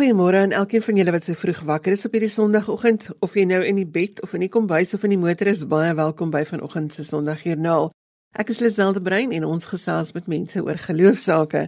Goeiemôre 0.00 0.36
aan 0.36 0.52
elkeen 0.52 0.82
van 0.82 0.96
julle 0.96 1.12
wat 1.12 1.26
so 1.26 1.36
vroeg 1.36 1.58
wakker 1.68 1.92
is 1.92 2.06
op 2.08 2.14
hierdie 2.16 2.30
Sondagoggend 2.32 3.10
of 3.20 3.34
jy 3.36 3.42
nou 3.44 3.58
in 3.60 3.76
die 3.76 3.84
bed 3.84 4.22
of 4.24 4.32
in 4.32 4.40
die 4.40 4.48
kombuis 4.48 4.94
of 4.96 5.02
in 5.04 5.12
die 5.12 5.18
motor 5.20 5.50
is. 5.50 5.66
Baie 5.68 5.90
welkom 5.92 6.30
by 6.32 6.40
vanoggend 6.48 6.94
se 6.96 7.04
Sondagjoernaal. 7.04 7.90
Ek 8.32 8.48
is 8.48 8.62
Liselde 8.64 9.02
Brein 9.04 9.34
en 9.36 9.44
ons 9.44 9.68
gesels 9.68 10.14
met 10.16 10.30
mense 10.32 10.62
oor 10.64 10.80
geloofsaake. 10.86 11.66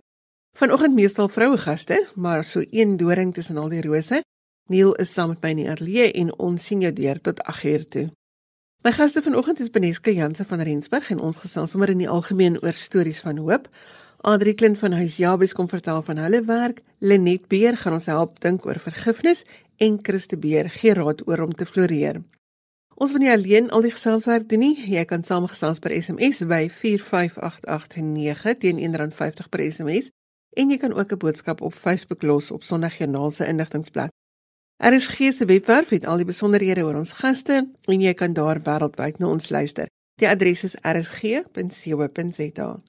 Vanoggend 0.56 0.96
meestal 0.96 1.28
vroue 1.28 1.60
gaste, 1.60 1.98
maar 2.16 2.40
so 2.48 2.64
een 2.70 2.96
doring 2.96 3.34
tussen 3.36 3.60
al 3.60 3.68
die 3.68 3.84
rose. 3.84 4.22
Neil 4.72 4.94
is 4.96 5.12
saam 5.12 5.34
met 5.34 5.44
my 5.44 5.52
in 5.52 5.60
die 5.60 5.68
ateljee 5.68 6.08
en 6.24 6.32
ons 6.40 6.64
sien 6.64 6.80
jou 6.80 6.92
deur 7.02 7.20
tot 7.20 7.44
8uur 7.52 7.84
toe. 7.84 8.06
My 8.80 8.96
gaste 8.96 9.20
vanoggend 9.20 9.60
is 9.60 9.68
Beneske 9.68 10.16
Janse 10.16 10.48
van 10.48 10.64
Rensburg 10.64 11.12
en 11.12 11.20
ons 11.20 11.44
gesels 11.44 11.76
sommer 11.76 11.92
in 11.92 12.00
die 12.00 12.08
algemeen 12.08 12.56
oor 12.64 12.80
stories 12.80 13.20
van 13.20 13.44
hoop. 13.44 13.68
Adri 14.22 14.54
Klint 14.54 14.78
van 14.78 14.92
Huis 14.92 15.16
Jabes 15.16 15.52
kom 15.52 15.68
vertel 15.68 16.02
van 16.02 16.18
hulle 16.22 16.44
werk. 16.46 16.82
Lenet 16.98 17.48
Beer 17.50 17.76
gaan 17.76 17.96
ons 17.96 18.06
help 18.06 18.36
dink 18.40 18.66
oor 18.66 18.78
vergifnis 18.78 19.42
en 19.82 19.96
Christe 20.02 20.36
Beer 20.38 20.68
gee 20.70 20.94
raad 20.94 21.24
oor 21.26 21.40
om 21.42 21.54
te 21.54 21.66
floreer. 21.66 22.20
Ons 22.94 23.10
wil 23.10 23.24
nie 23.24 23.32
alleen 23.32 23.70
al 23.74 23.82
die 23.82 23.90
geselswerk 23.90 24.46
doen 24.48 24.62
nie. 24.62 24.76
Jy 24.94 25.02
kan 25.10 25.26
saamgesels 25.26 25.82
per 25.82 25.94
SMS 25.96 26.44
by 26.46 26.68
45889 26.70 28.60
teen 28.62 28.78
R1.50 28.92 29.50
per 29.50 29.64
SMS 29.66 30.12
en 30.54 30.70
jy 30.70 30.78
kan 30.78 30.94
ook 30.94 31.12
'n 31.12 31.18
boodskap 31.18 31.60
op 31.60 31.74
Facebook 31.74 32.22
los 32.22 32.50
op 32.50 32.62
Sondagjoernaal 32.62 33.30
se 33.30 33.46
inligtingblad. 33.46 34.10
Er 34.76 34.92
is 34.92 35.08
gee 35.08 35.32
se 35.32 35.44
webwerf 35.44 35.88
het 35.88 36.06
al 36.06 36.16
die 36.16 36.30
besonderhede 36.30 36.84
oor 36.84 36.94
ons 36.94 37.12
gaste 37.12 37.66
en 37.84 38.00
jy 38.00 38.14
kan 38.14 38.32
daar 38.32 38.62
wêreldwyd 38.62 39.18
na 39.18 39.26
ons 39.26 39.48
luister. 39.48 39.86
Die 40.14 40.28
adres 40.28 40.64
is 40.64 40.76
rsg.co.za. 40.82 42.82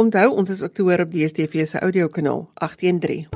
Onthou, 0.00 0.30
ons 0.40 0.48
is 0.50 0.62
ook 0.62 0.72
te 0.72 0.82
hoor 0.82 1.02
op 1.04 1.10
die 1.12 1.26
DStv 1.26 1.66
se 1.68 1.78
audiokanaal 1.78 2.46
813. 2.54 3.28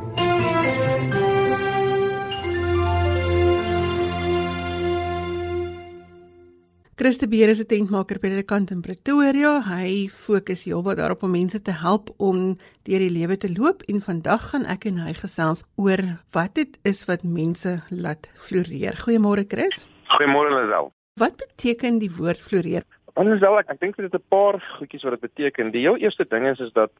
Christe 6.96 7.28
Beer 7.28 7.48
is 7.48 7.60
'n 7.60 7.66
tentmaker 7.66 8.18
by 8.18 8.28
die 8.28 8.42
kant 8.42 8.70
in 8.70 8.80
Pretoria. 8.80 9.60
Hy 9.60 10.08
fokus 10.08 10.64
heelwat 10.64 10.96
daarop 10.96 11.22
om 11.22 11.30
mense 11.30 11.62
te 11.62 11.70
help 11.70 12.14
om 12.16 12.56
deur 12.82 12.98
die 12.98 13.10
lewe 13.10 13.36
te 13.36 13.52
loop 13.52 13.82
en 13.82 14.00
vandag 14.00 14.50
gaan 14.50 14.64
ek 14.64 14.84
en 14.84 14.96
hy 14.96 15.12
gesels 15.12 15.62
oor 15.76 16.24
wat 16.32 16.54
dit 16.54 16.78
is 16.82 17.04
wat 17.04 17.22
mense 17.22 17.82
laat 17.90 18.30
floreer. 18.36 18.96
Goeiemôre 18.96 19.44
Chris. 19.46 19.86
Goeiemôre 20.08 20.50
Lisel. 20.56 20.90
Wat 21.20 21.36
beteken 21.36 21.98
die 21.98 22.10
woord 22.10 22.40
floreer? 22.40 22.82
Anders 23.16 23.40
wel 23.40 23.58
ek 23.58 23.70
ek 23.72 23.80
dink 23.80 23.96
dit 23.96 24.06
is 24.06 24.18
'n 24.18 24.28
paar 24.28 24.60
goedjies 24.78 25.02
wat 25.02 25.16
dit 25.16 25.26
beteken. 25.28 25.70
Die 25.72 25.86
heel 25.88 25.96
eerste 25.96 26.26
ding 26.28 26.46
is 26.46 26.60
is 26.60 26.72
dat 26.72 26.92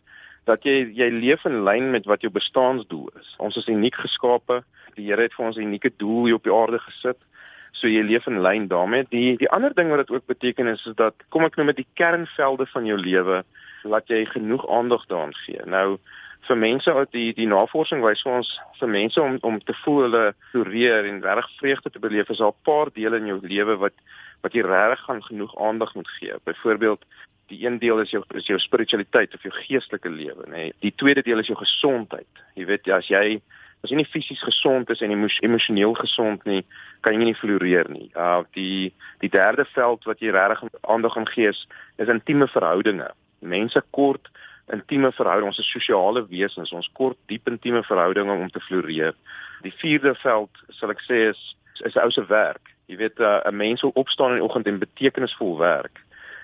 dat 0.47 0.62
jy 0.64 0.89
jy 0.95 1.08
leef 1.11 1.45
in 1.45 1.64
lyn 1.64 1.91
met 1.91 2.06
wat 2.06 2.20
jou 2.20 2.33
bestaansdoel 2.33 3.11
is. 3.20 3.34
Ons 3.39 3.56
is 3.56 3.69
uniek 3.69 3.95
geskape. 3.95 4.62
Die 4.95 5.06
Here 5.11 5.23
het 5.23 5.34
vir 5.34 5.47
ons 5.47 5.56
'n 5.56 5.69
unieke 5.69 5.92
doel 5.97 6.25
hier 6.25 6.34
op 6.34 6.45
die 6.45 6.55
aarde 6.55 6.78
gesit. 6.78 7.19
So 7.73 7.89
jy 7.89 8.03
leef 8.03 8.27
in 8.27 8.41
lyn 8.41 8.69
daarmee. 8.69 9.05
Die 9.11 9.36
die 9.36 9.50
ander 9.50 9.75
ding 9.75 9.91
wat 9.91 10.06
dit 10.06 10.11
ook 10.11 10.27
beteken 10.27 10.67
is 10.67 10.86
is 10.86 10.95
dat 10.95 11.14
kom 11.28 11.45
ek 11.45 11.56
nou 11.56 11.67
met 11.67 11.77
die 11.77 11.89
kernvelde 11.95 12.67
van 12.67 12.86
jou 12.86 12.98
lewe 12.98 13.45
laat 13.84 14.08
jy 14.08 14.25
genoeg 14.25 14.69
aandag 14.69 15.06
daaraan 15.06 15.34
gee. 15.34 15.61
Nou 15.67 15.98
vir 16.48 16.56
mense 16.56 16.92
uit 16.92 17.12
die 17.12 17.33
die 17.34 17.48
navorsing 17.50 18.02
wys 18.05 18.22
vir 18.22 18.39
ons 18.39 18.50
vir 18.80 18.89
mense 18.89 19.20
om 19.22 19.39
om 19.42 19.58
te 19.61 19.75
voel 19.84 20.02
hulle 20.06 20.25
floreer 20.52 21.08
en 21.11 21.22
reg 21.22 21.50
vreugde 21.61 21.91
te 21.91 22.02
beleef 22.02 22.30
is 22.30 22.39
daar 22.39 22.55
'n 22.55 22.64
paar 22.64 22.92
dele 22.92 23.16
in 23.16 23.27
jou 23.27 23.41
lewe 23.42 23.77
wat 23.77 23.97
wat 24.42 24.55
jy 24.55 24.62
regtig 24.62 25.05
gaan 25.05 25.22
genoeg 25.22 25.56
aandag 25.58 25.94
moet 25.94 26.08
gee. 26.08 26.34
Byvoorbeeld, 26.44 27.05
die 27.47 27.67
een 27.67 27.78
deel 27.78 28.00
is 28.00 28.11
jou 28.11 28.22
is 28.34 28.47
jou 28.47 28.58
spiritualiteit 28.58 29.34
of 29.34 29.42
jou 29.42 29.52
geestelike 29.55 30.11
lewe, 30.11 30.44
nê. 30.47 30.50
Nee. 30.50 30.72
Die 30.80 30.94
tweede 30.94 31.22
deel 31.22 31.39
is 31.39 31.47
jou 31.47 31.58
gesondheid. 31.58 32.42
Jy 32.55 32.67
weet, 32.67 32.89
as 32.90 33.08
jy 33.08 33.40
as 33.85 33.92
jy 33.92 34.01
nie 34.01 34.08
fisies 34.08 34.42
gesond 34.42 34.90
is 34.90 35.02
en 35.05 35.12
emosioneel 35.12 35.95
gesond 35.95 36.45
nie, 36.48 36.64
kan 37.05 37.14
jy 37.14 37.29
nie 37.29 37.39
floreer 37.39 37.90
nie. 37.92 38.08
Uh 38.17 38.42
die 38.56 38.92
die 39.23 39.30
derde 39.30 39.67
veld 39.74 40.05
wat 40.05 40.20
jy 40.20 40.33
regtig 40.35 40.80
aandag 40.83 41.17
aan 41.17 41.29
gee 41.29 41.48
is, 41.48 41.67
is 41.98 42.11
intieme 42.11 42.48
verhoudinge. 42.48 43.11
Mense 43.40 43.83
kort 43.90 44.30
intieme 44.73 45.13
verhoudings, 45.13 45.57
ons 45.57 45.59
is 45.63 45.73
sosiale 45.73 46.25
wesens, 46.31 46.73
ons 46.73 46.89
kort 46.99 47.19
diep 47.31 47.47
intieme 47.51 47.83
verhoudinge 47.87 48.35
om 48.35 48.49
te 48.51 48.61
floreer. 48.61 49.15
Die 49.63 49.75
vierde 49.83 50.15
veld 50.23 50.65
sal 50.79 50.91
ek 50.95 51.05
sê 51.07 51.29
is 51.31 51.43
is 51.85 51.95
'n 51.95 52.05
ou 52.05 52.11
se 52.11 52.25
werk. 52.27 52.73
Jy 52.89 52.97
weet 52.97 53.21
uh, 53.21 53.43
'n 53.45 53.53
uh, 53.53 53.53
mens 53.53 53.83
wil 53.83 53.93
opstaan 53.95 54.31
in 54.31 54.41
die 54.41 54.45
oggend 54.45 54.67
en 54.67 54.79
betekenisvol 54.79 55.59
werk. 55.59 56.01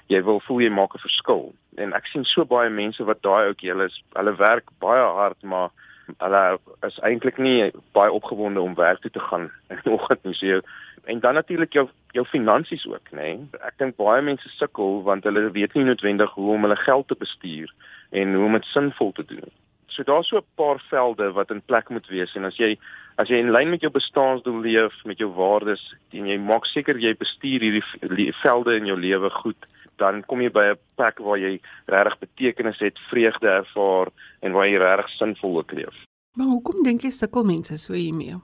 Jy 0.07 0.23
wil 0.23 0.41
voel 0.41 0.61
jy 0.61 0.71
maak 0.71 0.95
'n 0.95 1.07
verskil. 1.07 1.55
En 1.77 1.93
ek 1.93 2.07
sien 2.07 2.25
so 2.25 2.45
baie 2.45 2.71
mense 2.71 3.05
wat 3.05 3.23
daai 3.23 3.49
ook 3.49 3.61
hulle 3.61 3.85
is 3.85 4.03
hulle 4.13 4.37
werk 4.37 4.69
baie 4.79 5.03
hard, 5.03 5.43
maar 5.43 5.71
hulle 6.19 6.59
is 6.87 6.99
eintlik 7.01 7.39
nie 7.39 7.73
baie 7.93 8.13
opgewonde 8.13 8.61
om 8.61 8.75
werk 8.75 9.01
toe 9.01 9.11
te 9.11 9.21
gaan 9.21 9.51
in 9.71 9.81
die 9.85 9.93
oggend 9.93 10.25
nie. 10.25 10.35
So 10.35 10.61
en 11.05 11.21
dan 11.21 11.35
natuurlik 11.35 11.73
jou 11.73 11.89
jou 12.13 12.27
finansies 12.27 12.87
ook, 12.87 13.11
nê. 13.11 13.17
Nee. 13.17 13.49
Ek 13.65 13.79
dink 13.79 13.97
baie 13.97 14.23
mense 14.23 14.49
sukkel 14.49 15.03
want 15.03 15.25
hulle 15.25 15.51
weet 15.51 15.75
nie 15.75 15.85
noodwendig 15.85 16.31
hoe 16.31 16.53
om 16.55 16.63
hulle 16.63 16.77
geld 16.77 17.09
te 17.09 17.15
bestuur 17.15 17.73
en 18.13 18.35
hoe 18.35 18.47
om 18.47 18.59
dit 18.59 18.71
sinvol 18.71 19.13
te 19.17 19.25
doen. 19.25 19.51
So 19.93 20.05
daar's 20.09 20.29
so 20.29 20.39
'n 20.39 20.55
paar 20.57 20.81
velde 20.89 21.33
wat 21.33 21.51
in 21.51 21.63
plek 21.63 21.89
moet 21.89 22.07
wees 22.09 22.35
en 22.37 22.45
as 22.45 22.57
jy 22.57 22.79
as 23.19 23.29
jy 23.29 23.37
in 23.37 23.53
lyn 23.53 23.71
met 23.71 23.81
jou 23.81 23.91
bestaansdoel 23.93 24.61
leef, 24.61 25.05
met 25.05 25.19
jou 25.19 25.29
waardes 25.31 25.95
en 26.11 26.27
jy 26.27 26.39
maak 26.39 26.65
seker 26.67 26.97
jy 26.97 27.15
bestuur 27.15 27.61
hierdie 27.61 28.33
velde 28.43 28.77
in 28.77 28.87
jou 28.87 28.97
lewe 28.97 29.31
goed, 29.31 29.67
dan 29.99 30.25
kom 30.25 30.41
jy 30.41 30.51
by 30.51 30.65
'n 30.73 30.79
plek 30.97 31.19
waar 31.19 31.39
jy 31.39 31.61
regtig 31.87 32.19
betekenis 32.19 32.79
het, 32.79 32.99
vreugde 33.11 33.49
ervaar 33.49 34.09
en 34.41 34.53
waar 34.53 34.67
jy 34.67 34.79
regtig 34.79 35.09
sinvol 35.09 35.65
leef. 35.73 35.97
Maar 36.37 36.47
hoekom 36.47 36.83
dink 36.83 37.03
jy 37.03 37.11
sukkel 37.11 37.45
mense 37.45 37.77
so 37.77 37.93
hiermee? 37.93 38.37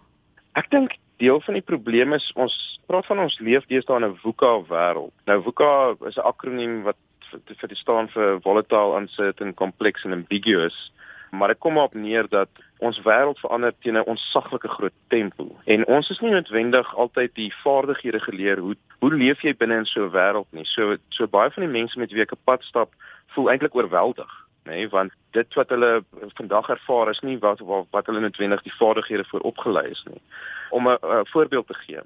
Ek 0.54 0.70
dink 0.70 0.92
deel 1.16 1.40
van 1.40 1.54
die 1.54 1.62
probleem 1.62 2.12
is 2.12 2.32
ons 2.36 2.54
praat 2.86 3.06
van 3.06 3.18
ons 3.18 3.38
leef 3.40 3.66
deesdae 3.66 3.96
in 3.96 4.04
'n 4.04 4.18
VUCA 4.22 4.52
wêreld. 4.68 5.12
Nou 5.26 5.42
VUCA 5.42 5.96
is 6.06 6.16
'n 6.16 6.28
akroniem 6.32 6.82
wat 6.82 6.96
vir 7.30 7.68
die 7.68 7.76
staan 7.76 8.08
vir 8.08 8.40
volatile, 8.40 8.96
uncertain, 8.96 9.54
complex 9.54 10.04
and 10.04 10.14
ambiguous 10.14 10.92
maar 11.30 11.48
dit 11.48 11.58
kom 11.58 11.78
op 11.78 11.94
neer 11.94 12.28
dat 12.28 12.48
ons 12.78 13.00
wêreld 13.02 13.38
verander 13.38 13.74
teen 13.78 13.96
'n 13.96 14.04
onsaglike 14.04 14.68
groot 14.68 14.92
tempo. 15.08 15.56
En 15.64 15.86
ons 15.86 16.10
is 16.10 16.20
nie 16.20 16.30
noodwendig 16.30 16.96
altyd 16.96 17.34
die 17.34 17.54
vaardighede 17.54 18.20
geleer 18.20 18.58
hoe 18.58 18.76
hoe 18.98 19.14
leef 19.14 19.40
jy 19.40 19.56
binne 19.56 19.76
in 19.76 19.86
so 19.86 20.04
'n 20.04 20.10
wêreld 20.10 20.46
nie. 20.50 20.64
So 20.64 20.96
so 21.08 21.26
baie 21.26 21.50
van 21.50 21.62
die 21.62 21.72
mense 21.72 21.98
met 21.98 22.12
wie 22.12 22.22
ek 22.22 22.32
op 22.32 22.44
pad 22.44 22.62
stap 22.62 22.92
voel 23.26 23.50
eintlik 23.50 23.74
oorweldig 23.74 24.30
nê 24.64 24.70
nee, 24.74 24.88
want 24.88 25.12
dit 25.30 25.54
wat 25.54 25.68
hulle 25.68 26.04
vandag 26.34 26.68
ervaar 26.68 27.10
is 27.10 27.20
nie 27.20 27.38
wat 27.38 27.58
wat, 27.58 27.86
wat 27.90 28.06
hulle 28.06 28.20
noodwendig 28.20 28.62
die 28.62 28.76
vaardighede 28.80 29.24
voor 29.24 29.40
opgelei 29.40 29.90
is 29.90 30.04
nie. 30.10 30.22
Om 30.70 30.88
'n 30.88 30.98
voorbeeld 31.32 31.66
te 31.66 31.74
gee. 31.74 32.00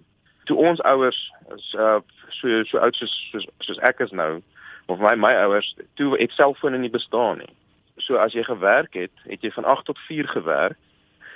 Toe 0.45 0.57
ons 0.57 0.81
ouers 0.81 1.33
is 1.57 1.75
uh, 1.79 2.01
so 2.29 2.65
so 2.65 2.79
oud 2.79 2.95
soos 2.95 3.29
soos, 3.31 3.47
soos 3.59 3.79
ek 3.79 4.01
is 4.01 4.11
nou 4.11 4.43
of 4.93 5.01
my 5.01 5.17
my 5.17 5.33
ouers 5.47 5.73
toe 5.99 6.15
het 6.21 6.37
selfone 6.37 6.79
nie 6.79 6.93
bestaan 6.93 7.41
nie 7.45 7.53
So 7.97 8.17
as 8.17 8.33
jy 8.33 8.43
gewerk 8.43 8.95
het, 8.97 9.13
het 9.29 9.43
jy 9.45 9.51
van 9.53 9.65
8 9.65 9.85
tot 9.85 9.99
4 10.09 10.29
gewerk. 10.29 10.79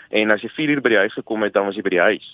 En 0.09 0.31
as 0.31 0.43
jy 0.43 0.49
4 0.49 0.69
uur 0.75 0.81
by 0.81 0.95
die 0.95 1.03
huis 1.05 1.13
gekom 1.13 1.43
het, 1.43 1.53
dan 1.53 1.67
was 1.69 1.77
jy 1.77 1.85
by 1.85 1.93
die 1.95 2.03
huis. 2.03 2.29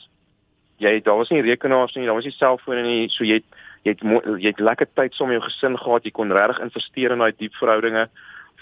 Jy 0.83 1.01
daar 1.05 1.19
was 1.19 1.31
nie 1.31 1.43
rekenaars 1.43 1.95
nie, 1.95 2.07
daar 2.07 2.19
was 2.19 2.29
nie 2.29 2.37
selfone 2.37 2.83
nie, 2.83 3.09
so 3.11 3.25
jy 3.25 3.41
het 3.41 3.61
jy 3.83 3.97
het 3.97 4.03
jy 4.39 4.53
het 4.53 4.61
lekker 4.63 4.87
tyd 4.95 5.15
saam 5.15 5.33
met 5.33 5.41
jou 5.41 5.49
gesin 5.49 5.79
gehad, 5.79 6.05
jy 6.07 6.13
kon 6.15 6.33
regtig 6.33 6.61
investeer 6.63 7.15
in 7.15 7.23
daai 7.23 7.33
diep 7.35 7.57
verhoudinge. 7.59 8.07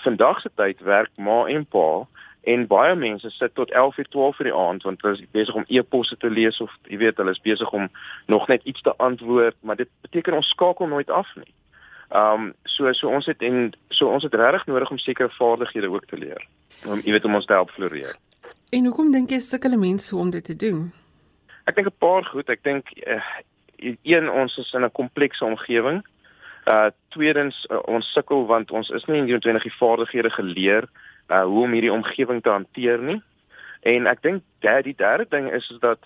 Vandag 0.04 0.40
se 0.40 0.50
tyd 0.56 0.80
werk 0.80 1.12
ma 1.20 1.44
en 1.48 1.66
pa 1.68 2.06
en 2.48 2.64
baie 2.66 2.94
mense 2.96 3.28
sit 3.36 3.52
tot 3.54 3.70
11 3.70 3.98
uur 4.00 4.08
12 4.08 4.38
uur 4.40 4.48
die 4.48 4.56
aand 4.56 4.84
want 4.88 5.02
hulle 5.04 5.18
is 5.18 5.32
besig 5.32 5.54
om 5.54 5.66
e-posse 5.68 6.16
te 6.16 6.30
lees 6.30 6.60
of 6.64 6.72
jy 6.88 6.96
weet 7.02 7.20
hulle 7.20 7.34
is 7.36 7.42
besig 7.44 7.72
om 7.76 7.90
nog 8.32 8.48
net 8.48 8.64
iets 8.64 8.80
te 8.80 8.94
antwoord, 8.96 9.56
maar 9.60 9.76
dit 9.76 9.88
beteken 10.00 10.38
ons 10.40 10.48
skakel 10.48 10.88
nooit 10.88 11.10
af 11.10 11.28
nie. 11.36 11.52
Ehm 12.10 12.42
um, 12.42 12.54
so 12.64 12.92
so 12.92 13.08
ons 13.08 13.26
het 13.26 13.42
en 13.42 13.70
so 13.88 14.08
ons 14.10 14.22
het 14.22 14.34
regtig 14.34 14.66
nodig 14.66 14.90
om 14.90 14.98
sekere 14.98 15.30
vaardighede 15.30 15.90
ook 15.90 16.06
te 16.06 16.18
leer. 16.18 16.46
Om 16.84 17.00
jy 17.04 17.12
weet 17.12 17.24
om 17.24 17.34
ons 17.34 17.44
te 17.46 17.52
help 17.52 17.70
floreer. 17.70 18.16
En 18.70 18.84
hoekom 18.84 19.12
dink 19.12 19.30
jy 19.30 19.38
sukkel 19.38 19.78
mense 19.78 20.16
om 20.16 20.30
dit 20.30 20.44
te 20.44 20.56
doen? 20.56 20.92
Ek 21.70 21.74
dink 21.74 21.86
'n 21.86 21.98
paar 21.98 22.24
goed. 22.24 22.48
Ek 22.48 22.62
dink 22.62 22.90
uh, 23.06 23.22
een 24.02 24.30
ons 24.30 24.56
is 24.58 24.72
in 24.72 24.84
'n 24.84 24.90
komplekse 24.92 25.44
omgewing. 25.44 26.02
Uh 26.66 26.90
tweedens 27.08 27.66
uh, 27.70 27.78
ons 27.86 28.12
sukkel 28.12 28.46
want 28.46 28.70
ons 28.70 28.90
is 28.90 29.04
nie 29.04 29.22
noodwendig 29.22 29.62
die 29.62 29.78
vaardighede 29.78 30.30
geleer 30.30 30.88
uh 31.28 31.44
hoe 31.44 31.62
om 31.62 31.72
hierdie 31.72 31.92
omgewing 31.92 32.42
te 32.42 32.50
hanteer 32.50 32.98
nie. 32.98 33.22
En 33.80 34.06
ek 34.06 34.22
dink 34.22 34.42
dat 34.58 34.84
die 34.84 34.96
derde 34.96 35.26
ding 35.28 35.52
is 35.52 35.70
is 35.70 35.78
dat 35.78 35.98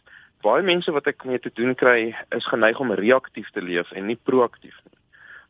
baie 0.43 0.63
mense 0.63 0.93
wat 0.93 1.07
ek 1.07 1.25
mee 1.25 1.39
te 1.39 1.51
doen 1.55 1.75
kry 1.75 2.15
is 2.37 2.47
geneig 2.47 2.81
om 2.81 2.93
reaktief 2.93 3.51
te 3.51 3.63
leef 3.63 3.93
en 3.93 4.07
nie 4.07 4.21
proaktief 4.23 4.77
nie. 4.85 4.94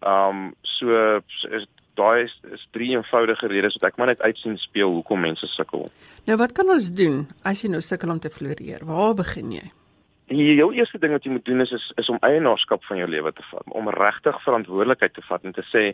Ehm 0.04 0.42
um, 0.44 0.54
so 0.62 1.20
is 1.50 1.66
daai 1.94 2.24
is, 2.24 2.34
is 2.52 2.66
drie 2.74 2.90
eenvoudige 2.94 3.46
redes 3.46 3.76
wat 3.78 3.88
ek 3.90 3.96
maar 4.00 4.10
net 4.10 4.22
uitsien 4.22 4.58
speel 4.58 4.90
hoekom 4.98 5.22
mense 5.24 5.46
sukkel. 5.54 5.86
Nou 6.28 6.36
wat 6.40 6.52
kan 6.56 6.70
ons 6.74 6.90
doen 6.92 7.24
as 7.46 7.62
jy 7.62 7.70
nou 7.72 7.80
sukkel 7.84 8.12
om 8.12 8.20
te 8.20 8.32
floreer? 8.32 8.84
Waar 8.88 9.14
begin 9.18 9.52
jy? 9.54 9.64
Die 10.32 10.54
heel 10.56 10.72
eerste 10.72 10.98
ding 10.98 11.12
wat 11.12 11.26
jy 11.26 11.34
moet 11.34 11.44
doen 11.44 11.60
is 11.60 11.72
is, 11.76 11.84
is 12.00 12.08
om 12.08 12.20
eienaarskap 12.24 12.84
van 12.88 13.02
jou 13.02 13.08
lewe 13.12 13.32
te 13.36 13.44
vat, 13.50 13.64
om 13.76 13.90
regtig 13.92 14.38
verantwoordelikheid 14.44 15.14
te 15.14 15.24
vat 15.28 15.44
en 15.44 15.52
te 15.52 15.64
sê, 15.68 15.84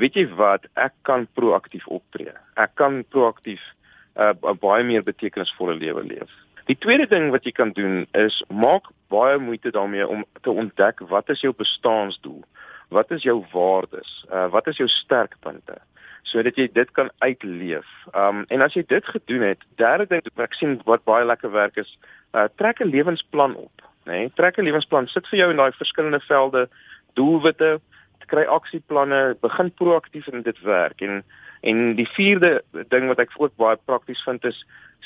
weet 0.00 0.16
jy 0.16 0.24
wat, 0.38 0.64
ek 0.80 0.94
kan 1.04 1.26
proaktief 1.36 1.84
optree. 1.92 2.32
Ek 2.56 2.72
kan 2.80 3.02
proaktief 3.12 3.60
'n 4.16 4.32
uh, 4.32 4.56
baie 4.60 4.84
meer 4.84 5.04
betekenisvolle 5.04 5.76
lewe 5.76 6.02
leef. 6.02 6.32
Die 6.66 6.78
tweede 6.80 7.06
ding 7.06 7.30
wat 7.30 7.44
jy 7.44 7.52
kan 7.52 7.70
doen 7.76 8.06
is 8.16 8.42
maak 8.48 8.88
baie 9.12 9.38
moeite 9.38 9.70
daarmee 9.70 10.08
om 10.08 10.24
te 10.42 10.50
ontdek 10.50 11.04
wat 11.12 11.28
is 11.30 11.40
jou 11.44 11.52
bestaansdoel? 11.52 12.40
Wat 12.88 13.10
is 13.10 13.22
jou 13.22 13.44
waardes? 13.52 14.24
Uh 14.32 14.48
wat 14.50 14.66
is 14.66 14.76
jou 14.76 14.88
sterkpunte? 14.88 15.80
sodat 16.26 16.56
jy 16.58 16.66
dit 16.74 16.90
kan 16.98 17.10
uitleef. 17.22 17.86
Um 18.18 18.44
en 18.52 18.64
as 18.64 18.74
jy 18.74 18.82
dit 18.90 19.10
gedoen 19.14 19.44
het, 19.52 19.62
derde 19.80 20.08
ding 20.10 20.24
wat 20.34 20.48
ek 20.48 20.56
sien 20.58 20.78
wat 20.88 21.04
baie 21.06 21.26
lekker 21.26 21.52
werk 21.54 21.78
is, 21.78 21.92
uh 22.34 22.48
trek 22.58 22.82
'n 22.82 22.90
lewensplan 22.90 23.54
op, 23.54 23.84
nê? 24.06 24.26
Nee? 24.26 24.32
Trek 24.34 24.58
'n 24.58 24.66
lewensplan, 24.66 25.06
sit 25.08 25.28
vir 25.30 25.38
jou 25.38 25.50
in 25.50 25.62
daai 25.62 25.72
verskillende 25.72 26.20
velde 26.26 26.68
doelwitte, 27.14 27.80
kry 28.26 28.44
aksieplanne, 28.44 29.36
begin 29.40 29.70
proaktief 29.70 30.28
in 30.28 30.42
dit 30.42 30.60
werk 30.60 31.00
en 31.00 31.24
en 31.66 31.94
die 31.96 32.08
vierde 32.14 32.62
ding 32.92 33.08
wat 33.08 33.18
ek 33.18 33.32
ook 33.36 33.56
baie 33.56 33.78
prakties 33.88 34.22
vind 34.24 34.44
is 34.44 34.58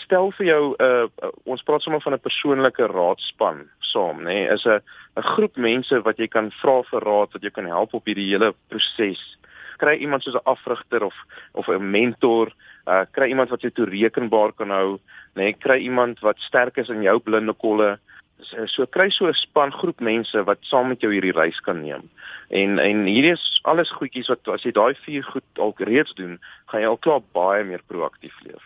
stel 0.05 0.31
vir 0.39 0.47
jou 0.47 0.63
'n 0.71 0.83
uh, 0.85 1.07
uh, 1.23 1.31
ons 1.45 1.63
praat 1.63 1.83
sommer 1.83 2.01
van 2.01 2.15
'n 2.15 2.27
persoonlike 2.27 2.87
raadspan 2.87 3.69
saam, 3.79 4.19
nê? 4.23 4.25
Nee? 4.25 4.49
Is 4.49 4.67
'n 4.67 4.81
'n 5.17 5.23
groep 5.23 5.57
mense 5.57 6.03
wat 6.03 6.19
jy 6.19 6.29
kan 6.29 6.51
vra 6.51 6.83
vir 6.83 7.01
raad, 7.01 7.33
wat 7.33 7.43
jou 7.43 7.51
kan 7.51 7.67
help 7.67 7.95
op 7.95 8.05
hierdie 8.05 8.31
hele 8.31 8.55
proses. 8.69 9.39
Kry 9.79 9.97
iemand 9.97 10.23
soos 10.23 10.35
'n 10.35 10.45
afrigter 10.45 11.03
of 11.05 11.15
of 11.55 11.69
'n 11.69 11.91
mentor, 11.91 12.53
uh 12.87 13.05
kry 13.13 13.29
iemand 13.29 13.51
wat 13.51 13.63
jou 13.63 13.71
toerekenbaar 13.71 14.53
kan 14.53 14.71
hou, 14.71 14.99
nê? 15.35 15.43
Nee? 15.43 15.53
Kry 15.53 15.79
iemand 15.79 16.21
wat 16.21 16.39
sterk 16.39 16.77
is 16.77 16.89
in 16.89 17.03
jou 17.03 17.19
blinde 17.19 17.53
kolle 17.53 17.99
so, 18.43 18.67
so 18.67 18.87
kry 18.87 19.11
so 19.11 19.27
'n 19.29 19.35
span 19.35 19.73
groep 19.73 20.01
mense 20.01 20.45
wat 20.45 20.59
saam 20.63 20.89
met 20.89 21.01
jou 21.01 21.13
hierdie 21.13 21.37
reis 21.37 21.61
kan 21.61 21.83
neem. 21.83 22.09
En 22.49 22.79
en 22.79 23.05
hierdie 23.07 23.33
is 23.33 23.61
alles 23.65 23.91
goedjies 23.91 24.29
wat 24.29 24.49
as 24.49 24.63
jy 24.63 24.73
daai 24.73 24.95
vier 25.05 25.23
goed 25.23 25.45
al 25.59 25.75
reeds 25.79 26.15
doen, 26.15 26.39
gaan 26.67 26.81
jy 26.81 26.89
al 26.89 26.99
klaar 26.99 27.23
baie 27.33 27.65
meer 27.65 27.83
proaktief 27.87 28.35
leef. 28.45 28.65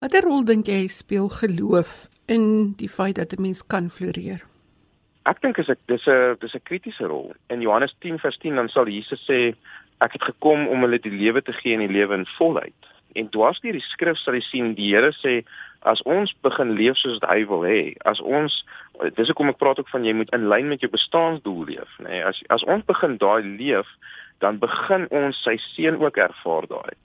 Watter 0.00 0.22
rol 0.22 0.44
dink 0.44 0.66
jy 0.66 0.88
speel 0.88 1.28
geloof 1.28 2.08
in 2.28 2.74
die 2.76 2.88
feit 2.88 3.16
dat 3.16 3.32
'n 3.32 3.42
mens 3.42 3.62
kan 3.62 3.90
floreer? 3.90 4.44
Ek 5.26 5.40
dink 5.42 5.58
is 5.58 5.68
ek 5.68 5.78
dis 5.88 6.06
'n 6.06 6.36
dis 6.40 6.54
'n 6.54 6.62
kritiese 6.62 7.06
rol. 7.06 7.34
In 7.48 7.60
Johannes 7.60 7.94
10 8.00 8.18
vers 8.18 8.38
10 8.38 8.54
dan 8.54 8.68
sal 8.68 8.86
Jesus 8.86 9.24
sê 9.26 9.54
ek 10.00 10.12
het 10.12 10.22
gekom 10.22 10.68
om 10.68 10.80
hulle 10.80 10.98
die 10.98 11.10
lewe 11.10 11.42
te 11.42 11.52
gee 11.52 11.74
en 11.74 11.80
die 11.80 11.96
lewe 11.98 12.14
in 12.14 12.26
volheid. 12.38 12.80
En 13.14 13.28
dwars 13.28 13.60
deur 13.60 13.72
die 13.72 13.88
skrif 13.92 14.18
sal 14.18 14.34
jy 14.34 14.40
sien 14.40 14.74
die 14.74 14.92
Here 14.92 15.12
sê 15.12 15.44
as 15.86 16.02
ons 16.02 16.32
begin 16.42 16.74
leef 16.78 16.98
soos 16.98 17.20
hy 17.22 17.44
wil 17.46 17.62
hê, 17.66 17.94
as 18.10 18.20
ons 18.20 18.54
dis 19.16 19.30
hoekom 19.30 19.52
ek 19.52 19.58
praat 19.60 19.78
ook 19.80 19.90
van 19.92 20.06
jy 20.06 20.14
moet 20.18 20.32
in 20.34 20.48
lyn 20.50 20.68
met 20.72 20.82
jou 20.82 20.90
bestaansdoel 20.90 21.64
leef, 21.70 21.92
nê? 22.02 22.10
Nee, 22.10 22.22
as 22.26 22.42
as 22.54 22.64
ons 22.66 22.84
begin 22.88 23.16
daai 23.22 23.42
leef, 23.46 23.90
dan 24.44 24.58
begin 24.62 25.06
ons 25.14 25.38
sy 25.46 25.56
seën 25.70 25.98
ook 26.02 26.18
ervaar 26.20 26.66
daai. 26.70 26.96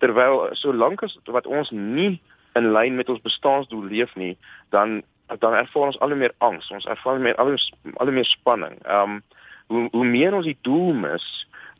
Terwyl 0.00 0.46
solank 0.60 1.02
as 1.06 1.18
wat 1.26 1.48
ons 1.50 1.72
nie 1.74 2.20
in 2.58 2.72
lyn 2.74 2.96
met 2.98 3.10
ons 3.12 3.22
bestaansdoel 3.26 3.90
leef 3.90 4.14
nie, 4.16 4.36
dan 4.74 5.02
dan 5.38 5.54
ervaar 5.54 5.92
ons 5.92 6.00
al 6.02 6.14
hoe 6.14 6.18
meer 6.18 6.34
angs, 6.42 6.70
ons 6.74 6.88
ervaar 6.90 7.20
meer 7.22 7.36
al 7.38 7.52
hoe 7.52 7.60
al 7.96 8.10
hoe 8.10 8.18
meer 8.20 8.30
spanning. 8.30 8.78
Ehm 8.86 9.18
um, 9.18 9.22
hoe 9.70 9.88
hoe 9.92 10.06
meer 10.06 10.34
ons 10.34 10.46
die 10.46 10.58
doel 10.66 10.92
mis, 10.98 11.26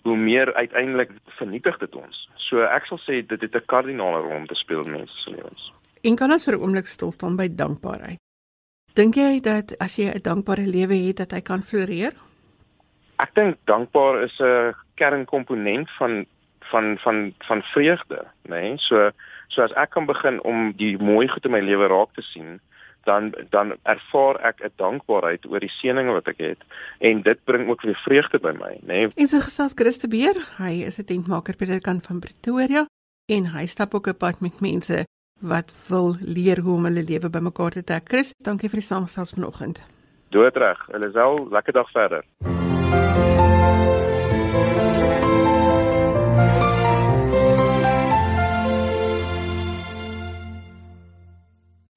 hoe 0.06 0.16
meer 0.16 0.54
uiteindelik 0.54 1.10
vernietig 1.38 1.78
dit 1.78 1.96
ons. 1.98 2.20
So 2.46 2.62
ek 2.62 2.86
sal 2.86 3.00
sê 3.02 3.20
dit 3.26 3.40
het 3.40 3.56
'n 3.56 3.66
kardinale 3.66 4.22
rol 4.22 4.36
om 4.42 4.46
te 4.46 4.54
speel 4.54 4.84
in 4.84 4.92
mense 4.98 5.16
se 5.22 5.30
lewens. 5.30 5.72
En 6.02 6.16
kan 6.16 6.32
ons 6.32 6.44
vir 6.44 6.56
'n 6.56 6.62
oomblik 6.62 6.86
stil 6.86 7.12
staan 7.12 7.36
by 7.36 7.48
dankbaarheid? 7.48 8.18
Dink 8.94 9.14
jy 9.14 9.40
dat 9.40 9.74
as 9.78 9.96
jy 9.96 10.08
'n 10.08 10.22
dankbare 10.22 10.66
lewe 10.66 10.96
het 11.06 11.16
dat 11.16 11.30
hy 11.30 11.40
kan 11.40 11.62
floreer? 11.62 12.12
Ek 13.18 13.34
dink 13.34 13.56
dankbaar 13.64 14.22
is 14.22 14.40
'n 14.40 14.74
kernkomponent 14.94 15.90
van 15.98 16.26
van 16.70 16.98
van 16.98 17.34
van 17.38 17.62
vreugde, 17.62 18.26
nê? 18.48 18.60
Nee? 18.60 18.78
So 18.78 19.10
so 19.48 19.62
as 19.62 19.72
ek 19.72 19.90
kan 19.90 20.06
begin 20.06 20.42
om 20.42 20.72
die 20.76 20.96
mooi 20.98 21.28
goed 21.28 21.44
in 21.44 21.50
my 21.50 21.60
lewe 21.60 21.86
raak 21.86 22.12
te 22.14 22.22
sien, 22.22 22.60
dan 23.04 23.34
dan 23.50 23.76
ervaar 23.82 24.40
ek 24.40 24.60
'n 24.64 24.72
dankbaarheid 24.76 25.46
oor 25.46 25.60
die 25.60 25.72
seëninge 25.80 26.12
wat 26.12 26.28
ek 26.28 26.38
het 26.38 26.60
en 26.98 27.22
dit 27.22 27.44
bring 27.44 27.68
ook 27.68 27.82
weer 27.82 28.00
vreugde 28.04 28.38
by 28.38 28.52
my, 28.52 28.74
nê? 28.82 28.86
Nee? 28.86 29.08
En 29.16 29.28
so 29.28 29.40
gesels 29.40 29.72
Christe 29.74 30.08
Beer, 30.08 30.36
hy 30.56 30.82
is 30.82 30.98
'n 30.98 31.04
tentmaker 31.04 31.54
by 31.58 31.66
die 31.66 31.80
kant 31.80 32.06
van 32.06 32.20
Pretoria 32.20 32.86
en 33.28 33.46
hy 33.46 33.66
stap 33.66 33.94
ook 33.94 34.06
op 34.06 34.18
pad 34.18 34.40
met 34.40 34.60
mense 34.60 35.04
wat 35.40 35.72
wil 35.88 36.16
leer 36.20 36.60
hoe 36.60 36.74
om 36.74 36.84
hulle 36.84 37.04
lewe 37.04 37.30
bymekaar 37.30 37.70
te 37.70 37.82
trek. 37.84 38.08
Chris, 38.08 38.34
dankie 38.44 38.68
vir 38.68 38.80
die 38.80 38.86
samestelling 38.86 39.34
vanoggend. 39.34 39.82
Doodreg. 40.30 40.78
Elisel, 40.94 41.48
lekker 41.50 41.72
dag 41.72 41.90
verder. 41.90 42.24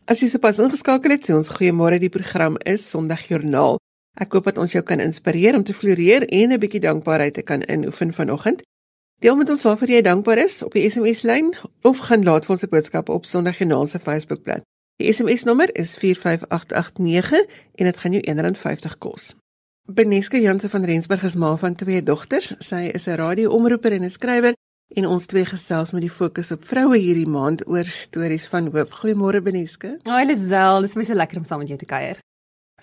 As 0.03 0.19
jy 0.19 0.27
sopas 0.29 0.59
ingeskakel 0.59 1.15
het, 1.15 1.23
sê 1.25 1.31
ons 1.33 1.47
goeiemôre. 1.49 1.97
Die 2.01 2.11
program 2.11 2.57
is 2.67 2.83
Sondagjoernaal. 2.91 3.79
Ek 4.19 4.35
hoop 4.35 4.45
dat 4.51 4.59
ons 4.61 4.73
jou 4.75 4.83
kan 4.85 5.01
inspireer 5.01 5.55
om 5.57 5.63
te 5.65 5.73
floreer 5.73 6.27
en 6.27 6.51
'n 6.51 6.59
bietjie 6.59 6.83
dankbaarheid 6.83 7.33
te 7.33 7.41
kan 7.41 7.63
inoefen 7.63 8.13
vanoggend. 8.13 8.61
Deel 9.23 9.35
met 9.39 9.49
ons 9.49 9.61
waarvoor 9.63 9.87
jy 9.87 10.01
dankbaar 10.03 10.37
is 10.43 10.57
op 10.65 10.73
die 10.75 10.83
SMS-lyn 10.83 11.53
of 11.87 11.99
gaan 12.09 12.25
laat 12.27 12.43
vir 12.43 12.53
ons 12.55 12.63
'n 12.65 12.69
boodskap 12.69 13.09
op 13.09 13.25
Sondagjoernaal 13.25 13.85
se 13.85 13.99
Facebookblad. 13.99 14.65
Die 14.99 15.13
SMS-nommer 15.13 15.69
is 15.75 15.95
45889 15.97 17.45
en 17.75 17.85
dit 17.85 17.97
gaan 17.97 18.11
jou 18.11 18.23
R1.50 18.33 18.97
kos. 18.97 19.35
Beneske 19.87 20.41
Jansen 20.41 20.69
van 20.69 20.83
Rensburg 20.83 21.23
is 21.23 21.35
ma 21.35 21.55
van 21.55 21.75
twee 21.75 22.03
dogters. 22.03 22.53
Sy 22.59 22.91
is 22.93 23.07
'n 23.07 23.15
radio-omroeper 23.15 23.91
en 23.91 24.03
'n 24.03 24.09
skrywer 24.09 24.53
en 24.87 25.07
ons 25.07 25.25
twee 25.25 25.45
gesels 25.45 25.91
met 25.91 26.01
die 26.01 26.11
fokus 26.11 26.51
op 26.51 26.65
vroue 26.65 26.97
hierdie 26.97 27.27
maand 27.27 27.67
oor 27.67 27.85
stories 27.85 28.47
van 28.47 28.71
hoop. 28.71 28.91
Goeiemôre 28.91 29.41
Beneske. 29.41 29.99
Haai 30.03 30.23
oh, 30.23 30.27
Lisel, 30.27 30.81
dit 30.81 30.89
is 30.89 30.95
my 30.95 31.03
so 31.03 31.13
lekker 31.13 31.37
om 31.37 31.45
saam 31.45 31.59
met 31.59 31.67
jou 31.67 31.77
te 31.77 31.85
kuier. 31.85 32.17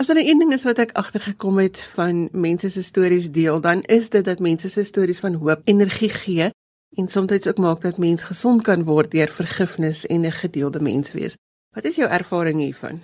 As 0.01 0.07
daar 0.07 0.17
'n 0.17 0.39
ding 0.39 0.53
is 0.53 0.65
wat 0.65 0.79
ek 0.79 0.93
agtergekom 0.93 1.59
het 1.59 1.81
van 1.93 2.29
mense 2.33 2.71
se 2.71 2.83
stories 2.83 3.31
deel, 3.31 3.61
dan 3.61 3.83
is 3.83 4.09
dit 4.09 4.25
dat 4.25 4.39
mense 4.39 4.69
se 4.69 4.85
stories 4.85 5.21
van 5.21 5.35
hoop 5.35 5.61
energie 5.65 6.09
gee 6.09 6.51
en 6.97 7.09
soms 7.09 7.47
ook 7.47 7.59
maak 7.59 7.81
dat 7.81 7.99
mens 7.99 8.23
gesond 8.23 8.63
kan 8.63 8.85
word 8.85 9.11
deur 9.11 9.29
vergifnis 9.29 10.07
en 10.07 10.21
'n 10.21 10.33
gedeelde 10.33 10.81
mens 10.81 11.13
wees. 11.13 11.37
Wat 11.75 11.85
is 11.85 11.97
jou 11.97 12.11
ervaring 12.11 12.59
hiervan? 12.61 13.03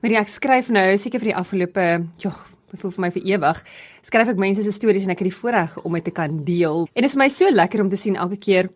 Maar 0.00 0.10
ek 0.10 0.28
skryf 0.28 0.68
nou 0.68 0.96
seker 0.96 1.18
vir 1.18 1.28
die 1.28 1.36
afgelope, 1.36 2.06
jogg, 2.16 2.46
voel 2.74 2.90
vir 2.90 3.00
my 3.00 3.10
vir 3.10 3.22
ewig. 3.22 3.64
Skryf 4.02 4.28
ek 4.28 4.36
mense 4.36 4.62
se 4.62 4.72
stories 4.72 5.04
en 5.04 5.10
ek 5.10 5.18
het 5.18 5.28
die 5.28 5.38
voorreg 5.38 5.82
om 5.82 5.92
dit 5.92 6.04
te 6.04 6.10
kan 6.10 6.44
deel. 6.44 6.88
En 6.92 7.02
dit 7.02 7.04
is 7.04 7.12
vir 7.12 7.22
my 7.22 7.28
so 7.28 7.50
lekker 7.50 7.80
om 7.80 7.88
te 7.88 7.96
sien 7.96 8.16
elke 8.16 8.36
keer 8.38 8.70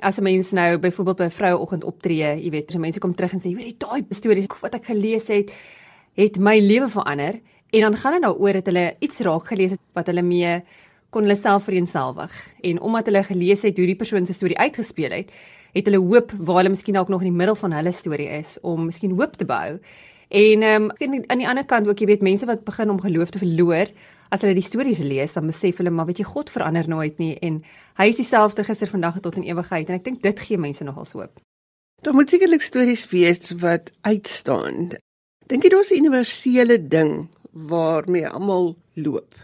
as 0.00 0.18
'n 0.18 0.22
mens 0.22 0.50
nou 0.50 0.78
byvoorbeeld 0.78 1.16
by 1.16 1.24
'n 1.24 1.30
vroue-oggend 1.30 1.84
optree, 1.84 2.42
jy 2.42 2.50
weet, 2.50 2.68
as 2.68 2.76
mense 2.76 3.00
kom 3.00 3.14
terug 3.14 3.32
en 3.32 3.40
sê, 3.40 3.54
"Hoor, 3.54 3.72
daai 3.78 4.04
stories 4.10 4.46
wat 4.60 4.74
ek 4.74 4.84
gelees 4.84 5.28
het, 5.28 5.52
het 6.14 6.38
my 6.38 6.58
lewe 6.62 6.88
verander 6.88 7.40
en 7.74 7.80
dan 7.80 7.96
gaan 7.96 8.12
dit 8.12 8.22
daaroor 8.22 8.52
dat 8.60 8.70
hulle 8.70 8.86
iets 8.98 9.18
raak 9.26 9.46
gelees 9.50 9.74
het 9.74 9.82
wat 9.92 10.06
hulle 10.06 10.22
mee 10.22 10.60
kon 11.10 11.26
hulle 11.26 11.36
self 11.38 11.68
vereenselwig. 11.68 12.32
En 12.62 12.80
omdat 12.80 13.06
hulle 13.10 13.22
gelees 13.22 13.62
het 13.62 13.76
hoe 13.78 13.86
die 13.86 13.98
persoon 13.98 14.26
se 14.26 14.34
storie 14.34 14.58
uitgespeel 14.58 15.10
het 15.10 15.30
het 15.74 15.88
hulle 15.90 15.98
hoop 15.98 16.32
waar 16.38 16.62
hulle 16.62 16.70
miskien 16.70 16.94
dalk 16.94 17.08
nog 17.10 17.24
in 17.24 17.32
die 17.32 17.38
middel 17.38 17.56
van 17.58 17.72
hulle 17.74 17.92
storie 17.92 18.28
is 18.30 18.58
om 18.62 18.84
miskien 18.86 19.16
hoop 19.18 19.34
te 19.36 19.44
bou. 19.44 19.78
En 20.28 20.62
um, 20.62 20.90
aan 21.26 21.42
die 21.42 21.48
ander 21.48 21.64
kant 21.66 21.88
ook 21.88 21.98
jy 21.98 22.06
weet 22.06 22.22
mense 22.22 22.46
wat 22.46 22.64
begin 22.64 22.90
om 22.90 23.00
geloof 23.02 23.34
te 23.34 23.42
verloor 23.42 23.90
as 24.30 24.42
hulle 24.42 24.54
die 24.54 24.66
stories 24.66 25.02
lees 25.02 25.34
dan 25.34 25.50
besef 25.50 25.78
hulle 25.82 25.92
maar 25.94 26.06
weet 26.06 26.22
jy 26.22 26.28
God 26.30 26.50
verander 26.50 26.88
nooit 26.90 27.18
nie 27.22 27.34
en 27.42 27.60
hy 28.00 28.06
is 28.10 28.18
dieselfde 28.22 28.64
gister 28.66 28.90
vandag 28.90 29.20
tot 29.22 29.38
in 29.38 29.46
ewigheid 29.46 29.90
en 29.90 29.98
ek 29.98 30.06
dink 30.06 30.22
dit 30.22 30.46
gee 30.46 30.58
mense 30.58 30.86
nogals 30.86 31.14
hoop. 31.18 31.42
Daar 32.04 32.14
moet 32.14 32.30
sekerlik 32.30 32.62
stories 32.62 33.06
wees 33.10 33.54
wat 33.62 33.90
uitstaan. 34.02 34.94
Dink 35.44 35.66
jy 35.66 35.70
daar's 35.70 35.90
'n 35.92 36.00
universele 36.00 36.78
ding 36.88 37.28
waarmee 37.52 38.28
almal 38.28 38.76
loop? 38.94 39.34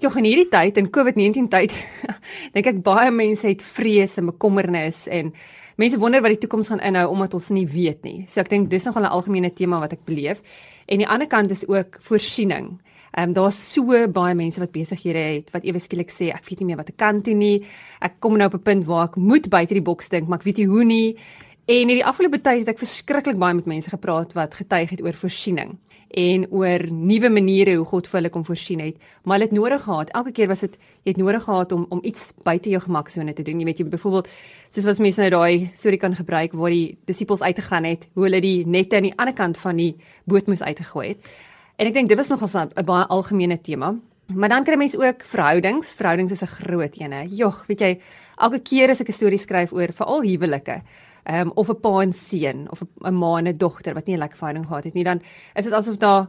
Ja, 0.00 0.10
in 0.16 0.24
hierdie 0.24 0.48
tyd 0.48 0.76
in 0.76 0.90
COVID-19 0.90 1.48
tyd, 1.48 1.72
dink 2.54 2.66
ek 2.66 2.82
baie 2.82 3.10
mense 3.10 3.46
het 3.46 3.62
vrees 3.62 4.16
en 4.16 4.32
bekommernis 4.32 5.06
en 5.06 5.32
mense 5.76 5.98
wonder 5.98 6.22
wat 6.22 6.32
die 6.32 6.38
toekoms 6.38 6.68
gaan 6.68 6.80
inhou 6.80 7.10
omdat 7.12 7.34
ons 7.34 7.50
nie 7.50 7.66
weet 7.68 8.02
nie. 8.02 8.24
So 8.28 8.40
ek 8.40 8.48
dink 8.48 8.70
dis 8.70 8.84
nogal 8.84 9.04
'n 9.04 9.12
algemene 9.12 9.52
tema 9.52 9.78
wat 9.78 9.92
ek 9.92 10.04
beleef. 10.04 10.40
En 10.88 10.98
die 10.98 11.08
ander 11.08 11.28
kant 11.28 11.50
is 11.50 11.68
ook 11.68 12.00
voorsiening. 12.00 12.80
Ehm 13.12 13.28
um, 13.28 13.32
daar's 13.32 13.72
so 13.72 14.08
baie 14.08 14.34
mense 14.34 14.58
wat 14.60 14.72
besighede 14.72 15.18
het 15.18 15.50
wat 15.52 15.64
ewe 15.64 15.78
skielik 15.78 16.10
sê 16.10 16.32
ek 16.32 16.48
weet 16.48 16.60
nie 16.60 16.66
meer 16.66 16.80
wat 16.80 16.88
ek 16.88 16.96
kan 16.96 17.20
doen 17.20 17.38
nie. 17.38 17.62
Ek 18.00 18.20
kom 18.20 18.38
nou 18.38 18.46
op 18.46 18.54
'n 18.54 18.62
punt 18.62 18.86
waar 18.86 19.04
ek 19.04 19.16
moet 19.16 19.48
buite 19.50 19.74
die 19.74 19.82
boks 19.84 20.08
dink, 20.08 20.28
maar 20.28 20.38
ek 20.38 20.44
weet 20.44 20.56
nie 20.56 20.66
hoe 20.66 20.84
nie. 20.84 21.16
En 21.64 21.88
hierdie 21.88 22.04
afgelope 22.04 22.42
tyd 22.44 22.58
het 22.60 22.74
ek 22.74 22.80
verskriklik 22.82 23.38
baie 23.40 23.56
met 23.56 23.64
mense 23.64 23.88
gepraat 23.88 24.34
wat 24.36 24.52
getuig 24.58 24.90
het 24.92 25.00
oor 25.00 25.16
voorsiening 25.16 25.70
en 26.14 26.42
oor 26.52 26.82
nuwe 26.92 27.30
maniere 27.32 27.78
hoe 27.78 27.86
God 27.88 28.06
vir 28.10 28.18
hulle 28.18 28.30
kom 28.34 28.44
voorsien 28.44 28.82
het. 28.84 28.98
Maar 29.24 29.38
hulle 29.38 29.48
het 29.48 29.54
nodig 29.56 29.80
gehad. 29.86 30.12
Elke 30.12 30.34
keer 30.36 30.50
was 30.52 30.60
dit 30.60 30.76
jy 30.76 31.14
het 31.14 31.22
nodig 31.22 31.40
gehad 31.46 31.72
om 31.72 31.86
om 31.88 32.02
iets 32.04 32.34
buite 32.44 32.68
jou 32.68 32.82
gemaksone 32.84 33.32
te 33.32 33.42
doen. 33.48 33.64
Jy 33.64 33.68
weet 33.70 33.80
jy 33.80 33.86
byvoorbeeld 33.88 34.28
soos 34.76 34.90
wat 34.90 35.00
mense 35.06 35.24
nou 35.24 35.30
daai 35.32 35.70
storie 35.72 36.02
kan 36.04 36.14
gebruik 36.14 36.52
waar 36.52 36.76
die 36.76 36.98
disippels 37.08 37.40
uitgegaan 37.40 37.88
het, 37.88 38.08
hoe 38.12 38.28
hulle 38.28 38.42
die 38.44 38.66
nette 38.68 39.00
aan 39.00 39.08
die 39.08 39.16
ander 39.16 39.34
kant 39.34 39.58
van 39.58 39.80
die 39.80 39.94
boot 40.28 40.46
moes 40.46 40.62
uitgegooi 40.62 41.14
het. 41.14 41.32
En 41.80 41.88
ek 41.88 41.96
dink 41.96 42.12
dit 42.12 42.20
was 42.20 42.28
nogal 42.28 42.68
'n 42.76 42.84
baie 42.84 43.06
algemene 43.08 43.56
tema. 43.56 43.96
Maar 44.26 44.48
dan 44.48 44.64
kry 44.64 44.76
mense 44.76 44.98
ook 44.98 45.24
verhoudings. 45.24 45.94
Verhoudings 45.96 46.32
is 46.32 46.42
'n 46.42 46.46
groot 46.46 46.96
ene. 47.00 47.26
Jogg, 47.28 47.66
weet 47.66 47.80
jy, 47.80 48.00
elke 48.36 48.60
keer 48.60 48.90
as 48.90 49.00
ek 49.00 49.08
'n 49.08 49.12
storie 49.12 49.38
skryf 49.38 49.72
oor 49.72 49.92
veral 49.92 50.22
huwelike, 50.22 50.82
um, 51.28 51.50
of 51.54 51.68
'n 51.68 51.80
pa 51.80 52.00
en 52.02 52.12
seun 52.12 52.70
of 52.70 52.82
'n 52.82 53.14
ma 53.14 53.38
en 53.38 53.48
'n 53.48 53.56
dogter 53.56 53.94
wat 53.94 54.06
nie 54.06 54.16
'n 54.16 54.18
lekker 54.18 54.38
verhouding 54.38 54.66
gehad 54.66 54.84
het 54.84 54.94
nie, 54.94 55.04
dan 55.04 55.20
is 55.54 55.64
dit 55.64 55.72
asof 55.72 55.96
daar 55.96 56.28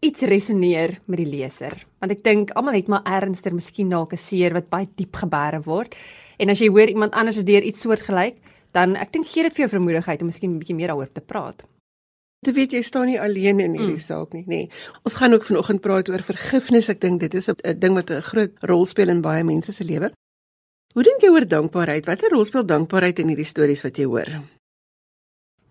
iets 0.00 0.20
resoneer 0.20 0.98
met 1.04 1.18
die 1.18 1.26
leser. 1.26 1.86
Want 2.00 2.12
ek 2.12 2.24
dink 2.24 2.50
almal 2.50 2.74
het 2.74 2.88
maar 2.88 3.04
ernstiger 3.04 3.54
miskien 3.54 3.88
dalk 3.88 4.12
'n 4.12 4.16
seer 4.16 4.52
wat 4.52 4.68
baie 4.68 4.88
diep 4.94 5.14
gebare 5.16 5.60
word. 5.60 5.94
En 6.38 6.48
as 6.48 6.58
jy 6.58 6.68
hoor 6.68 6.88
iemand 6.88 7.12
anders 7.12 7.36
het 7.36 7.46
deur 7.46 7.62
iets 7.62 7.80
soortgelyk, 7.80 8.36
dan 8.72 8.96
ek 8.96 9.12
dink 9.12 9.26
gee 9.26 9.42
dit 9.42 9.52
vir 9.52 9.68
jou 9.68 9.68
vermoedigheid 9.68 10.20
om 10.20 10.26
miskien 10.26 10.50
'n 10.50 10.58
bietjie 10.58 10.74
meer 10.74 10.88
daaroor 10.88 11.12
te 11.12 11.20
praat. 11.20 11.64
Jy 12.42 12.52
weet 12.52 12.72
jy 12.72 12.80
staan 12.82 13.06
nie 13.06 13.20
alleen 13.20 13.60
in 13.60 13.76
hierdie 13.76 14.00
mm. 14.00 14.02
saak 14.02 14.32
nie, 14.32 14.42
nê. 14.42 14.46
Nee. 14.46 14.70
Ons 15.04 15.14
gaan 15.14 15.32
ook 15.32 15.44
vanoggend 15.44 15.80
praat 15.80 16.08
oor 16.08 16.22
vergifnis. 16.22 16.88
Ek 16.88 17.00
dink 17.00 17.20
dit 17.20 17.34
is 17.34 17.48
'n 17.48 17.78
ding 17.78 17.94
wat 17.94 18.10
'n 18.10 18.20
groot 18.20 18.52
rol 18.62 18.84
speel 18.84 19.08
in 19.08 19.22
baie 19.22 19.44
mense 19.44 19.72
se 19.72 19.84
lewe. 19.84 20.10
Hoe 20.92 21.04
dink 21.06 21.22
jy 21.24 21.30
oor 21.32 21.46
dankbaarheid? 21.48 22.04
Watter 22.04 22.34
rol 22.34 22.44
speel 22.44 22.66
dankbaarheid 22.68 23.22
in 23.22 23.30
hierdie 23.32 23.48
stories 23.48 23.80
wat 23.80 23.96
jy 23.96 24.04
hoor? 24.04 24.28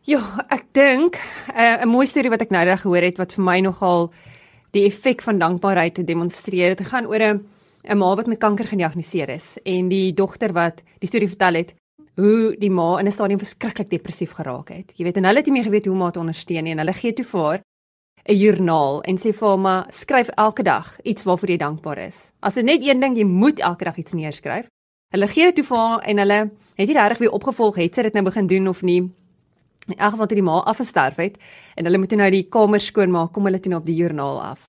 Ja, 0.10 0.22
ek 0.50 0.72
dink 0.74 1.20
uh, 1.54 1.86
'n 1.86 1.90
mooi 1.90 2.08
storie 2.10 2.32
wat 2.34 2.42
ek 2.42 2.50
nou 2.50 2.64
reg 2.66 2.82
gehoor 2.82 3.06
het 3.06 3.22
wat 3.22 3.36
vir 3.38 3.46
my 3.46 3.60
nogal 3.62 4.10
die 4.74 4.88
effek 4.88 5.22
van 5.22 5.38
dankbaarheid 5.38 5.94
te 5.94 6.04
demonstreer. 6.04 6.74
Dit 6.74 6.90
gaan 6.90 7.06
oor 7.06 7.22
'n 7.22 7.46
'n 7.86 7.98
ma 7.98 8.16
wat 8.16 8.26
met 8.28 8.42
kanker 8.42 8.66
gediagnoseer 8.66 9.30
is 9.30 9.58
en 9.64 9.90
die 9.90 10.14
dogter 10.14 10.54
wat 10.54 10.82
die 11.00 11.08
storie 11.08 11.30
vertel 11.30 11.54
het 11.54 11.76
hoe 12.18 12.58
die 12.58 12.74
ma 12.74 12.98
in 12.98 13.06
'n 13.06 13.12
stadium 13.12 13.40
verskriklik 13.40 13.90
depressief 13.90 14.34
geraak 14.34 14.70
het. 14.70 14.98
Jy 14.98 15.04
weet, 15.06 15.18
en 15.18 15.26
hulle 15.26 15.38
het 15.38 15.46
nie 15.46 15.54
meer 15.54 15.70
geweet 15.70 15.86
hoe 15.86 15.94
om 15.94 16.02
haar 16.02 16.12
te 16.12 16.20
ondersteun 16.20 16.64
nie 16.64 16.72
en 16.72 16.80
hulle 16.80 16.94
gee 16.94 17.14
toe 17.14 17.26
vir 17.26 17.42
haar 17.42 17.62
'n 18.26 18.36
joernaal 18.36 19.04
en 19.04 19.18
sê 19.18 19.30
vir 19.34 19.48
haar 19.48 19.60
ma, 19.60 19.86
skryf 19.90 20.30
elke 20.36 20.64
dag 20.64 20.98
iets 21.04 21.24
waarvoor 21.24 21.50
jy 21.50 21.58
dankbaar 21.58 21.98
is. 21.98 22.32
As 22.42 22.54
dit 22.56 22.66
net 22.66 22.82
een 22.82 23.00
ding, 23.00 23.18
jy 23.18 23.26
moet 23.26 23.60
elke 23.60 23.86
dag 23.86 23.98
iets 23.98 24.14
neerskryf. 24.14 24.68
Hulle 25.12 25.28
gee 25.28 25.50
dit 25.50 25.58
toe 25.60 25.66
vir 25.68 25.78
haar 25.78 26.04
en 26.08 26.22
hulle 26.24 26.40
het 26.80 26.88
nie 26.88 26.96
regtig 26.96 27.26
weer 27.26 27.34
opgevolg 27.36 27.82
het 27.82 27.98
sy 27.98 28.06
dit 28.08 28.16
nou 28.16 28.24
begin 28.30 28.48
doen 28.48 28.68
of 28.72 28.82
nie. 28.88 29.02
In 29.90 29.98
elk 29.98 30.14
geval 30.14 30.30
toe 30.32 30.38
die 30.40 30.46
ma 30.46 30.62
afgesterf 30.72 31.18
het 31.20 31.40
en 31.76 31.88
hulle 31.88 32.00
moet 32.00 32.14
nou 32.16 32.30
die 32.32 32.46
kamer 32.48 32.80
skoonmaak, 32.80 33.34
kom 33.36 33.50
hulle 33.50 33.60
toe 33.60 33.74
nou 33.74 33.82
op 33.82 33.90
die 33.90 33.98
joernaal 33.98 34.40
af. 34.54 34.64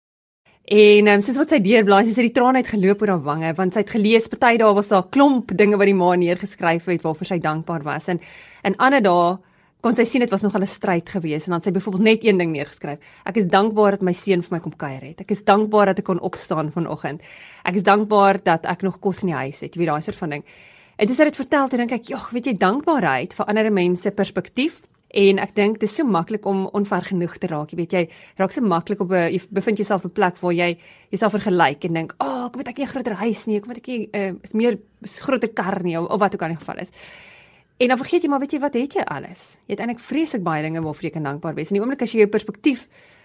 En 0.72 1.08
um, 1.12 1.22
soos 1.22 1.38
wat 1.38 1.54
sy 1.54 1.61
deurblaai, 1.62 2.02
sy 2.06 2.14
het 2.16 2.30
die 2.30 2.34
trane 2.34 2.62
uitgeloop 2.62 3.02
oor 3.02 3.14
haar 3.14 3.25
wange 3.28 3.54
want 3.58 3.76
sy 3.76 3.84
het 3.84 3.94
gelees 3.94 4.26
party 4.32 4.56
dae 4.58 4.75
was 4.75 4.90
daar 4.90 5.06
klomp 5.14 5.54
dinge 5.58 5.78
wat 5.78 5.90
die 5.90 5.99
ma 5.99 6.11
neergeskryf 6.18 6.90
het 6.90 7.06
waarvoor 7.06 7.30
sy 7.30 7.38
dankbaar 7.42 7.87
was 7.87 8.11
en 8.11 8.22
in 8.66 8.78
ander 8.82 9.02
dae 9.02 9.37
kon 9.83 9.97
sy 9.99 10.05
sien 10.07 10.23
dit 10.23 10.31
was 10.31 10.43
nog 10.43 10.55
'n 10.55 10.67
stryd 10.67 11.09
geweest 11.09 11.47
en 11.47 11.53
dan 11.53 11.62
sy 11.62 11.71
byvoorbeeld 11.71 12.05
net 12.05 12.25
een 12.25 12.39
ding 12.39 12.53
neergeskryf. 12.53 12.99
Ek 13.25 13.37
is 13.37 13.47
dankbaar 13.47 13.91
dat 13.91 14.03
my 14.03 14.12
seun 14.12 14.43
vir 14.43 14.53
my 14.53 14.61
kom 14.61 14.77
kuier 14.77 15.03
het. 15.03 15.21
Ek 15.21 15.31
is 15.31 15.43
dankbaar 15.43 15.87
dat 15.87 15.99
ek 15.99 16.05
kon 16.05 16.21
opstaan 16.21 16.73
vanoggend. 16.73 17.21
Ek 17.65 17.75
is 17.75 17.83
dankbaar 17.83 18.43
dat 18.43 18.65
ek 18.65 18.83
nog 18.83 19.01
kos 19.01 19.23
in 19.23 19.29
die 19.29 19.37
huis 19.37 19.61
het. 19.61 19.75
Jy 19.75 19.79
weet 19.79 19.89
daai 19.89 20.01
soort 20.01 20.17
van 20.17 20.31
ding. 20.31 20.45
En 20.97 21.07
dis 21.07 21.17
dit 21.17 21.37
vertel 21.37 21.69
toe 21.69 21.79
dink 21.79 21.93
ek, 21.93 22.05
"Jog, 22.05 22.31
weet 22.31 22.45
jy, 22.45 22.57
dankbaarheid 22.57 23.35
vir 23.35 23.47
ander 23.47 23.73
mense 23.73 24.11
perspektief 24.11 24.83
En 25.12 25.41
ek 25.45 25.51
dink 25.57 25.77
dit 25.81 25.89
is 25.89 25.95
so 25.99 26.09
maklik 26.09 26.47
om 26.49 26.65
onvergenoeg 26.73 27.35
te 27.41 27.49
raak. 27.51 27.73
Jy 27.73 27.79
weet 27.83 27.93
jy 27.93 28.03
raak 28.41 28.55
so 28.55 28.65
maklik 28.65 29.01
op 29.05 29.12
'n 29.12 29.29
jy 29.29 29.41
bevind 29.51 29.77
jouself 29.77 30.05
op 30.05 30.11
'n 30.11 30.15
plek 30.15 30.41
waar 30.41 30.53
jy 30.53 30.79
jouself 31.11 31.33
vergelyk 31.33 31.85
en 31.85 31.93
dink, 31.93 32.15
"Ag, 32.19 32.27
oh, 32.27 32.45
ek 32.47 32.57
moet 32.57 32.69
ek 32.69 32.79
'n 32.79 32.87
groter 32.87 33.15
huis 33.15 33.47
nie, 33.47 33.57
ek 33.57 33.67
moet 33.67 33.77
ek 33.77 33.89
'n 33.89 34.09
uh, 34.12 34.29
eh, 34.29 34.35
meer 34.55 34.79
groter 35.03 35.49
kar 35.49 35.83
nie 35.83 35.99
of, 35.99 36.09
of 36.09 36.19
wat 36.19 36.35
ook 36.35 36.43
al 36.43 36.49
in 36.49 36.57
geval 36.57 36.79
is." 36.79 36.91
En 37.83 37.89
dan 37.89 37.99
vergeet 37.99 38.23
jy 38.23 38.29
maar, 38.31 38.39
weet 38.39 38.53
jy 38.55 38.61
wat 38.62 38.77
het 38.79 38.95
jy 38.95 39.05
alles? 39.11 39.41
Jy 39.67 39.75
het 39.75 39.81
eintlik 39.83 40.03
vreeslik 40.05 40.43
baie 40.47 40.62
dinge 40.62 40.83
waarvoor 40.85 41.09
jy 41.09 41.11
kan 41.17 41.25
dankbaar 41.27 41.57
wees. 41.57 41.73
In 41.73 41.81
die 41.81 41.83
oomblik 41.83 42.05
as 42.05 42.12
jy 42.15 42.23
jou 42.23 42.31
perspektief 42.31 42.85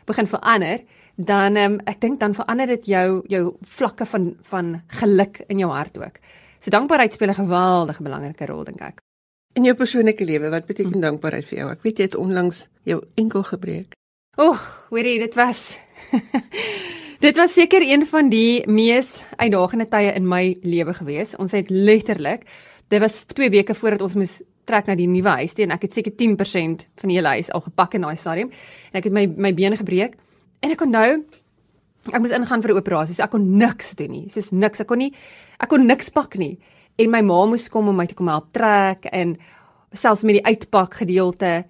begin 0.09 0.29
verander, 0.29 0.81
dan 1.29 1.59
um, 1.61 1.75
ek 1.85 1.99
dink 2.01 2.17
dan 2.23 2.33
verander 2.37 2.71
dit 2.73 2.89
jou 2.89 3.21
jou 3.29 3.43
vlakke 3.77 4.07
van 4.09 4.31
van 4.49 4.71
geluk 5.01 5.43
in 5.53 5.61
jou 5.61 5.69
hart 5.69 5.99
ook. 6.01 6.17
So 6.57 6.73
dankbaarheid 6.73 7.13
speel 7.13 7.29
'n 7.29 7.41
geweldige 7.43 8.03
belangrike 8.03 8.45
rol 8.49 8.63
dink 8.63 8.81
ek. 8.81 9.01
In 9.53 9.63
jou 9.63 9.75
persoonlike 9.75 10.25
lewe, 10.25 10.49
wat 10.49 10.65
beteken 10.65 10.93
hm. 10.93 11.01
dankbaarheid 11.01 11.45
vir 11.45 11.57
jou? 11.57 11.69
Ek 11.71 11.83
weet 11.83 11.97
jy 11.97 12.03
het 12.03 12.15
onlangs 12.15 12.67
jou 12.83 13.03
enkel 13.15 13.43
gebreek. 13.43 13.93
Oeg, 14.37 14.87
hoorie, 14.89 15.19
dit 15.19 15.35
was 15.35 15.79
Dit 17.19 17.35
was 17.35 17.53
seker 17.53 17.81
een 17.81 18.05
van 18.05 18.29
die 18.29 18.61
mees 18.69 19.25
uitdagende 19.35 19.87
tye 19.87 20.13
in 20.13 20.27
my 20.27 20.57
lewe 20.61 20.93
gewees. 20.93 21.35
Ons 21.35 21.51
het 21.51 21.69
letterlik, 21.69 22.45
dit 22.89 23.01
was 23.01 23.25
2 23.25 23.49
weke 23.49 23.73
voordat 23.73 24.01
ons 24.01 24.15
moes 24.15 24.41
trek 24.67 24.87
na 24.87 24.95
die 24.95 25.07
nuwe 25.07 25.29
huis 25.41 25.53
toe 25.53 25.63
en 25.63 25.71
ek 25.71 25.87
het 25.87 25.93
seker 25.93 26.11
10% 26.11 26.87
van 27.01 27.09
die 27.11 27.17
hele 27.17 27.27
huis 27.27 27.51
al 27.51 27.61
gepak 27.61 27.93
in 27.93 28.01
daai 28.01 28.15
stadium 28.15 28.49
en 28.91 28.99
ek 28.99 29.03
het 29.09 29.13
my 29.13 29.27
my 29.37 29.53
bene 29.53 29.79
gebreek 29.79 30.17
en 30.61 30.71
ek 30.71 30.77
kon 30.77 30.91
nou 30.91 31.23
ek 32.13 32.21
moes 32.23 32.31
ingaan 32.35 32.61
vir 32.63 32.71
'n 32.71 32.77
operasie. 32.77 33.15
So 33.15 33.23
ek 33.23 33.31
kon 33.31 33.57
niks 33.57 33.95
doen 33.95 34.11
nie. 34.11 34.29
Soos 34.29 34.51
niks. 34.51 34.79
Ek 34.79 34.87
kon 34.87 34.97
nie 34.97 35.13
ek 35.59 35.69
kon 35.69 35.85
niks 35.85 36.09
pak 36.09 36.37
nie 36.37 36.57
en 36.97 37.11
my 37.11 37.21
ma 37.21 37.45
moes 37.45 37.69
kom 37.69 37.87
om 37.89 37.95
my 37.95 38.05
te 38.05 38.15
kom 38.15 38.27
help 38.27 38.51
trek 38.53 39.05
en 39.11 39.37
selfs 39.93 40.23
met 40.23 40.35
die 40.35 40.45
uitpak 40.45 40.93
gedeelte. 40.93 41.65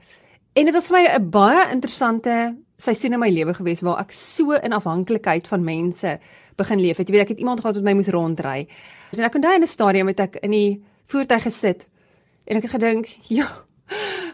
En 0.55 0.65
dit 0.65 0.74
was 0.74 0.89
vir 0.89 0.97
my 0.97 1.07
'n 1.15 1.29
baie 1.29 1.71
interessante 1.71 2.55
seisoen 2.77 3.13
in 3.13 3.19
my 3.19 3.29
lewe 3.29 3.53
gewees 3.53 3.81
waar 3.81 4.00
ek 4.00 4.12
so 4.12 4.51
in 4.51 4.74
afhanklikheid 4.74 5.47
van 5.47 5.63
mense 5.63 6.19
begin 6.57 6.79
leef 6.79 6.97
het. 6.97 7.07
Jy 7.07 7.13
weet 7.13 7.21
ek 7.21 7.29
het 7.29 7.39
iemand 7.39 7.59
gehad 7.59 7.75
wat 7.75 7.83
my 7.83 7.93
moes 7.93 8.09
rondry. 8.09 8.67
En 9.17 9.24
ek 9.24 9.41
daai 9.41 9.55
in 9.55 9.63
'n 9.63 9.67
stadium 9.67 10.07
het 10.07 10.19
ek 10.19 10.36
in 10.43 10.51
die 10.51 10.83
voertuig 11.07 11.43
gesit 11.43 11.87
en 12.47 12.59
ek 12.59 12.67
het 12.67 12.75
gedink, 12.77 13.09
ja, 13.39 13.47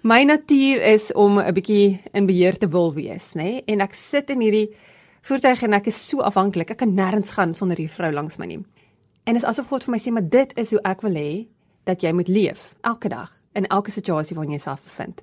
my 0.03 0.24
natuur 0.24 0.82
is 0.94 1.12
om 1.13 1.39
'n 1.39 1.53
bietjie 1.53 2.01
in 2.13 2.25
beheer 2.25 2.58
te 2.58 2.68
wil 2.68 2.94
wees, 2.94 3.34
nê? 3.34 3.44
Nee? 3.44 3.63
En 3.65 3.82
ek 3.82 3.94
sit 3.94 4.30
in 4.30 4.42
hierdie 4.42 4.75
voertuig 5.22 5.63
en 5.63 5.74
ek 5.74 5.88
is 5.88 6.08
so 6.10 6.22
afhanklik. 6.22 6.70
Ek 6.72 6.77
kan 6.77 6.94
nêrens 6.94 7.32
gaan 7.32 7.53
sonder 7.53 7.77
hierdie 7.77 7.96
vrou 7.96 8.12
langs 8.12 8.38
my 8.38 8.46
nie. 8.46 8.65
En 9.24 9.36
is 9.36 9.46
asof 9.48 9.68
God 9.68 9.84
vir 9.84 9.92
my 9.92 10.00
sê, 10.00 10.12
maar 10.12 10.30
dit 10.30 10.51
is 10.58 10.72
hoe 10.72 10.82
ek 10.84 11.01
wil 11.01 11.15
hê 11.15 11.48
dat 11.88 12.01
jy 12.03 12.12
moet 12.12 12.27
leef 12.27 12.74
elke 12.82 13.10
dag 13.10 13.32
in 13.53 13.68
elke 13.68 13.92
situasie 13.92 14.36
waarin 14.36 14.51
jy 14.51 14.58
jouself 14.58 14.84
bevind. 14.84 15.22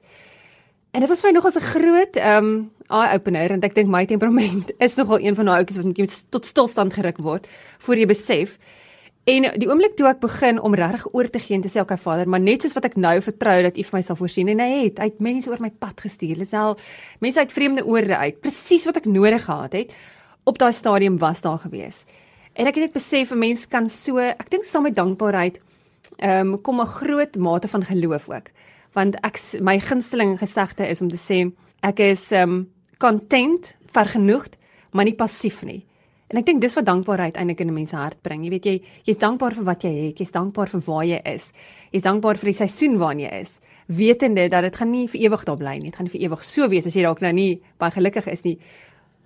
En 0.90 1.00
dit 1.04 1.08
was 1.08 1.20
vir 1.22 1.30
my 1.30 1.34
nogals 1.36 1.56
'n 1.56 1.70
groot 1.74 2.16
ehm 2.16 2.44
um, 2.44 2.70
eye 2.90 3.14
opener 3.14 3.50
en 3.50 3.60
ek 3.62 3.74
dink 3.74 3.88
my 3.88 4.04
temperament 4.06 4.72
is 4.86 4.96
nogal 4.96 5.20
een 5.20 5.34
van 5.34 5.44
daai 5.44 5.58
ouppies 5.58 5.76
wat 5.76 5.86
net 5.86 6.24
tot 6.30 6.46
stilstand 6.46 6.92
geruk 6.92 7.18
word 7.18 7.46
voor 7.78 7.96
jy 7.96 8.06
besef. 8.06 8.58
En 9.28 9.44
die 9.60 9.68
oomblik 9.68 9.96
toe 9.96 10.06
ek 10.08 10.20
begin 10.22 10.60
om 10.64 10.74
regtig 10.74 11.04
oor 11.12 11.28
te 11.28 11.38
gee 11.38 11.58
en 11.58 11.62
te 11.62 11.68
sê 11.68 11.82
okay 11.82 11.98
Vader, 12.00 12.28
maar 12.28 12.40
net 12.40 12.62
soos 12.64 12.72
wat 12.74 12.88
ek 12.88 12.96
nou 12.96 13.20
vertrou 13.20 13.62
dat 13.62 13.76
U 13.76 13.82
vir 13.82 13.96
my 13.98 14.02
sal 14.02 14.16
voorsien 14.16 14.48
en 14.48 14.62
hy 14.64 14.68
het, 14.86 14.98
hy 14.98 15.10
het 15.10 15.20
mense 15.20 15.50
oor 15.50 15.60
my 15.60 15.70
pad 15.70 16.00
gestuur. 16.00 16.38
Lisel, 16.40 16.78
mense 17.20 17.38
uit 17.38 17.52
vreemde 17.52 17.84
oorde 17.84 18.16
uit, 18.16 18.40
presies 18.40 18.86
wat 18.88 18.96
ek 18.96 19.10
nodig 19.10 19.44
gehad 19.44 19.76
het 19.76 19.92
op 20.48 20.58
daai 20.58 20.72
stadium 20.72 21.18
was 21.20 21.44
daar 21.44 21.60
gewees. 21.60 22.04
En 22.56 22.66
ek 22.66 22.80
het 22.80 22.88
net 22.88 22.96
besef 22.96 23.30
'n 23.30 23.38
mens 23.38 23.66
kan 23.68 23.88
so, 23.88 24.18
ek 24.18 24.50
dink 24.50 24.64
saam 24.64 24.82
met 24.82 24.96
dankbaarheid 24.96 25.60
ehm 26.18 26.54
um, 26.54 26.60
kom 26.60 26.80
'n 26.80 26.86
groot 26.86 27.36
mate 27.36 27.68
van 27.68 27.84
geloof 27.84 28.28
ook. 28.28 28.50
Want 28.92 29.16
ek 29.22 29.38
my 29.60 29.78
gunsteling 29.78 30.38
gesegde 30.38 30.88
is 30.88 31.00
om 31.00 31.08
te 31.08 31.16
sê 31.16 31.52
ek 31.82 31.98
is 31.98 32.32
ehm 32.32 32.50
um, 32.50 32.72
content, 32.98 33.74
vergenoegd, 33.86 34.56
maar 34.92 35.04
nie 35.04 35.14
passief 35.14 35.62
nie. 35.62 35.86
En 36.30 36.38
ek 36.38 36.46
dink 36.46 36.60
dis 36.62 36.76
wat 36.78 36.86
dankbaarheid 36.86 37.38
eintlik 37.40 37.60
in 37.60 37.70
'n 37.70 37.74
mens 37.74 37.90
hart 37.90 38.22
bring. 38.22 38.44
Jy 38.44 38.50
weet 38.50 38.64
jy 38.64 38.82
jy's 39.04 39.18
dankbaar 39.18 39.54
vir 39.54 39.64
wat 39.64 39.82
jy 39.82 39.90
het, 40.06 40.18
jy's 40.18 40.30
dankbaar 40.30 40.68
vir 40.68 40.80
waar 40.80 41.04
jy 41.04 41.20
is. 41.24 41.50
Jy's 41.90 42.02
dankbaar 42.02 42.36
vir 42.38 42.46
die 42.46 42.54
seisoen 42.54 42.98
waarin 42.98 43.20
jy 43.20 43.40
is, 43.40 43.60
wetende 43.86 44.48
dat 44.48 44.62
dit 44.62 44.76
gaan 44.76 44.90
nie 44.90 45.08
vir 45.08 45.20
ewig 45.20 45.44
daar 45.44 45.56
bly 45.56 45.78
nie. 45.78 45.90
Dit 45.90 45.96
gaan 45.96 46.06
nie 46.06 46.18
vir 46.18 46.20
ewig 46.20 46.42
so 46.42 46.68
wees 46.68 46.86
as 46.86 46.94
jy 46.94 47.02
dalk 47.02 47.20
nou 47.20 47.32
nie 47.32 47.60
baie 47.78 47.90
gelukkig 47.90 48.26
is 48.26 48.42
nie. 48.44 48.58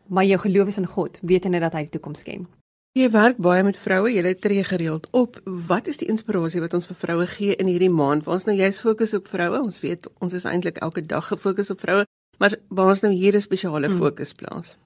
Maar 0.09 0.25
jou 0.25 0.39
geloof 0.39 0.69
is 0.69 0.79
in 0.79 0.87
God, 0.87 1.19
wetende 1.23 1.61
dat 1.61 1.73
hy 1.73 1.83
die 1.83 1.91
toekoms 1.91 2.23
ken. 2.23 2.47
Jy 2.95 3.11
werk 3.11 3.37
baie 3.37 3.63
met 3.63 3.77
vroue, 3.77 4.09
jy 4.09 4.35
tree 4.35 4.65
gereeld 4.65 5.09
op. 5.11 5.41
Wat 5.45 5.87
is 5.87 5.97
die 5.97 6.09
inspirasie 6.09 6.61
wat 6.61 6.75
ons 6.75 6.87
vir 6.87 6.97
vroue 6.97 7.27
gee 7.27 7.57
in 7.59 7.67
hierdie 7.67 7.91
maand? 7.91 8.25
Waar 8.25 8.35
ons 8.35 8.47
nou 8.47 8.57
juist 8.57 8.81
fokus 8.81 9.15
op 9.15 9.29
vroue. 9.29 9.61
Ons 9.61 9.81
weet 9.81 10.09
ons 10.21 10.33
is 10.33 10.45
eintlik 10.45 10.79
elke 10.79 11.03
dag 11.03 11.27
gefokus 11.27 11.71
op 11.71 11.81
vroue, 11.81 12.07
maar 12.39 12.55
waar 12.69 12.89
ons 12.89 13.03
nou 13.03 13.13
hier 13.13 13.35
'n 13.35 13.41
spesiale 13.41 13.89
hmm. 13.89 13.99
fokus 13.99 14.33
plaas. 14.33 14.79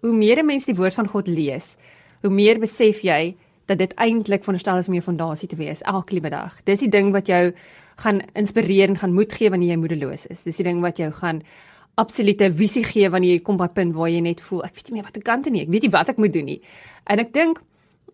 Hoe 0.00 0.12
meer 0.12 0.44
mense 0.44 0.66
die 0.66 0.76
woord 0.78 0.94
van 0.94 1.08
God 1.08 1.28
lees, 1.28 1.76
hoe 2.22 2.30
meer 2.30 2.58
besef 2.58 3.02
jy 3.02 3.36
dat 3.68 3.78
dit 3.78 3.94
eintlik 4.00 4.44
veronderstel 4.44 4.80
is 4.80 4.88
om 4.88 4.96
jou 4.96 5.04
fondasie 5.04 5.48
te 5.48 5.56
wees 5.58 5.82
elke 5.82 6.16
liewe 6.16 6.30
dag. 6.32 6.54
Dis 6.64 6.80
die 6.80 6.90
ding 6.92 7.12
wat 7.12 7.28
jou 7.28 7.52
gaan 8.00 8.22
inspireer 8.38 8.88
en 8.88 9.00
gaan 9.00 9.12
moed 9.12 9.32
gee 9.34 9.50
wanneer 9.52 9.74
jy 9.74 9.80
moedeloos 9.82 10.26
is. 10.32 10.44
Dis 10.46 10.60
die 10.60 10.66
ding 10.70 10.80
wat 10.84 11.00
jou 11.02 11.10
gaan 11.12 11.42
absolute 11.98 12.48
visie 12.54 12.84
gee 12.86 13.10
wanneer 13.10 13.36
jy 13.36 13.42
kom 13.44 13.58
by 13.58 13.68
'n 13.68 13.74
punt 13.74 13.94
waar 13.94 14.08
jy 14.08 14.20
net 14.20 14.40
voel 14.40 14.64
ek 14.64 14.74
weet 14.76 14.90
nie 14.90 14.96
meer 14.98 15.04
wat 15.04 15.16
ek 15.16 15.24
kan 15.24 15.42
doen 15.42 15.52
nie. 15.52 15.62
Ek 15.62 15.68
weet 15.68 15.82
nie 15.82 15.90
wat 15.90 16.08
ek 16.08 16.16
moet 16.16 16.32
doen 16.32 16.44
nie. 16.44 16.60
En 17.06 17.18
ek 17.18 17.32
dink 17.32 17.60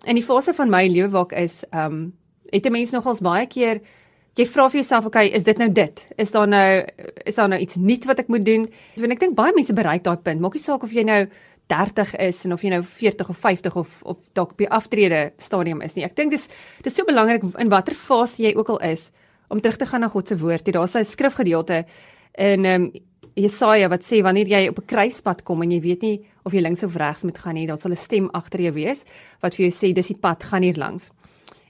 in 0.05 0.17
die 0.17 0.25
fase 0.25 0.55
van 0.55 0.71
my 0.71 0.87
lewe 0.89 1.11
waar 1.11 1.27
ek 1.31 1.33
is, 1.33 1.65
ehm 1.71 1.93
um, 1.93 2.13
het 2.53 2.67
'n 2.67 2.73
mens 2.73 2.91
nogals 2.91 3.21
baie 3.21 3.47
keer 3.47 3.81
jy 4.35 4.47
vra 4.47 4.67
vir 4.69 4.81
jouself, 4.81 5.07
okay, 5.07 5.29
is 5.31 5.45
dit 5.45 5.59
nou 5.59 5.69
dit? 5.73 6.09
Is 6.19 6.33
daar 6.35 6.49
nou 6.49 6.85
is 7.25 7.35
daar 7.35 7.49
nou 7.49 7.61
iets 7.61 7.77
nuut 7.77 8.05
wat 8.05 8.19
ek 8.19 8.29
moet 8.29 8.45
doen? 8.45 8.69
So, 8.99 9.05
ek 9.05 9.21
dink 9.21 9.37
baie 9.39 9.55
mense 9.55 9.73
bereik 9.73 10.03
daai 10.03 10.17
punt. 10.17 10.41
Maak 10.41 10.55
nie 10.55 10.63
saak 10.63 10.83
of 10.83 10.93
jy 10.93 11.05
nou 11.07 11.27
30 11.67 12.17
is 12.21 12.45
en 12.45 12.53
of 12.53 12.63
jy 12.63 12.71
nou 12.71 12.83
40 12.83 13.29
of 13.29 13.39
50 13.39 13.77
of 13.77 14.03
of 14.03 14.19
dalk 14.33 14.57
die 14.59 14.69
aftrede 14.69 15.33
stadium 15.39 15.81
is 15.81 15.95
nie. 15.95 16.05
Ek 16.05 16.17
dink 16.17 16.31
dis 16.31 16.49
dis 16.83 16.95
so 16.95 17.05
belangrik 17.05 17.43
in 17.59 17.73
watter 17.73 17.95
fase 17.95 18.43
jy 18.43 18.55
ook 18.55 18.69
al 18.77 18.83
is 18.91 19.11
om 19.49 19.61
terug 19.61 19.77
te 19.77 19.87
gaan 19.87 20.01
na 20.01 20.09
God 20.09 20.29
se 20.29 20.37
woord. 20.37 20.65
Daar's 20.73 20.97
'n 20.97 21.05
skrifgedeelte 21.05 21.85
in 22.35 22.65
ehm 22.65 22.83
um, 22.83 22.93
Jesaja 23.35 23.89
wat 23.91 24.05
sê 24.07 24.23
wanneer 24.23 24.47
jy 24.47 24.69
op 24.69 24.79
'n 24.79 24.87
kruispunt 24.87 25.43
kom 25.43 25.63
en 25.63 25.71
jy 25.71 25.81
weet 25.81 26.03
nie 26.03 26.25
of 26.45 26.53
jy 26.53 26.61
links 26.61 26.85
of 26.85 26.95
regs 26.97 27.25
moet 27.25 27.39
gaan 27.39 27.55
nie, 27.55 27.67
dan 27.67 27.79
sal 27.79 27.91
'n 27.91 27.97
stem 27.97 28.29
agter 28.33 28.61
jou 28.61 28.73
wees 28.73 29.05
wat 29.41 29.55
vir 29.55 29.67
jou 29.67 29.73
sê 29.73 29.93
dis 29.93 30.07
die 30.07 30.17
pad, 30.17 30.43
gaan 30.43 30.63
hier 30.63 30.77
langs. 30.77 31.11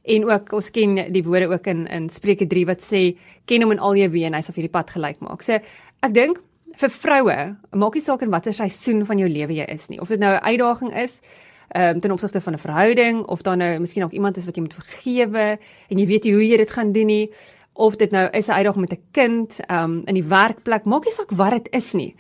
En 0.05 0.25
ook 0.25 0.53
ons 0.53 0.71
ken 0.71 1.13
die 1.13 1.23
woorde 1.23 1.49
ook 1.49 1.67
in 1.67 1.87
in 1.87 2.09
Spreuke 2.09 2.47
3 2.47 2.67
wat 2.67 2.83
sê 2.83 3.17
ken 3.47 3.63
hom 3.63 3.73
in 3.73 3.79
al 3.79 3.95
jou 3.95 4.09
weë 4.09 4.27
en 4.27 4.35
hy 4.35 4.41
sal 4.43 4.55
vir 4.55 4.69
die 4.69 4.77
pad 4.79 4.91
gelyk 4.91 5.21
maak. 5.21 5.43
So 5.43 5.53
ek 5.53 6.13
dink 6.13 6.39
vir 6.77 6.91
vroue, 6.91 7.57
maak 7.71 7.95
nie 7.95 8.03
saak 8.03 8.23
in 8.23 8.31
watter 8.31 8.53
seisoen 8.53 9.05
van 9.07 9.19
jou 9.19 9.29
lewe 9.29 9.55
jy 9.55 9.67
is 9.69 9.89
nie. 9.89 10.01
Of 10.01 10.09
dit 10.09 10.21
nou 10.21 10.35
'n 10.35 10.45
uitdaging 10.45 10.95
is, 10.95 11.21
ehm 11.75 11.95
um, 11.95 12.01
ten 12.01 12.11
opsigte 12.11 12.41
van 12.41 12.55
'n 12.55 12.59
verhouding 12.59 13.27
of 13.27 13.43
dan 13.43 13.59
nou 13.59 13.79
miskien 13.79 14.05
ook 14.05 14.13
iemand 14.13 14.37
is 14.37 14.45
wat 14.45 14.57
jy 14.57 14.63
moet 14.63 14.75
vergewe 14.75 15.59
en 15.89 15.99
jy 15.99 16.07
weet 16.07 16.25
nie 16.25 16.33
hoe 16.33 16.49
jy 16.49 16.57
dit 16.57 16.71
gaan 16.71 16.93
doen 16.93 17.07
nie 17.07 17.31
of 17.73 17.97
dit 17.97 18.11
nou 18.11 18.29
is 18.31 18.47
'n 18.47 18.53
uitdaging 18.53 18.81
met 18.81 18.93
'n 18.93 19.03
kind, 19.11 19.61
ehm 19.67 19.85
um, 19.85 20.03
in 20.05 20.15
die 20.15 20.25
werkplek, 20.25 20.85
maak 20.85 21.05
nie 21.05 21.13
saak 21.13 21.31
wat 21.31 21.51
dit 21.51 21.69
is 21.73 21.93
nie. 21.93 22.17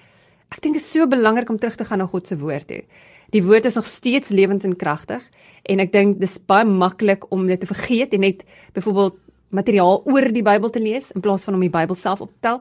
Ek 0.49 0.61
dink 0.61 0.75
dit 0.75 0.83
is 0.83 0.91
so 0.91 1.07
belangrik 1.07 1.51
om 1.51 1.59
terug 1.59 1.75
te 1.75 1.85
gaan 1.85 1.99
na 1.99 2.07
God 2.07 2.27
se 2.27 2.39
woord 2.39 2.67
toe. 2.67 2.83
Die 3.31 3.43
woord 3.43 3.65
is 3.65 3.75
nog 3.75 3.87
steeds 3.87 4.29
lewend 4.29 4.65
en 4.65 4.77
kragtig 4.77 5.23
en 5.63 5.81
ek 5.81 5.93
dink 5.93 6.21
dis 6.21 6.39
baie 6.39 6.65
maklik 6.65 7.31
om 7.33 7.47
dit 7.47 7.61
te 7.61 7.67
vergeet 7.67 8.13
en 8.13 8.21
net 8.21 8.45
byvoorbeeld 8.73 9.15
materiaal 9.49 10.03
oor 10.05 10.33
die 10.33 10.43
Bybel 10.43 10.71
te 10.71 10.83
lees 10.83 11.11
in 11.15 11.21
plaas 11.21 11.45
van 11.45 11.55
om 11.55 11.61
die 11.61 11.73
Bybel 11.73 11.95
self 11.95 12.21
op 12.21 12.31
te 12.31 12.41
tel 12.41 12.61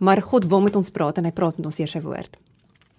maar 0.00 0.22
God 0.22 0.48
wil 0.48 0.64
met 0.64 0.76
ons 0.76 0.90
praat 0.90 1.18
en 1.20 1.28
hy 1.28 1.32
praat 1.36 1.56
met 1.60 1.66
ons 1.68 1.76
deur 1.76 1.88
sy 1.88 2.00
woord. 2.04 2.36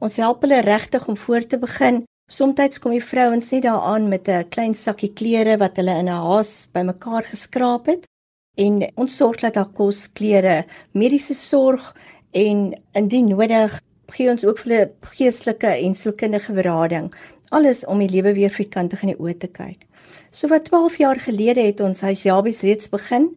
Ons 0.00 0.16
help 0.16 0.40
hulle 0.40 0.60
regtig 0.60 1.08
om 1.08 1.16
voor 1.16 1.46
te 1.46 1.58
begin. 1.58 2.04
Somstyds 2.30 2.78
kom 2.78 2.90
die 2.90 3.04
vrouens 3.04 3.50
net 3.50 3.62
daaraan 3.62 4.08
met 4.08 4.28
'n 4.28 4.48
klein 4.48 4.74
sakkie 4.74 5.12
klere 5.12 5.56
wat 5.56 5.76
hulle 5.76 5.98
in 5.98 6.08
'n 6.08 6.22
haas 6.26 6.68
bymekaar 6.72 7.24
geskraap 7.24 7.86
het 7.86 8.06
en 8.56 8.82
ons 8.96 9.16
sorg 9.16 9.40
dat 9.44 9.54
daar 9.54 9.72
kos, 9.72 10.06
klere, 10.12 10.64
mediese 10.92 11.34
sorg 11.36 11.92
en 12.32 12.72
indien 12.96 13.28
nodig 13.32 13.80
gee 14.14 14.30
ons 14.30 14.44
ook 14.46 14.60
vir 14.62 14.72
hulle 14.72 15.14
geestelike 15.16 15.72
en 15.82 15.96
sielkundige 15.98 16.54
berading. 16.56 17.10
Alles 17.54 17.84
om 17.86 18.00
die 18.02 18.10
lewe 18.10 18.34
weer 18.36 18.52
vierkantig 18.54 19.02
in 19.02 19.14
die 19.14 19.18
oë 19.20 19.36
te 19.42 19.50
kyk. 19.50 19.82
So 20.30 20.48
wat 20.52 20.68
12 20.70 20.98
jaar 21.02 21.20
gelede 21.20 21.64
het 21.66 21.80
ons 21.80 22.04
huis 22.06 22.22
Jabies 22.26 22.62
reeds 22.66 22.90
begin 22.92 23.32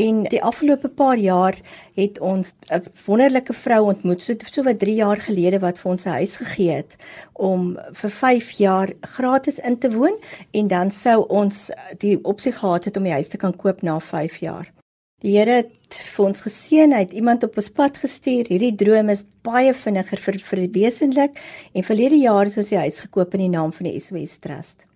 En 0.00 0.22
die 0.32 0.42
afgelope 0.42 0.88
paar 0.88 1.18
jaar 1.18 1.56
het 1.98 2.18
ons 2.20 2.52
'n 2.72 2.82
wonderlike 3.06 3.52
vrou 3.52 3.82
ontmoet, 3.92 4.22
so 4.22 4.34
so 4.50 4.62
wat 4.62 4.78
3 4.78 4.94
jaar 4.94 5.20
gelede 5.20 5.58
wat 5.58 5.78
vir 5.78 5.90
ons 5.90 6.04
'n 6.04 6.16
huis 6.20 6.36
gegee 6.36 6.72
het 6.72 6.96
om 7.32 7.78
vir 7.92 8.10
5 8.10 8.50
jaar 8.50 8.92
gratis 9.00 9.58
in 9.58 9.78
te 9.78 9.90
woon 9.90 10.16
en 10.50 10.66
dan 10.66 10.90
sou 10.90 11.26
ons 11.28 11.70
die 11.98 12.18
opsie 12.24 12.52
gehad 12.52 12.84
het 12.84 12.96
om 12.96 13.02
die 13.02 13.12
huis 13.18 13.28
te 13.28 13.36
kan 13.36 13.56
koop 13.56 13.82
na 13.82 13.98
5 14.00 14.36
jaar. 14.36 14.72
Die 15.20 15.36
Here 15.36 15.50
het 15.50 15.94
vir 15.94 16.24
ons 16.24 16.40
geseën, 16.40 16.92
hy 16.92 16.98
het 16.98 17.12
iemand 17.12 17.42
op 17.42 17.56
ons 17.56 17.68
pad 17.70 17.96
gestuur. 17.96 18.48
Hierdie 18.48 18.74
droom 18.74 19.08
is 19.08 19.24
baie 19.44 19.74
vinniger 19.74 20.18
vir 20.18 20.38
vir 20.38 20.62
wesenlik 20.72 21.40
en 21.72 21.84
verlede 21.84 22.16
jaar 22.16 22.48
het 22.48 22.56
ons 22.56 22.68
die 22.68 22.78
huis 22.78 23.00
gekoop 23.00 23.34
in 23.34 23.40
die 23.40 23.56
naam 23.56 23.72
van 23.72 23.90
die 23.90 24.00
SOS 24.00 24.38
Trust. 24.38 24.86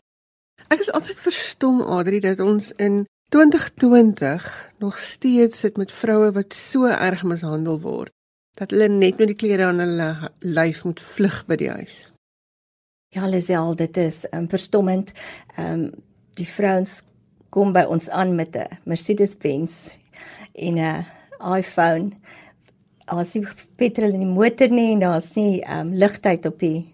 Ek 0.72 0.80
is 0.80 0.92
altyd 0.92 1.20
verstom 1.20 1.82
Adri 1.82 2.20
dat 2.24 2.40
ons 2.40 2.72
in 2.80 3.04
2020 3.28 4.72
nog 4.78 4.98
steeds 4.98 5.58
sit 5.58 5.76
met 5.76 5.92
vroue 5.92 6.32
wat 6.32 6.54
so 6.54 6.86
erg 6.86 7.22
mishandel 7.22 7.80
word 7.80 8.12
dat 8.54 8.70
hulle 8.70 8.88
net 8.88 9.18
met 9.18 9.32
die 9.32 9.38
klere 9.38 9.66
aan 9.66 9.82
hulle 9.82 10.10
lyf 10.38 10.84
moet 10.86 11.00
vlug 11.02 11.40
by 11.48 11.56
die 11.58 11.70
huis. 11.70 11.96
Ja, 13.14 13.26
Lisel, 13.30 13.74
dit 13.78 13.96
is 13.96 14.24
um, 14.30 14.48
verstommend. 14.50 15.12
Ehm 15.56 15.86
um, 15.86 15.90
die 16.34 16.46
vrouens 16.50 16.96
kom 17.54 17.70
by 17.70 17.84
ons 17.86 18.08
aan 18.10 18.34
met 18.34 18.56
'n 18.58 18.78
Mercedes-Benz 18.90 19.94
en 20.52 20.78
'n 20.78 21.06
iPhone. 21.58 22.10
As 23.06 23.34
jy 23.34 23.46
petrol 23.76 24.12
in 24.12 24.24
die 24.26 24.34
motor 24.40 24.68
nie 24.68 24.92
en 24.92 24.98
daar's 24.98 25.34
nie 25.34 25.62
ehm 25.62 25.80
um, 25.80 25.94
ligtheid 25.94 26.46
op 26.46 26.58
die 26.58 26.93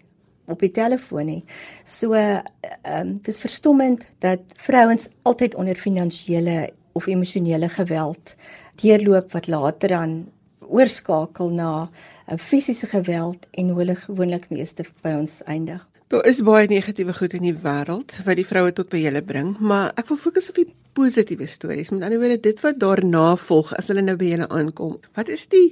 op 0.51 0.59
die 0.59 0.71
telefoon 0.71 1.25
nie. 1.25 1.43
So 1.85 2.13
ehm 2.13 2.43
um, 2.83 3.17
dis 3.25 3.39
verstommend 3.39 4.05
dat 4.19 4.39
vrouens 4.55 5.07
altyd 5.21 5.55
onder 5.55 5.75
finansiële 5.75 6.69
of 6.91 7.07
emosionele 7.07 7.69
geweld 7.69 8.35
deurloop 8.81 9.31
wat 9.31 9.47
later 9.47 9.89
dan 9.89 10.29
oorskakel 10.59 11.49
na 11.49 11.71
uh, 11.89 12.37
fisiese 12.37 12.87
geweld 12.87 13.47
en 13.51 13.73
hulle 13.75 13.95
gewoonlik 13.95 14.49
meeste 14.49 14.85
by 15.01 15.15
ons 15.19 15.41
eindig. 15.43 15.87
Daar 16.11 16.25
is 16.27 16.41
baie 16.43 16.67
negatiewe 16.67 17.13
goed 17.15 17.33
in 17.37 17.45
die 17.47 17.55
wêreld 17.55 18.17
wat 18.25 18.35
die 18.35 18.47
vroue 18.47 18.73
tot 18.75 18.89
by 18.91 18.99
julle 18.99 19.21
bring, 19.23 19.53
maar 19.63 19.93
ek 19.95 20.09
wil 20.09 20.19
fokus 20.19 20.49
op 20.51 20.57
die 20.59 20.67
positiewe 20.97 21.47
stories. 21.47 21.93
Met 21.95 22.03
ander 22.03 22.19
woorde, 22.19 22.41
dit 22.43 22.59
wat 22.65 22.79
daarna 22.83 23.35
volg 23.39 23.71
as 23.79 23.87
hulle 23.91 24.03
nou 24.03 24.17
by 24.19 24.33
julle 24.33 24.49
aankom. 24.51 24.97
Wat 25.15 25.31
is 25.31 25.47
die 25.51 25.69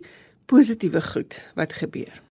positiewe 0.47 1.01
goed 1.03 1.41
wat 1.59 1.75
gebeur? 1.81 2.21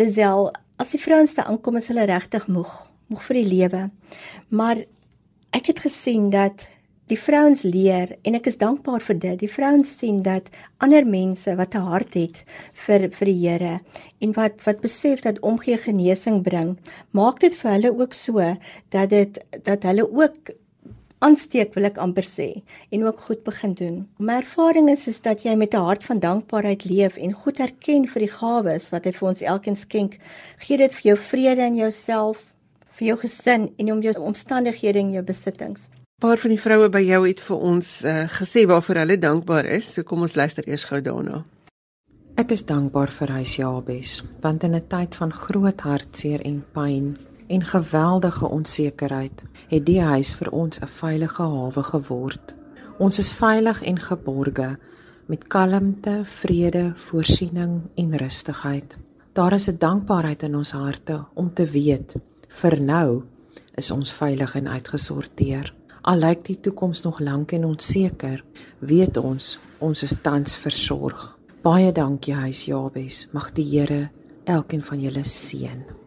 Lisel, 0.00 0.48
as 0.76 0.92
die 0.94 1.00
vrouens 1.00 1.34
daar 1.34 1.50
aankom, 1.50 1.76
is 1.76 1.88
hulle 1.88 2.06
regtig 2.08 2.46
moeg, 2.48 2.72
moeg 3.08 3.22
vir 3.28 3.40
die 3.40 3.50
lewe. 3.50 3.82
Maar 4.48 4.84
ek 5.56 5.72
het 5.72 5.84
gesien 5.86 6.30
dat 6.30 6.68
die 7.10 7.18
vrouens 7.18 7.62
leer 7.62 8.16
en 8.26 8.34
ek 8.34 8.48
is 8.50 8.58
dankbaar 8.58 9.02
vir 9.08 9.18
dit. 9.22 9.38
Die 9.44 9.50
vrouens 9.50 9.92
sien 10.00 10.22
dat 10.26 10.50
ander 10.82 11.06
mense 11.06 11.54
wat 11.56 11.74
'n 11.74 11.86
hart 11.86 12.14
het 12.14 12.44
vir 12.74 13.08
vir 13.10 13.26
die 13.26 13.40
Here 13.48 13.80
en 14.20 14.32
wat 14.32 14.64
wat 14.66 14.80
besef 14.80 15.20
dat 15.20 15.40
omgee 15.40 15.78
genesing 15.78 16.42
bring, 16.42 16.78
maak 17.10 17.40
dit 17.40 17.54
vir 17.54 17.70
hulle 17.70 17.92
ook 17.98 18.12
so 18.12 18.56
dat 18.90 19.10
dit 19.10 19.38
dat 19.62 19.82
hulle 19.82 20.10
ook 20.10 20.50
aansteek 21.18 21.74
wil 21.74 21.88
ek 21.88 21.98
amper 22.02 22.26
sê 22.26 22.48
en 22.92 23.04
ook 23.06 23.20
goed 23.28 23.42
begin 23.44 23.74
doen. 23.74 23.96
My 24.18 24.40
ervaring 24.42 24.90
is 24.92 25.06
is 25.08 25.20
dat 25.20 25.42
jy 25.42 25.54
met 25.56 25.74
'n 25.74 25.86
hart 25.88 26.04
van 26.04 26.18
dankbaarheid 26.18 26.84
leef 26.84 27.16
en 27.16 27.32
goed 27.32 27.60
erken 27.60 28.06
vir 28.08 28.20
die 28.20 28.32
gawes 28.32 28.90
wat 28.90 29.04
hy 29.04 29.12
vir 29.12 29.28
ons 29.28 29.42
elkeen 29.42 29.76
skenk. 29.76 30.18
Gee 30.58 30.76
dit 30.76 30.92
vir 30.92 31.02
jou 31.02 31.16
vrede 31.16 31.62
in 31.62 31.76
jouself, 31.76 32.54
vir 32.88 33.06
jou 33.06 33.18
gesin 33.18 33.70
en 33.76 33.92
om 33.92 34.02
jou 34.02 34.14
omstandighede 34.20 34.98
en 34.98 35.10
jou 35.10 35.22
besittings. 35.22 35.88
'n 35.88 36.20
Paar 36.20 36.36
van 36.36 36.50
die 36.50 36.60
vroue 36.60 36.88
by 36.88 37.00
jou 37.00 37.26
het 37.26 37.40
vir 37.40 37.56
ons 37.56 38.04
uh, 38.04 38.28
gesê 38.28 38.66
waarvoor 38.66 38.96
hulle 38.96 39.18
dankbaar 39.18 39.64
is. 39.64 39.94
So 39.94 40.02
kom 40.02 40.20
ons 40.20 40.34
luister 40.34 40.68
eers 40.68 40.84
gou 40.84 41.00
daarna. 41.00 41.44
Ek 42.36 42.50
is 42.50 42.64
dankbaar 42.64 43.08
vir 43.08 43.28
huis 43.28 43.56
Jabes, 43.56 44.22
want 44.40 44.62
in 44.62 44.74
'n 44.74 44.86
tyd 44.88 45.14
van 45.14 45.32
groot 45.32 45.80
hartseer 45.80 46.40
en 46.44 46.64
pyn 46.72 47.16
en 47.46 47.64
geweldige 47.64 48.48
onsekerheid 48.48 49.42
het 49.68 49.86
die 49.86 50.00
huis 50.00 50.34
vir 50.34 50.50
ons 50.50 50.80
'n 50.80 50.86
veilige 50.86 51.42
hawe 51.42 51.82
geword. 51.82 52.54
Ons 52.98 53.18
is 53.18 53.30
veilig 53.32 53.82
en 53.82 53.98
geborge 53.98 54.78
met 55.26 55.46
kalmte, 55.46 56.20
vrede, 56.24 56.92
voorsiening 56.94 57.80
en 57.94 58.16
rustigheid. 58.16 58.98
Daar 59.32 59.52
is 59.52 59.68
'n 59.68 59.78
dankbaarheid 59.78 60.42
in 60.42 60.56
ons 60.56 60.72
harte 60.72 61.24
om 61.34 61.54
te 61.54 61.64
weet 61.64 62.14
vir 62.48 62.80
nou 62.80 63.22
is 63.74 63.90
ons 63.90 64.12
veilig 64.12 64.54
en 64.54 64.68
uitgesorteer. 64.68 65.74
Al 66.00 66.16
lyk 66.16 66.44
die 66.44 66.60
toekoms 66.60 67.02
nog 67.02 67.18
lank 67.18 67.52
en 67.52 67.64
onseker, 67.64 68.44
weet 68.78 69.16
ons 69.16 69.58
ons 69.78 70.02
is 70.02 70.14
tans 70.22 70.56
versorg. 70.56 71.38
Baie 71.62 71.92
dankie 71.92 72.34
huis 72.34 72.64
Jabes. 72.64 73.26
Mag 73.32 73.52
die 73.52 73.64
Here 73.64 74.10
elkeen 74.44 74.82
van 74.82 75.00
julle 75.00 75.24
seën. 75.24 76.05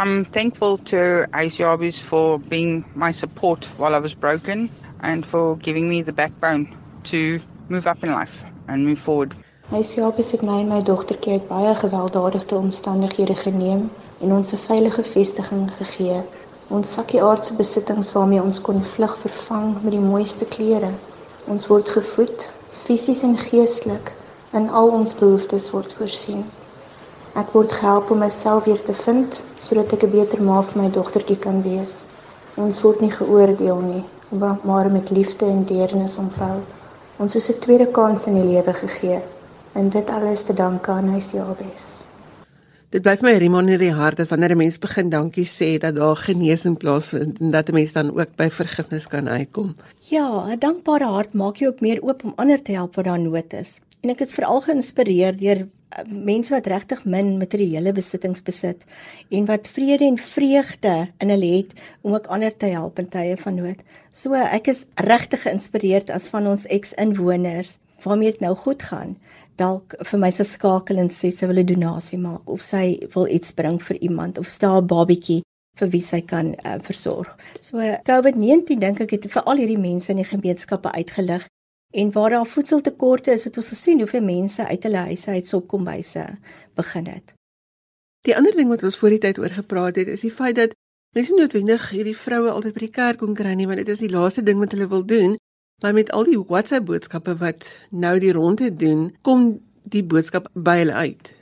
I'm 0.00 0.24
thankful 0.24 0.78
to 0.78 1.26
Asiabis 1.34 2.00
for 2.00 2.38
being 2.38 2.86
my 2.94 3.10
support 3.10 3.66
while 3.76 3.94
I 3.94 3.98
was 3.98 4.14
broken 4.14 4.70
and 5.02 5.26
for 5.26 5.58
giving 5.58 5.90
me 5.90 6.00
the 6.00 6.12
backbone 6.12 6.74
to 7.10 7.38
move 7.68 7.86
up 7.86 8.02
in 8.02 8.10
life 8.10 8.42
and 8.68 8.86
move 8.86 8.98
forward. 8.98 9.34
Siapis 9.70 10.30
het 10.32 10.42
my 10.42 10.60
en 10.60 10.68
my 10.68 10.80
dogtertjie 10.82 11.32
uit 11.32 11.48
baie 11.48 11.74
gewelddadige 11.74 12.54
omstandighede 12.54 13.34
geneem 13.34 13.90
en 14.20 14.32
ons 14.32 14.52
'n 14.52 14.56
veilige 14.56 15.02
vestiging 15.02 15.70
gegee. 15.76 16.22
Ons 16.68 16.92
sakkie 16.92 17.22
aardse 17.22 17.54
besittings 17.54 18.12
waarmee 18.12 18.42
ons 18.42 18.60
kon 18.60 18.82
vlug 18.82 19.18
vervang 19.18 19.82
met 19.82 19.92
die 19.92 20.00
mooiste 20.00 20.44
klere. 20.44 20.92
Ons 21.44 21.66
word 21.66 21.88
gevoed 21.88 22.48
fisies 22.72 23.22
en 23.22 23.36
geestelik 23.38 24.12
en 24.50 24.68
al 24.68 24.88
ons 24.88 25.14
behoeftes 25.14 25.70
word 25.70 25.92
voorsien. 25.92 26.44
Ek 27.38 27.52
word 27.54 27.72
gehelp 27.72 28.10
om 28.10 28.18
myself 28.18 28.64
weer 28.64 28.80
te 28.82 28.94
vind 28.94 29.42
sodat 29.62 29.92
ek 29.92 30.02
'n 30.02 30.10
beter 30.10 30.42
ma 30.42 30.62
vir 30.62 30.82
my 30.82 30.88
dogtertjie 30.90 31.38
kan 31.38 31.62
wees. 31.62 32.06
Ons 32.56 32.82
word 32.82 33.00
nie 33.00 33.10
geoordeel 33.10 33.80
nie, 33.80 34.04
maar 34.64 34.90
met 34.90 35.10
liefde 35.10 35.46
en 35.46 35.64
deernis 35.64 36.18
omvou. 36.18 36.58
Ons 37.18 37.34
is 37.36 37.50
'n 37.50 37.60
tweede 37.60 37.86
kans 37.86 38.26
in 38.26 38.34
die 38.34 38.48
lewe 38.54 38.72
gegee 38.72 39.22
en 39.74 39.88
dit 39.88 40.10
alles 40.10 40.42
te 40.42 40.52
danke 40.52 40.90
aan 40.90 41.08
hy 41.08 41.20
se 41.20 41.36
Jabes. 41.36 42.02
Dit 42.90 43.02
bly 43.02 43.16
vir 43.16 43.28
my 43.28 43.38
riem 43.38 43.54
in 43.54 43.78
die 43.78 43.92
hart 43.94 44.16
dat 44.16 44.28
wanneer 44.28 44.50
'n 44.50 44.58
mens 44.58 44.78
begin 44.78 45.10
dankie 45.10 45.46
sê 45.46 45.78
dat 45.78 45.94
daar 45.94 46.16
genesing 46.16 46.78
plaasvind 46.78 47.40
en 47.40 47.50
dat 47.50 47.68
'n 47.68 47.74
mens 47.74 47.92
dan 47.92 48.10
ook 48.10 48.36
by 48.36 48.50
vergifnis 48.50 49.06
kan 49.06 49.28
uitkom. 49.28 49.74
Ja, 50.10 50.46
'n 50.48 50.58
dankbare 50.58 51.04
hart 51.04 51.34
maak 51.34 51.56
jou 51.56 51.70
ook 51.70 51.80
meer 51.80 52.02
oop 52.02 52.24
om 52.24 52.32
ander 52.36 52.62
te 52.62 52.72
help 52.72 52.94
wat 52.94 53.04
daar 53.04 53.20
nood 53.20 53.52
is. 53.52 53.78
En 54.00 54.10
ek 54.10 54.20
is 54.20 54.32
veral 54.32 54.60
geïnspireer 54.60 55.36
deur 55.36 55.68
mense 56.06 56.54
wat 56.54 56.66
regtig 56.66 57.04
min 57.04 57.36
materiële 57.38 57.92
besittings 57.92 58.42
besit 58.42 58.84
en 59.30 59.46
wat 59.46 59.68
vrede 59.68 60.04
en 60.04 60.18
vreugde 60.18 60.94
in 61.18 61.32
hulle 61.34 61.50
het 61.56 61.74
om 62.00 62.14
ook 62.14 62.26
ander 62.26 62.56
te 62.56 62.66
help 62.66 62.98
in 62.98 63.08
tye 63.08 63.36
van 63.36 63.54
nood. 63.54 63.82
So 64.12 64.34
ek 64.34 64.70
is 64.70 64.86
regtig 64.94 65.42
geïnspireerd 65.42 66.10
as 66.10 66.28
van 66.30 66.46
ons 66.46 66.66
ex-inwoners 66.66 67.78
waarmee 68.04 68.32
dit 68.32 68.40
nou 68.40 68.54
goed 68.56 68.82
gaan 68.82 69.16
dalk 69.60 69.94
vir 70.08 70.20
my 70.22 70.30
se 70.32 70.44
skakel 70.48 71.00
en 71.02 71.10
sê 71.12 71.30
sy 71.34 71.46
wil 71.46 71.60
'n 71.60 71.66
donasie 71.66 72.18
maak 72.18 72.48
of 72.48 72.62
sy 72.62 72.98
wil 73.14 73.26
iets 73.26 73.52
bring 73.52 73.78
vir 73.82 73.96
iemand 74.00 74.38
of 74.38 74.48
staan 74.48 74.82
'n 74.82 74.86
babietjie 74.86 75.42
vir 75.80 75.88
wie 75.88 76.02
sy 76.02 76.20
kan 76.20 76.54
uh, 76.64 76.78
versorg. 76.82 77.36
So 77.60 77.78
COVID-19 77.78 78.78
dink 78.78 79.00
ek 79.00 79.10
het 79.10 79.30
vir 79.32 79.42
al 79.42 79.56
hierdie 79.56 79.78
mense 79.78 80.10
in 80.12 80.20
die 80.20 80.28
gemeenskappe 80.28 80.92
uitgelig 80.92 81.46
en 81.90 82.12
waar 82.12 82.30
daar 82.30 82.46
voedseltekorte 82.46 83.30
is, 83.30 83.44
het 83.44 83.56
ons 83.56 83.68
gesien 83.68 83.98
hoeveel 83.98 84.22
mense 84.22 84.66
uit 84.66 84.82
hulle 84.82 84.96
huise 85.10 85.30
uit 85.30 85.46
sopkombyse 85.46 86.26
begin 86.74 87.06
het. 87.06 87.34
Die 88.26 88.36
ander 88.36 88.54
ding 88.56 88.68
wat 88.68 88.82
ons 88.82 88.98
voor 89.00 89.16
die 89.16 89.22
tyd 89.22 89.38
oor 89.38 89.50
gepraat 89.50 89.96
het, 89.96 90.08
is 90.08 90.20
die 90.20 90.32
feit 90.32 90.56
dat 90.56 90.74
mense 91.16 91.34
noodwendig 91.34 91.88
hierdie 91.90 92.16
vroue 92.16 92.50
altyd 92.50 92.76
by 92.76 92.84
die 92.84 92.94
kerk 92.94 93.22
kom 93.22 93.34
kry 93.34 93.54
nie, 93.56 93.66
want 93.66 93.80
dit 93.82 93.88
is 93.88 94.02
die 94.04 94.12
laaste 94.12 94.44
ding 94.46 94.60
wat 94.60 94.76
hulle 94.76 94.88
wil 94.88 95.04
doen. 95.06 95.36
Maar 95.82 95.96
met 95.96 96.12
al 96.12 96.28
die 96.28 96.38
WhatsApp 96.38 96.86
boodskappe 96.86 97.36
wat 97.40 97.66
nou 97.90 98.18
die 98.20 98.32
ronde 98.36 98.68
doen, 98.76 99.08
kom 99.22 99.54
die 99.82 100.04
boodskap 100.04 100.50
by 100.54 100.82
hulle 100.82 100.92
uit. 100.92 101.39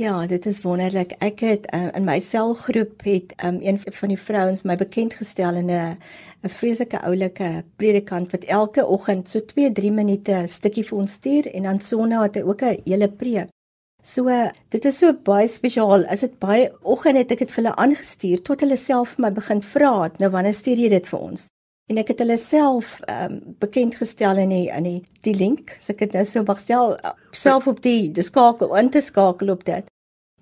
Ja, 0.00 0.26
dit 0.26 0.46
is 0.46 0.62
wonderlik. 0.64 1.10
Ek 1.20 1.42
het 1.44 1.66
uh, 1.76 1.90
in 1.92 2.06
my 2.06 2.14
selgroep 2.24 3.02
het 3.04 3.34
um, 3.44 3.58
een 3.60 3.76
van 3.84 4.08
die 4.08 4.16
vrouens 4.16 4.62
my 4.64 4.72
bekend 4.80 5.12
gestel 5.18 5.58
in 5.60 5.68
'n 5.68 5.98
'n 6.40 6.48
vreeslike 6.48 7.00
oulike 7.04 7.64
predikant 7.76 8.32
wat 8.32 8.44
elke 8.44 8.86
oggend 8.86 9.28
so 9.28 9.40
2-3 9.40 9.92
minute 9.92 10.32
'n 10.32 10.48
stukkie 10.48 10.86
vir 10.88 10.98
ons 10.98 11.12
stuur 11.12 11.52
en 11.54 11.62
dan 11.62 11.80
sonna 11.80 12.22
het 12.22 12.34
hy 12.34 12.42
ook 12.42 12.62
'n 12.62 12.80
hele 12.84 13.08
preek. 13.08 13.48
So 14.02 14.24
dit 14.68 14.84
is 14.84 14.98
so 14.98 15.12
baie 15.12 15.48
spesiaal. 15.48 16.04
As 16.06 16.20
dit 16.20 16.38
baie 16.38 16.72
oggend 16.82 17.16
het 17.16 17.30
ek 17.30 17.38
dit 17.38 17.52
vir 17.52 17.64
hulle 17.64 17.76
aangestuur 17.76 18.42
tot 18.42 18.60
hulle 18.60 18.76
self 18.76 19.18
my 19.18 19.30
begin 19.30 19.62
vra, 19.62 20.10
nou 20.18 20.30
wanneer 20.30 20.54
stuur 20.54 20.76
jy 20.76 20.88
dit 20.88 21.06
vir 21.08 21.20
ons? 21.20 21.48
En 21.90 21.98
ek 21.98 22.12
het 22.12 22.22
hulle 22.22 22.38
self 22.38 22.98
ehm 23.10 23.32
um, 23.32 23.54
bekend 23.62 23.96
gestel 23.98 24.38
in 24.38 24.52
die 24.54 24.66
in 24.70 24.86
die 24.86 25.00
die 25.26 25.34
link. 25.34 25.74
So 25.78 25.92
ek 25.92 26.06
het 26.06 26.18
nou 26.18 26.24
so 26.24 26.44
mag 26.46 26.60
stel 26.62 26.94
self 27.34 27.66
op 27.70 27.82
die 27.82 28.10
die 28.14 28.26
skakel 28.26 28.76
in 28.78 28.90
te 28.94 29.02
skakel 29.02 29.50
op 29.50 29.64
dit. 29.66 29.90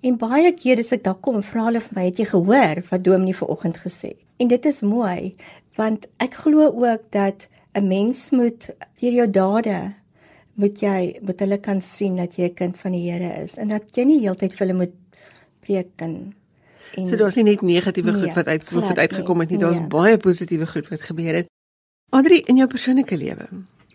En 0.05 0.17
baie 0.17 0.53
kere 0.55 0.85
as 0.85 0.93
ek 0.95 1.03
daar 1.03 1.17
kom, 1.19 1.41
vra 1.43 1.65
hulle 1.65 1.81
vir 1.81 1.95
my, 1.95 2.05
"Het 2.05 2.19
jy 2.19 2.25
gehoor 2.25 2.83
wat 2.89 3.03
Dominee 3.03 3.35
vanoggend 3.35 3.77
gesê 3.77 4.13
het?" 4.13 4.25
En 4.39 4.47
dit 4.47 4.65
is 4.65 4.81
mooi 4.81 5.35
want 5.75 6.07
ek 6.19 6.33
glo 6.33 6.71
ook 6.71 7.11
dat 7.11 7.47
'n 7.73 7.87
mens 7.87 8.31
moet 8.31 8.69
deur 8.99 9.13
jou 9.13 9.29
dade 9.29 9.93
moet 10.53 10.81
jy 10.81 11.19
moet 11.21 11.39
hulle 11.39 11.57
kan 11.57 11.81
sien 11.81 12.15
dat 12.15 12.35
jy 12.35 12.49
'n 12.49 12.53
kind 12.53 12.77
van 12.77 12.91
die 12.91 13.11
Here 13.11 13.43
is 13.43 13.57
en 13.57 13.67
dat 13.67 13.95
jy 13.95 14.03
nie 14.03 14.19
heeltyd 14.19 14.53
vir 14.53 14.67
hulle 14.67 14.77
moet 14.77 14.95
preek 15.61 15.89
en 15.97 16.33
En 16.95 17.07
so 17.07 17.19
daar's 17.19 17.35
nie 17.35 17.43
net 17.43 17.61
negatiewe 17.61 18.13
goed 18.13 18.29
nee, 18.29 18.35
wat 18.35 18.47
uit 18.47 18.71
wat 18.71 18.97
uitgekom 18.97 19.39
het 19.39 19.49
nie, 19.49 19.59
daar's 19.61 19.81
nee. 19.81 19.91
baie 19.91 20.17
positiewe 20.17 20.67
goed 20.67 20.87
wat 20.89 21.05
gebeur 21.05 21.41
het. 21.41 21.51
Adri, 22.09 22.41
in 22.49 22.57
jou 22.57 22.67
persoonlike 22.67 23.17
lewe, 23.17 23.45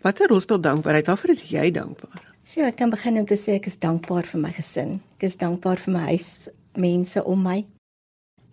watter 0.01 0.31
rol 0.31 0.39
speel 0.39 0.61
dankbaarheid? 0.61 1.07
Waarvoor 1.11 1.33
is 1.33 1.43
jy 1.51 1.71
dankbaar? 1.75 2.21
So, 2.45 2.61
ek 2.61 2.77
kan 2.79 2.93
begin 2.93 3.17
om 3.19 3.25
te 3.25 3.35
sê 3.41 3.57
ek 3.59 3.67
is 3.67 3.79
dankbaar 3.81 4.27
vir 4.29 4.41
my 4.41 4.51
gesin. 4.53 4.99
Ek 5.17 5.25
is 5.27 5.35
dankbaar 5.41 5.81
vir 5.81 5.95
my 5.97 6.03
huis, 6.13 6.29
mense 6.77 7.23
om 7.25 7.41
my. 7.41 7.63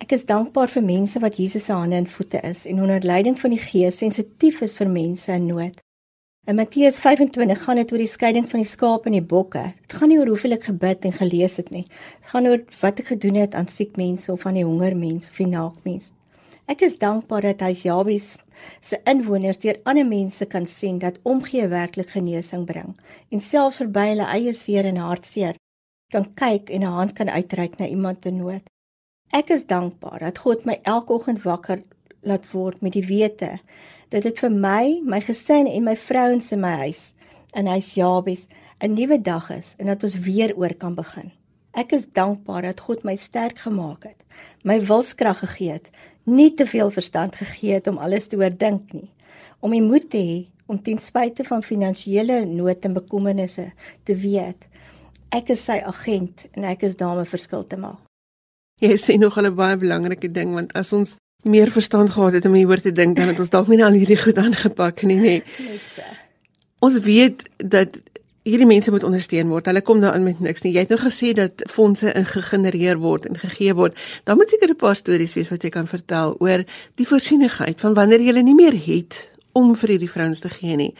Ek 0.03 0.11
is 0.17 0.25
dankbaar 0.27 0.71
vir 0.73 0.83
mense 0.83 1.19
wat 1.23 1.37
Jesus 1.39 1.69
se 1.69 1.75
hande 1.77 1.95
en 1.95 2.09
voete 2.09 2.41
is 2.43 2.65
en 2.67 2.81
onder 2.83 3.05
leiding 3.05 3.37
van 3.39 3.53
die 3.53 3.61
Gees 3.61 4.01
sensitief 4.01 4.59
is 4.65 4.73
vir 4.75 4.89
mense 4.91 5.31
in 5.31 5.45
nood. 5.47 5.77
In 6.45 6.55
Matteus 6.55 6.99
25 6.99 7.63
gaan 7.63 7.79
dit 7.79 7.91
oor 7.91 8.01
die 8.01 8.09
skeiding 8.11 8.43
van 8.51 8.59
die 8.59 8.67
skaap 8.67 9.05
en 9.07 9.13
die 9.15 9.23
bokke. 9.23 9.61
Dit 9.85 9.93
gaan 9.95 10.09
nie 10.11 10.17
oor 10.19 10.27
hoeveel 10.33 10.57
ek 10.57 10.65
gebid 10.67 11.05
en 11.07 11.13
gelees 11.15 11.53
het 11.55 11.69
nie. 11.71 11.85
Dit 11.87 12.31
gaan 12.33 12.49
oor 12.49 12.65
wat 12.81 12.99
ek 12.99 13.13
gedoen 13.13 13.37
het 13.39 13.55
aan 13.55 13.69
siek 13.71 13.95
mense 13.95 14.27
of 14.27 14.43
aan 14.43 14.59
die 14.59 14.65
honger 14.67 14.91
mense 14.99 15.31
of 15.31 15.39
die 15.39 15.47
naak 15.47 15.77
mense. 15.87 16.11
Ek 16.67 16.83
is 16.83 16.97
dankbaar 16.99 17.47
dat 17.47 17.63
hy 17.63 17.71
Jabes 17.85 18.25
se 18.83 18.99
inwoners 19.07 19.61
deur 19.63 19.79
ander 19.87 20.03
mense 20.03 20.49
kan 20.51 20.67
sien 20.67 20.99
dat 20.99 21.21
omgee 21.23 21.69
werklik 21.71 22.11
genesing 22.11 22.67
bring 22.67 22.91
en 23.31 23.45
selfs 23.47 23.79
verby 23.79 24.09
hulle 24.11 24.27
eie 24.35 24.51
seer 24.51 24.91
en 24.91 24.99
hartseer 24.99 25.55
kan 26.11 26.27
kyk 26.35 26.75
en 26.75 26.83
'n 26.83 26.95
hand 26.99 27.15
kan 27.15 27.31
uitreik 27.31 27.79
na 27.79 27.87
iemand 27.87 28.25
in 28.25 28.43
nood. 28.43 28.67
Ek 29.31 29.49
is 29.49 29.63
dankbaar 29.63 30.19
dat 30.19 30.43
God 30.43 30.65
my 30.65 30.79
elke 30.83 31.13
oggend 31.13 31.43
wakker 31.47 31.83
laat 32.21 32.51
word 32.51 32.81
met 32.81 32.93
die 32.99 33.07
wete 33.07 33.59
dit 34.21 34.39
vir 34.39 34.51
my, 34.51 35.01
my 35.03 35.19
gesin 35.21 35.67
en 35.67 35.83
my 35.83 35.95
vrouens 35.95 36.51
in 36.51 36.59
my 36.59 36.73
huis 36.85 37.13
in 37.57 37.67
huis 37.67 37.93
Jabes 37.93 38.47
'n 38.79 38.93
nuwe 38.93 39.21
dag 39.21 39.49
is 39.49 39.75
en 39.77 39.85
dat 39.85 40.03
ons 40.03 40.19
weer 40.19 40.55
oor 40.55 40.73
kan 40.73 40.95
begin. 40.95 41.31
Ek 41.73 41.91
is 41.91 42.05
dankbaar 42.11 42.61
dat 42.61 42.79
God 42.79 43.03
my 43.03 43.15
sterk 43.15 43.59
gemaak 43.59 44.03
het, 44.03 44.25
my 44.63 44.81
wilskrag 44.85 45.39
gegee 45.39 45.71
het, 45.71 45.89
nie 46.23 46.53
te 46.53 46.65
veel 46.65 46.91
verstand 46.91 47.35
gegee 47.35 47.73
het 47.73 47.87
om 47.87 47.97
alles 47.97 48.27
te 48.27 48.37
oordink 48.37 48.93
nie, 48.93 49.09
om 49.59 49.71
die 49.71 49.81
moed 49.81 50.09
te 50.09 50.17
hê 50.17 50.47
om 50.65 50.81
ten 50.81 50.97
spyte 50.97 51.43
van 51.43 51.63
finansiële 51.63 52.45
nood 52.45 52.85
en 52.85 52.93
bekommernisse 52.93 53.71
te 54.03 54.15
weet 54.15 54.67
ek 55.33 55.53
is 55.55 55.63
sy 55.65 55.79
agent 55.81 56.45
en 56.53 56.67
ek 56.69 56.85
is 56.87 56.95
daar 56.99 57.15
om 57.15 57.21
'n 57.21 57.33
verskil 57.35 57.65
te 57.67 57.77
maak. 57.77 58.01
Jy 58.81 58.95
sê 58.97 59.17
nog 59.17 59.37
'n 59.37 59.55
baie 59.55 59.77
belangrike 59.77 60.31
ding 60.31 60.53
want 60.53 60.73
as 60.73 60.93
ons 60.93 61.15
meer 61.43 61.71
verstand 61.71 62.11
gehad 62.15 62.33
het 62.33 62.45
om 62.45 62.53
hieroor 62.53 62.81
te 62.81 62.91
dink 62.91 63.15
dan 63.15 63.27
het 63.27 63.39
ons 63.39 63.51
dalk 63.53 63.67
nie 63.67 63.83
al 63.83 63.95
hierdie 63.97 64.19
goed 64.19 64.37
aangepak 64.37 65.03
nie, 65.03 65.19
nê. 65.19 65.35
Net 65.67 65.87
so. 65.87 66.01
Ons 66.83 66.99
weet 67.05 67.45
dat 67.57 67.99
hierdie 68.43 68.67
mense 68.67 68.91
moet 68.91 69.03
ondersteun 69.07 69.51
word. 69.51 69.67
Hulle 69.71 69.81
kom 69.85 70.01
daarin 70.03 70.25
met 70.25 70.41
niks 70.43 70.65
nie. 70.65 70.73
Jy 70.75 70.83
het 70.83 70.91
nou 70.91 70.99
gesê 70.99 71.31
dat 71.37 71.63
fondse 71.71 72.11
ingegenereer 72.11 72.99
word 72.99 73.29
en 73.29 73.39
gegee 73.39 73.75
word. 73.77 73.95
Dan 74.27 74.39
moet 74.39 74.51
seker 74.51 74.69
'n 74.69 74.75
paar 74.75 74.95
stories 74.95 75.35
wees 75.35 75.49
wat 75.49 75.63
jy 75.63 75.69
kan 75.69 75.87
vertel 75.87 76.35
oor 76.39 76.65
die 76.95 77.07
voorsienigheid 77.07 77.79
van 77.79 77.93
wanneer 77.93 78.21
jy 78.21 78.41
nie 78.41 78.55
meer 78.55 78.75
het 78.75 79.31
om 79.53 79.75
vir 79.75 79.89
hierdie 79.89 80.11
vrouens 80.11 80.39
te 80.39 80.49
gee 80.49 80.75
nie 80.75 80.93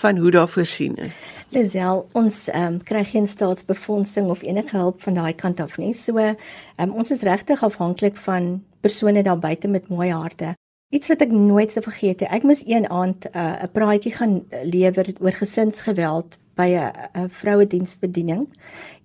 van 0.00 0.16
hoe 0.16 0.30
daar 0.30 0.48
voorsien 0.48 0.94
is. 0.96 1.38
Lisel, 1.48 2.06
ons 2.12 2.48
ehm 2.48 2.74
um, 2.74 2.82
kry 2.82 3.04
geen 3.04 3.26
staatsbefondsing 3.28 4.28
of 4.28 4.42
enige 4.42 4.76
hulp 4.76 5.02
van 5.02 5.14
daai 5.14 5.32
kant 5.32 5.60
af 5.60 5.78
nie. 5.78 5.94
So 5.94 6.16
ehm 6.16 6.36
um, 6.78 6.92
ons 6.92 7.10
is 7.10 7.22
regtig 7.22 7.62
afhanklik 7.62 8.16
van 8.16 8.62
persone 8.84 9.22
daar 9.24 9.40
buite 9.40 9.68
met 9.68 9.88
mooi 9.88 10.10
harte. 10.12 10.54
Iets 10.94 11.08
wat 11.10 11.24
ek 11.24 11.32
nooit 11.32 11.72
sou 11.72 11.82
vergeet 11.82 12.22
nie. 12.22 12.30
Ek 12.30 12.44
moes 12.46 12.62
een 12.66 12.86
aand 12.86 13.26
eh, 13.30 13.40
'n 13.40 13.64
uh, 13.64 13.70
praatjie 13.72 14.12
gaan 14.14 14.34
lewer 14.62 15.06
oor 15.20 15.32
gesinsgeweld 15.32 16.38
by 16.54 16.68
'n 16.76 17.28
vrouediensbediening. 17.28 18.46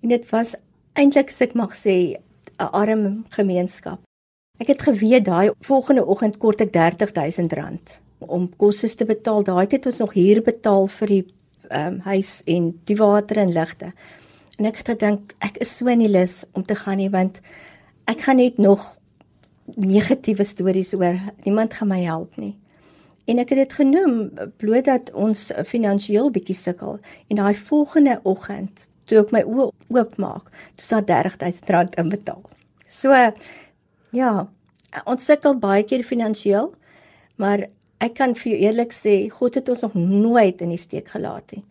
En 0.02 0.08
dit 0.08 0.30
was 0.30 0.54
eintlik 0.92 1.30
as 1.30 1.40
ek 1.40 1.54
mag 1.54 1.74
sê 1.74 2.16
'n 2.60 2.70
arm 2.72 3.24
gemeenskap. 3.28 4.00
Ek 4.60 4.66
het 4.66 4.82
geweet 4.82 5.24
daai 5.24 5.50
volgende 5.60 6.04
oggend 6.04 6.36
kort 6.38 6.60
ek 6.60 6.76
R30000 6.76 8.00
om 8.18 8.50
kosse 8.56 8.94
te 8.94 9.04
betaal. 9.04 9.42
Daai 9.42 9.66
het 9.70 9.86
ons 9.86 9.98
nog 9.98 10.12
huur 10.12 10.42
betaal 10.42 10.86
vir 10.86 11.06
die 11.06 11.24
ehm 11.70 11.94
um, 11.94 11.98
huis 12.00 12.42
en 12.44 12.80
die 12.84 12.96
water 12.96 13.36
en 13.36 13.52
ligte. 13.52 13.92
En 14.58 14.64
ek 14.64 14.76
het 14.76 14.88
gedink 14.88 15.34
ek 15.38 15.56
is 15.56 15.76
so 15.76 15.86
in 15.86 15.98
die 15.98 16.10
lus 16.10 16.44
om 16.52 16.64
te 16.64 16.74
gaan 16.74 16.96
nie 16.96 17.10
want 17.10 17.40
ek 18.04 18.20
gaan 18.20 18.36
net 18.36 18.58
nog 18.58 18.99
negatiewe 19.76 20.44
stories 20.44 20.94
oor 20.94 21.18
niemand 21.44 21.74
gaan 21.74 21.88
my 21.88 22.00
help 22.02 22.36
nie. 22.36 22.56
En 23.30 23.38
ek 23.38 23.52
het 23.54 23.60
dit 23.62 23.74
genoem 23.82 24.30
bloot 24.58 24.88
dat 24.88 25.10
ons 25.14 25.50
finansiëel 25.66 26.30
bietjie 26.34 26.56
sukkel 26.56 26.98
en 27.28 27.42
daai 27.42 27.54
volgende 27.54 28.18
oggend 28.24 28.88
toe 29.10 29.20
ek 29.20 29.34
my 29.34 29.42
oë 29.42 29.70
oopmaak, 29.90 30.50
dis 30.78 30.90
daar 30.90 31.26
R30000 31.26 31.98
inbetaal. 31.98 32.42
So 32.86 33.14
ja, 34.14 34.30
ons 35.04 35.26
sukkel 35.26 35.58
baie 35.62 35.84
keer 35.86 36.06
finansiëel, 36.06 36.70
maar 37.42 37.66
ek 38.00 38.16
kan 38.18 38.34
vir 38.38 38.52
jou 38.52 38.60
eerlik 38.68 38.94
sê, 38.94 39.14
God 39.30 39.58
het 39.58 39.68
ons 39.68 39.82
nog 39.86 39.96
nooit 39.98 40.62
in 40.62 40.72
die 40.72 40.80
steek 40.80 41.10
gelaat 41.12 41.54
nie. 41.54 41.64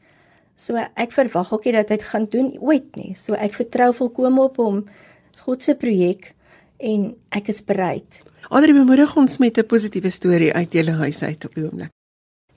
So 0.59 0.75
ek 0.75 1.15
verwag 1.15 1.53
ook 1.55 1.65
nie 1.65 1.75
dat 1.77 1.91
hy 1.91 1.97
dit 1.97 2.09
gaan 2.09 2.27
doen 2.31 2.49
ooit 2.59 2.89
nie. 2.99 3.13
So 3.15 3.37
ek 3.39 3.55
vertrou 3.55 3.93
volkome 3.95 4.43
op 4.43 4.59
hom. 4.59 4.81
God 5.39 5.63
se 5.63 5.75
projek 5.79 6.33
en 6.79 7.13
ek 7.35 7.51
is 7.51 7.63
bereid. 7.63 8.23
Adri 8.49 8.73
bemoedig 8.73 9.15
ons 9.19 9.37
met 9.37 9.57
'n 9.57 9.65
positiewe 9.65 10.09
storie 10.09 10.53
uit 10.53 10.73
julle 10.73 10.91
huis 10.91 11.21
uit 11.21 11.45
op 11.45 11.53
die 11.53 11.63
oomblik. 11.63 11.91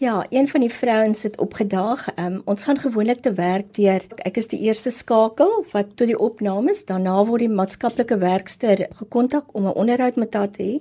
Ja, 0.03 0.27
een 0.31 0.49
van 0.49 0.61
die 0.61 0.73
vrouens 0.73 1.23
het 1.23 1.39
opgedaag. 1.39 2.09
Um, 2.19 2.41
ons 2.45 2.63
gaan 2.63 2.79
gewoonlik 2.79 3.21
te 3.23 3.33
werk 3.33 3.75
deur 3.75 4.03
ek 4.17 4.37
is 4.37 4.49
die 4.51 4.61
eerste 4.61 4.91
skakel 4.91 5.65
wat 5.73 5.97
tot 5.97 6.07
die 6.07 6.19
opnames, 6.19 6.85
daarna 6.85 7.25
word 7.25 7.45
die 7.45 7.49
maatskaplike 7.49 8.19
werkster 8.19 8.87
gekontak 8.91 9.55
om 9.55 9.67
'n 9.67 9.79
onderhoud 9.83 10.17
met 10.17 10.35
haar 10.35 10.51
te 10.51 10.63
hê. 10.63 10.81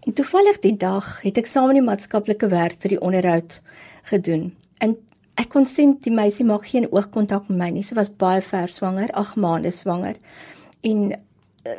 En 0.00 0.12
toevallig 0.12 0.58
die 0.58 0.76
dag 0.76 1.22
het 1.22 1.38
ek 1.38 1.46
saam 1.46 1.66
met 1.66 1.76
die 1.76 1.88
maatskaplike 1.88 2.48
werkster 2.48 2.88
die 2.88 3.00
onderhoud 3.00 3.60
gedoen. 4.02 4.56
En 4.78 4.96
ek 5.34 5.48
kon 5.48 5.66
sien 5.66 5.96
die 6.00 6.12
meisie 6.12 6.44
maak 6.44 6.66
geen 6.66 6.92
oogkontak 6.92 7.48
met 7.48 7.58
my 7.58 7.68
nie. 7.70 7.82
Sy 7.82 7.94
was 7.94 8.12
baie 8.16 8.42
ver 8.42 8.68
swanger, 8.68 9.12
8 9.12 9.36
maande 9.36 9.70
swanger. 9.70 10.16
En 10.80 11.12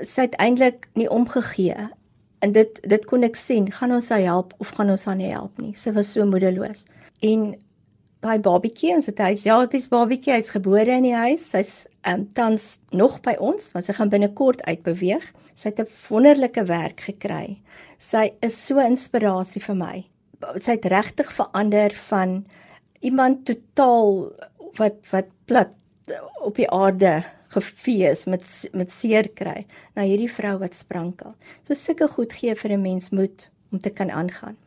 sy 0.03 0.21
het 0.27 0.35
eintlik 0.37 0.89
nie 0.93 1.09
omgegee 1.09 1.89
En 2.41 2.53
dit 2.55 2.79
dit 2.89 3.03
kon 3.05 3.21
ek 3.25 3.37
sien, 3.37 3.67
gaan 3.69 3.93
ons 3.93 4.07
haar 4.09 4.23
help 4.25 4.55
of 4.63 4.71
gaan 4.73 4.89
ons 4.89 5.03
haar 5.05 5.17
nie 5.19 5.29
help 5.29 5.59
nie. 5.61 5.75
Sy 5.77 5.93
was 5.93 6.09
so 6.15 6.25
moedeloos. 6.25 6.87
En 7.21 7.51
daai 8.25 8.39
babietjie, 8.41 8.95
ons 8.95 9.09
het 9.09 9.21
hy 9.21 9.35
ja, 9.43 9.59
dis 9.69 9.89
babietjie, 9.91 10.33
hy's 10.33 10.49
gebore 10.55 10.95
in 10.97 11.05
die 11.05 11.13
huis. 11.13 11.45
Sy's 11.53 11.73
um, 12.09 12.25
tans 12.37 12.79
nog 12.97 13.19
by 13.25 13.35
ons, 13.37 13.69
want 13.75 13.85
sy 13.85 13.93
gaan 13.97 14.09
binnekort 14.13 14.63
uitbeweeg. 14.65 15.27
Sy 15.53 15.69
het 15.69 15.83
'n 15.83 15.93
wonderlike 16.09 16.65
werk 16.65 17.05
gekry. 17.11 17.61
Sy 18.01 18.31
is 18.41 18.57
so 18.57 18.81
inspirasie 18.81 19.61
vir 19.61 19.77
my. 19.77 19.95
Sy 20.57 20.79
het 20.79 20.85
regtig 20.89 21.29
verander 21.29 21.93
van 22.09 22.45
iemand 23.01 23.45
totaal 23.45 24.33
wat 24.81 24.97
wat 25.11 25.29
plat 25.45 25.77
op 26.41 26.55
die 26.55 26.69
aarde 26.69 27.21
gefees 27.51 28.25
met 28.25 28.43
met 28.73 28.91
seer 28.91 29.29
kry 29.29 29.65
na 29.95 30.05
hierdie 30.07 30.31
vrou 30.31 30.57
wat 30.63 30.75
sprankel. 30.75 31.35
So 31.63 31.73
sulke 31.73 32.07
goed 32.07 32.33
gee 32.33 32.55
vir 32.55 32.71
'n 32.71 32.81
mens 32.81 33.09
moed 33.09 33.49
om 33.71 33.79
te 33.79 33.89
kan 33.89 34.11
aangaan. 34.11 34.57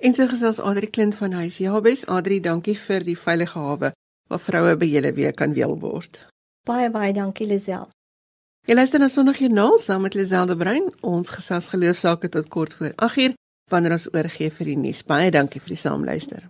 En 0.00 0.14
so 0.14 0.26
gesels 0.26 0.60
Adri 0.60 0.86
Klint 0.90 1.14
van 1.14 1.32
huis. 1.32 1.58
Ja, 1.58 1.80
bes 1.80 2.06
Adri, 2.06 2.40
dankie 2.40 2.78
vir 2.78 3.04
die 3.04 3.18
veilige 3.18 3.58
hawe 3.58 3.92
waar 4.28 4.40
vroue 4.40 4.76
by 4.76 4.86
julle 4.86 5.12
weer 5.12 5.32
kan 5.32 5.54
weel 5.54 5.78
word. 5.80 6.18
Baie 6.64 6.90
baie 6.90 7.12
dankie 7.12 7.46
Lisel. 7.46 7.88
Jy 8.64 8.74
luister 8.74 8.98
na 8.98 9.08
Sondag 9.08 9.38
Journaal 9.38 9.78
saam 9.78 10.02
met 10.02 10.14
Lisel 10.14 10.46
de 10.46 10.56
Bruin. 10.56 10.92
Ons 11.00 11.28
gesels 11.28 11.68
geloofsaake 11.68 12.28
tot 12.28 12.48
kort 12.48 12.74
voor 12.74 12.92
8uur 12.96 13.36
wanneer 13.70 13.92
ons 13.98 14.08
oorgee 14.14 14.50
vir 14.50 14.72
die 14.72 14.76
nuus. 14.76 15.04
Baie 15.04 15.30
dankie 15.30 15.60
vir 15.60 15.76
die 15.76 15.82
saamluister. 15.84 16.48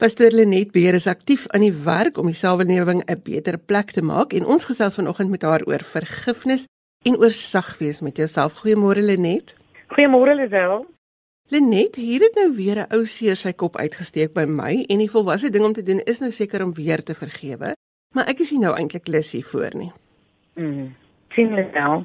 Pastor 0.00 0.32
Lenet 0.32 0.70
Beer 0.72 0.96
is 0.96 1.04
aktief 1.10 1.42
aan 1.52 1.60
die 1.60 1.74
werk 1.84 2.16
om 2.16 2.30
die 2.30 2.38
samelewing 2.38 3.02
'n 3.04 3.20
beter 3.24 3.58
plek 3.58 3.90
te 3.92 4.00
maak 4.00 4.32
en 4.32 4.46
ons 4.46 4.64
gesels 4.64 4.94
vanoggend 4.96 5.30
met 5.30 5.42
haar 5.42 5.60
oor 5.68 5.84
vergifnis 5.84 6.64
en 7.04 7.16
oor 7.16 7.30
sag 7.30 7.78
wees 7.78 8.00
met 8.00 8.16
jouself. 8.16 8.54
Goeiemôre 8.62 9.02
Lenet. 9.04 9.56
Goeiemôre 9.92 10.34
Lisel. 10.40 10.86
Lenet, 11.50 11.96
hier 11.96 12.20
het 12.20 12.34
nou 12.34 12.54
weer 12.56 12.78
'n 12.78 12.94
ou 12.96 13.04
seer 13.04 13.36
sy 13.36 13.52
kop 13.52 13.76
uitgesteek 13.76 14.32
by 14.32 14.44
my 14.44 14.84
en 14.88 14.98
die 14.98 15.10
volwasse 15.10 15.50
ding 15.50 15.64
om 15.64 15.72
te 15.72 15.82
doen 15.82 16.00
is 16.00 16.20
nou 16.20 16.30
seker 16.30 16.64
om 16.64 16.74
weer 16.74 17.02
te 17.02 17.14
vergewe, 17.14 17.74
maar 18.14 18.28
ek 18.28 18.40
is 18.40 18.52
nie 18.52 18.60
nou 18.60 18.74
eintlik 18.76 19.08
lus 19.08 19.32
hiervoor 19.32 19.76
nie. 19.76 19.92
Mm. 20.54 20.94
Sien 21.34 21.54
Lisel. 21.54 22.04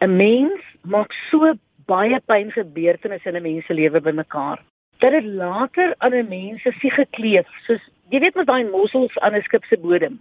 'n 0.00 0.16
Mens 0.16 0.60
maak 0.82 1.12
so 1.30 1.54
baie 1.86 2.20
pyn 2.20 2.50
gebeurtenisse 2.50 3.28
in 3.28 3.36
'n 3.36 3.42
mens 3.42 3.66
se 3.66 3.74
lewe 3.74 4.00
bymekaar 4.00 4.60
dat 5.04 5.12
dit 5.12 5.24
later 5.24 5.94
aan 5.98 6.14
'n 6.14 6.28
mens 6.28 6.62
se 6.62 6.70
siege 6.70 7.06
kleef, 7.10 7.46
soos 7.66 7.82
jy 8.08 8.20
weet 8.20 8.34
mos 8.34 8.46
daai 8.46 8.64
mossels 8.64 9.18
aan 9.18 9.34
'n 9.34 9.42
skip 9.42 9.64
se 9.64 9.76
bodem. 9.76 10.20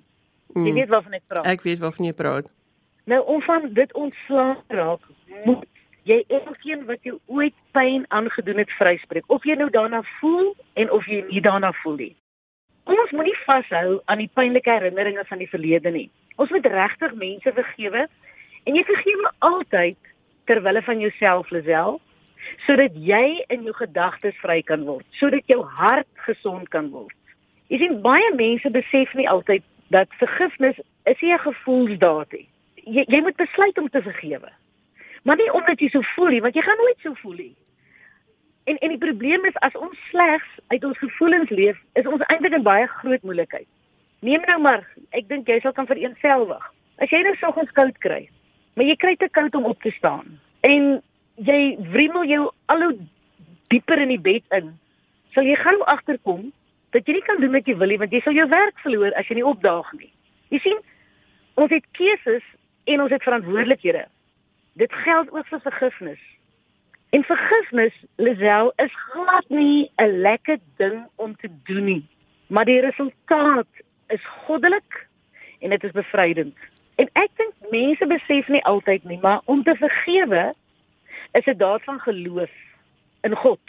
Mm. 0.53 0.65
Jy 0.65 0.73
weet 0.73 0.89
waarvan 0.89 1.13
ek 1.13 1.23
praat. 1.27 1.45
Ek 1.45 1.61
weet 1.61 1.79
waarvan 1.79 2.05
jy 2.05 2.13
praat. 2.13 2.51
Nou 3.05 3.25
om 3.25 3.41
van 3.41 3.73
dit 3.73 3.93
ontslae 3.93 4.55
raak, 4.67 5.01
moet 5.43 5.65
jy 6.03 6.23
elkeen 6.27 6.85
wat 6.85 6.99
jou 7.01 7.19
ooit 7.25 7.53
pyn 7.71 8.05
aangedoen 8.07 8.57
het 8.57 8.71
vryspreek, 8.71 9.23
of 9.27 9.43
jy 9.43 9.55
nou 9.55 9.69
daarna 9.69 10.03
voel 10.19 10.55
en 10.73 10.91
of 10.91 11.05
jy 11.05 11.25
nie 11.29 11.41
daarna 11.41 11.71
voel 11.71 11.95
nie. 11.95 12.15
Ons 12.83 13.11
moenie 13.11 13.37
vashou 13.45 14.01
aan 14.05 14.17
die 14.17 14.31
pynlike 14.33 14.71
herinneringe 14.71 15.25
van 15.25 15.37
die 15.37 15.49
verlede 15.49 15.91
nie. 15.91 16.09
Ons 16.35 16.49
moet 16.49 16.65
regtig 16.65 17.13
mense 17.13 17.51
vergewe 17.53 18.07
en 18.63 18.75
jy 18.75 18.83
vergewe 18.83 19.31
altyd 19.39 19.97
ter 20.45 20.61
wille 20.61 20.81
van 20.81 20.99
jouself, 20.99 21.51
Lisel 21.51 22.01
sodat 22.65 22.95
jy 22.95 23.43
in 23.53 23.63
jou 23.63 23.73
gedagtes 23.73 24.37
vry 24.41 24.61
kan 24.61 24.85
word, 24.85 25.05
sodat 25.19 25.47
jou 25.51 25.61
hart 25.63 26.09
gesond 26.27 26.69
kan 26.69 26.89
word. 26.91 27.15
Jy 27.71 27.79
sien 27.81 28.01
baie 28.01 28.33
mense 28.35 28.69
besef 28.69 29.13
nie 29.17 29.29
altyd 29.29 29.63
dat 29.93 30.11
vergifnis 30.19 30.79
is 31.05 31.21
nie 31.21 31.33
'n 31.33 31.39
gevoelsdaad 31.39 32.31
nie. 32.31 32.47
Jy 32.85 33.03
jy 33.07 33.21
moet 33.21 33.35
besluit 33.35 33.77
om 33.77 33.89
te 33.89 34.01
vergewe. 34.01 34.51
Maar 35.23 35.35
nie 35.35 35.53
omdat 35.53 35.79
jy 35.79 35.89
so 35.89 36.01
voel 36.01 36.27
nie, 36.27 36.41
want 36.41 36.55
jy 36.55 36.61
gaan 36.61 36.77
nooit 36.77 36.99
so 36.99 37.13
voel 37.13 37.35
nie. 37.35 37.55
En 38.63 38.77
en 38.77 38.89
die 38.89 38.97
probleem 38.97 39.45
is 39.45 39.55
as 39.59 39.75
ons 39.75 39.97
slegs 40.09 40.49
uit 40.67 40.83
ons 40.83 40.97
gevoelens 40.97 41.49
leef, 41.49 41.77
is 41.93 42.07
ons 42.07 42.21
eintlik 42.27 42.53
in 42.53 42.63
baie 42.63 42.87
groot 42.87 43.23
moeilikheid. 43.23 43.67
Neem 44.19 44.41
nou 44.47 44.59
maar, 44.59 44.87
ek 45.11 45.27
dink 45.27 45.47
jy 45.47 45.59
sal 45.59 45.71
kan 45.71 45.87
vereenselwig. 45.87 46.73
As 46.97 47.09
jy 47.09 47.23
nou 47.25 47.35
soggens 47.35 47.71
koud 47.71 47.97
kry, 47.97 48.29
maar 48.75 48.85
jy 48.85 48.95
kry 48.95 49.15
te 49.15 49.29
koud 49.29 49.55
om 49.55 49.65
op 49.65 49.81
te 49.81 49.91
staan. 49.91 50.39
En 50.61 51.01
jy 51.35 51.77
wrimmel 51.91 52.25
jou 52.29 52.51
al 52.65 52.81
hoe 52.81 52.97
dieper 53.73 54.01
in 54.01 54.13
die 54.13 54.21
bed 54.21 54.43
in, 54.53 54.73
sal 55.33 55.47
jy 55.47 55.55
gou 55.55 55.77
agterkom 55.89 56.51
dat 56.93 57.07
jy 57.07 57.17
nie 57.17 57.25
kan 57.25 57.41
doen 57.41 57.55
wat 57.55 57.67
jy 57.67 57.75
wil 57.77 57.89
nie 57.89 57.97
want 58.01 58.13
jy 58.13 58.21
sal 58.21 58.37
jou 58.37 58.47
werk 58.49 58.77
verloor 58.85 59.15
as 59.17 59.29
jy 59.29 59.39
nie 59.39 59.47
opdaag 59.49 59.89
nie. 59.97 60.11
Jy 60.53 60.59
sien, 60.61 60.83
ons 61.57 61.71
het 61.73 61.85
keuses 61.97 62.45
en 62.85 63.01
ons 63.01 63.11
het 63.13 63.23
verantwoordelikhede. 63.25 64.05
Dit 64.77 64.93
geld 65.05 65.31
ook 65.33 65.47
vir 65.49 65.61
vergifnis. 65.63 66.21
En 67.13 67.23
vergifnis, 67.23 67.93
Lisel, 68.17 68.71
is 68.81 68.93
glad 69.13 69.49
nie 69.49 69.89
'n 70.01 70.21
lekker 70.21 70.57
ding 70.77 71.05
om 71.15 71.35
te 71.35 71.49
doen 71.65 71.85
nie, 71.85 72.05
maar 72.47 72.65
die 72.65 72.81
resultaat 72.81 73.69
is 74.09 74.25
goddelik 74.45 75.07
en 75.59 75.69
dit 75.69 75.83
is 75.83 75.91
bevrydend. 75.91 76.57
En 76.95 77.09
ek 77.13 77.29
dink 77.37 77.53
mense 77.71 78.05
besef 78.05 78.47
nie 78.47 78.63
altyd 78.63 79.03
nie, 79.03 79.19
maar 79.21 79.41
om 79.45 79.63
te 79.63 79.75
vergewe 79.75 80.53
is 81.33 81.45
'n 81.45 81.57
daad 81.57 81.83
van 81.83 81.99
geloof 81.99 82.51
in 83.21 83.35
God 83.35 83.59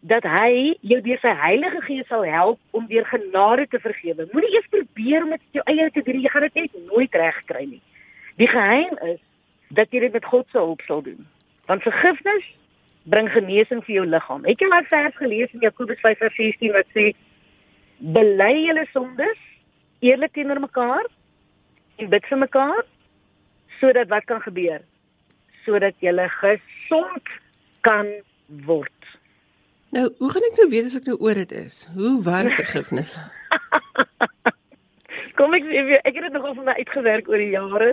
dat 0.00 0.22
hy 0.28 0.74
jou 0.80 1.00
deur 1.00 1.18
sy 1.22 1.32
Heilige 1.32 1.80
Gees 1.86 2.06
sal 2.06 2.26
help 2.28 2.58
om 2.76 2.86
deur 2.86 3.06
genade 3.08 3.66
te 3.72 3.78
vergewe. 3.80 4.28
Moenie 4.32 4.52
eers 4.52 4.68
probeer 4.68 5.24
met 5.26 5.40
jou 5.56 5.64
eie 5.64 5.90
te 5.90 6.02
doen, 6.04 6.20
jy 6.20 6.28
gaan 6.28 6.44
dit 6.44 6.54
net 6.54 6.74
nooit 6.90 7.14
regkry 7.14 7.64
nie. 7.64 7.80
Die 8.36 8.48
geheim 8.48 8.98
is 9.06 9.20
dat 9.68 9.88
jy 9.90 10.00
dit 10.04 10.12
met 10.12 10.24
God 10.24 10.46
se 10.52 10.58
hulp 10.58 10.84
sal 10.84 11.02
doen. 11.02 11.26
Want 11.66 11.82
vergifnis 11.82 12.44
bring 13.08 13.30
genesing 13.32 13.80
vir 13.84 13.94
jou 13.94 14.06
liggaam. 14.06 14.44
Het 14.44 14.60
jy 14.60 14.68
al 14.68 14.88
vers 14.90 15.16
gelees 15.16 15.52
in 15.56 15.64
Jakobus 15.64 16.00
5:16 16.04 16.72
wat 16.76 16.88
sê: 16.92 17.14
"Bely 17.98 18.66
julle 18.66 18.86
sondes 18.92 19.40
eerlik 20.00 20.32
teenoor 20.32 20.60
mekaar 20.60 21.06
en 21.96 22.08
bid 22.08 22.26
vir 22.26 22.38
mekaar 22.38 22.84
sodat 23.80 24.08
wat 24.08 24.24
kan 24.24 24.40
gebeur? 24.40 24.80
Sodat 25.64 25.94
jy 26.00 26.12
gesond 26.40 27.34
kan 27.80 28.06
word. 28.66 28.90
Nou, 29.94 30.08
hoe 30.18 30.30
gaan 30.30 30.46
ek 30.50 30.56
nou 30.58 30.68
weet 30.72 30.88
as 30.88 30.96
ek 30.98 31.06
nou 31.06 31.18
oor 31.22 31.38
dit 31.38 31.52
is? 31.52 31.84
Hoe 31.94 32.16
werk 32.26 32.56
vergifnis? 32.62 33.14
Kom 35.38 35.54
ek 35.54 35.66
sê 35.68 36.00
ek 36.00 36.16
het 36.16 36.24
dit 36.26 36.34
nogal 36.34 36.56
vir 36.58 36.66
my 36.66 36.74
uitgewerk 36.80 37.28
oor 37.30 37.42
die 37.42 37.52
jare. 37.52 37.92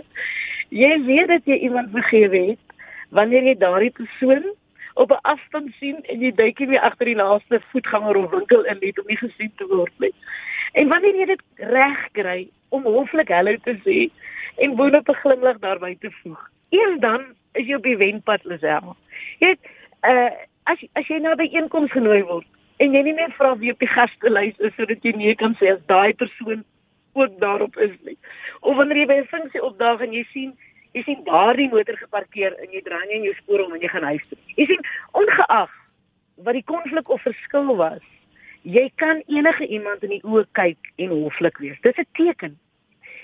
Jy 0.74 0.92
weet 1.06 1.30
dat 1.30 1.46
jy 1.46 1.60
iemand 1.68 1.92
vergewe 1.94 2.40
het 2.52 2.76
wanneer 3.12 3.44
jy 3.46 3.54
daardie 3.60 3.92
persoon 3.94 4.44
op 4.94 5.12
'n 5.12 5.22
afstand 5.22 5.70
sien 5.78 6.00
en 6.10 6.20
jy 6.20 6.32
duik 6.34 6.58
nie 6.58 6.80
agter 6.80 7.06
die 7.06 7.20
laaste 7.20 7.60
voetganger 7.72 8.16
of 8.16 8.30
winkel 8.30 8.64
in 8.64 8.78
net 8.80 8.98
om 8.98 9.06
nie 9.06 9.20
gesien 9.20 9.52
te 9.56 9.66
word 9.66 9.92
nie. 9.98 10.14
En 10.72 10.88
wanneer 10.88 11.14
jy 11.14 11.26
dit 11.26 11.42
reg 11.56 12.00
kry 12.12 12.48
om 12.68 12.82
hoflik 12.82 13.28
hallo 13.28 13.56
te 13.64 13.76
sê 13.84 14.10
en 14.58 14.76
boonop 14.76 15.08
'n 15.08 15.20
glimlag 15.22 15.58
daarby 15.58 15.96
te 16.00 16.10
voeg. 16.22 16.50
Eers 16.70 16.98
dan 17.00 17.24
is 17.54 17.66
jy 17.66 17.74
op 17.74 17.86
die 17.86 17.96
wenpad 17.96 18.44
Lisel. 18.44 18.96
Jy 19.40 19.52
weet, 19.52 19.70
uh 20.08 20.30
as 20.70 20.78
as 20.94 21.08
jy 21.10 21.18
nou 21.18 21.34
by 21.36 21.48
einkoms 21.50 21.90
genooi 21.90 22.22
word 22.22 22.46
en 22.82 22.94
jy 22.94 23.02
nie 23.02 23.16
net 23.16 23.34
vra 23.34 23.54
wie 23.58 23.72
op 23.72 23.80
die 23.82 23.90
gastelys 23.90 24.58
is 24.62 24.74
sodat 24.76 25.02
jy 25.02 25.12
nee 25.18 25.34
kan 25.38 25.56
sê 25.58 25.72
as 25.72 25.82
daai 25.90 26.14
persoon 26.14 26.62
ook 27.18 27.34
daarop 27.42 27.76
is 27.82 27.94
nie. 28.06 28.16
Of 28.60 28.76
wanneer 28.76 29.02
jy 29.02 29.06
by 29.10 29.18
'n 29.20 29.32
funksie 29.32 29.62
opdaag 29.62 30.00
en 30.06 30.12
jy 30.12 30.24
sien 30.32 30.52
jy 30.94 31.02
sien 31.02 31.24
daardie 31.24 31.68
motor 31.72 31.96
geparkeer 31.96 32.54
en 32.62 32.70
jy 32.72 32.82
draai 32.84 33.06
nie 33.06 33.16
in 33.16 33.28
jou 33.28 33.34
spoor 33.34 33.64
om 33.64 33.74
en 33.74 33.80
jy 33.80 33.88
gaan 33.88 34.08
huis 34.12 34.26
toe. 34.28 34.38
Jy 34.56 34.66
sien 34.66 34.82
ongeag 35.12 35.70
wat 36.36 36.54
die 36.54 36.64
konflik 36.66 37.08
of 37.08 37.22
verskil 37.22 37.76
was, 37.76 38.02
jy 38.62 38.90
kan 38.96 39.22
enige 39.26 39.66
iemand 39.66 40.02
in 40.02 40.10
die 40.10 40.22
oë 40.22 40.46
kyk 40.52 40.92
en 40.96 41.10
hoflik 41.10 41.58
wees. 41.58 41.80
Dis 41.82 41.98
'n 41.98 42.06
teken. 42.14 42.58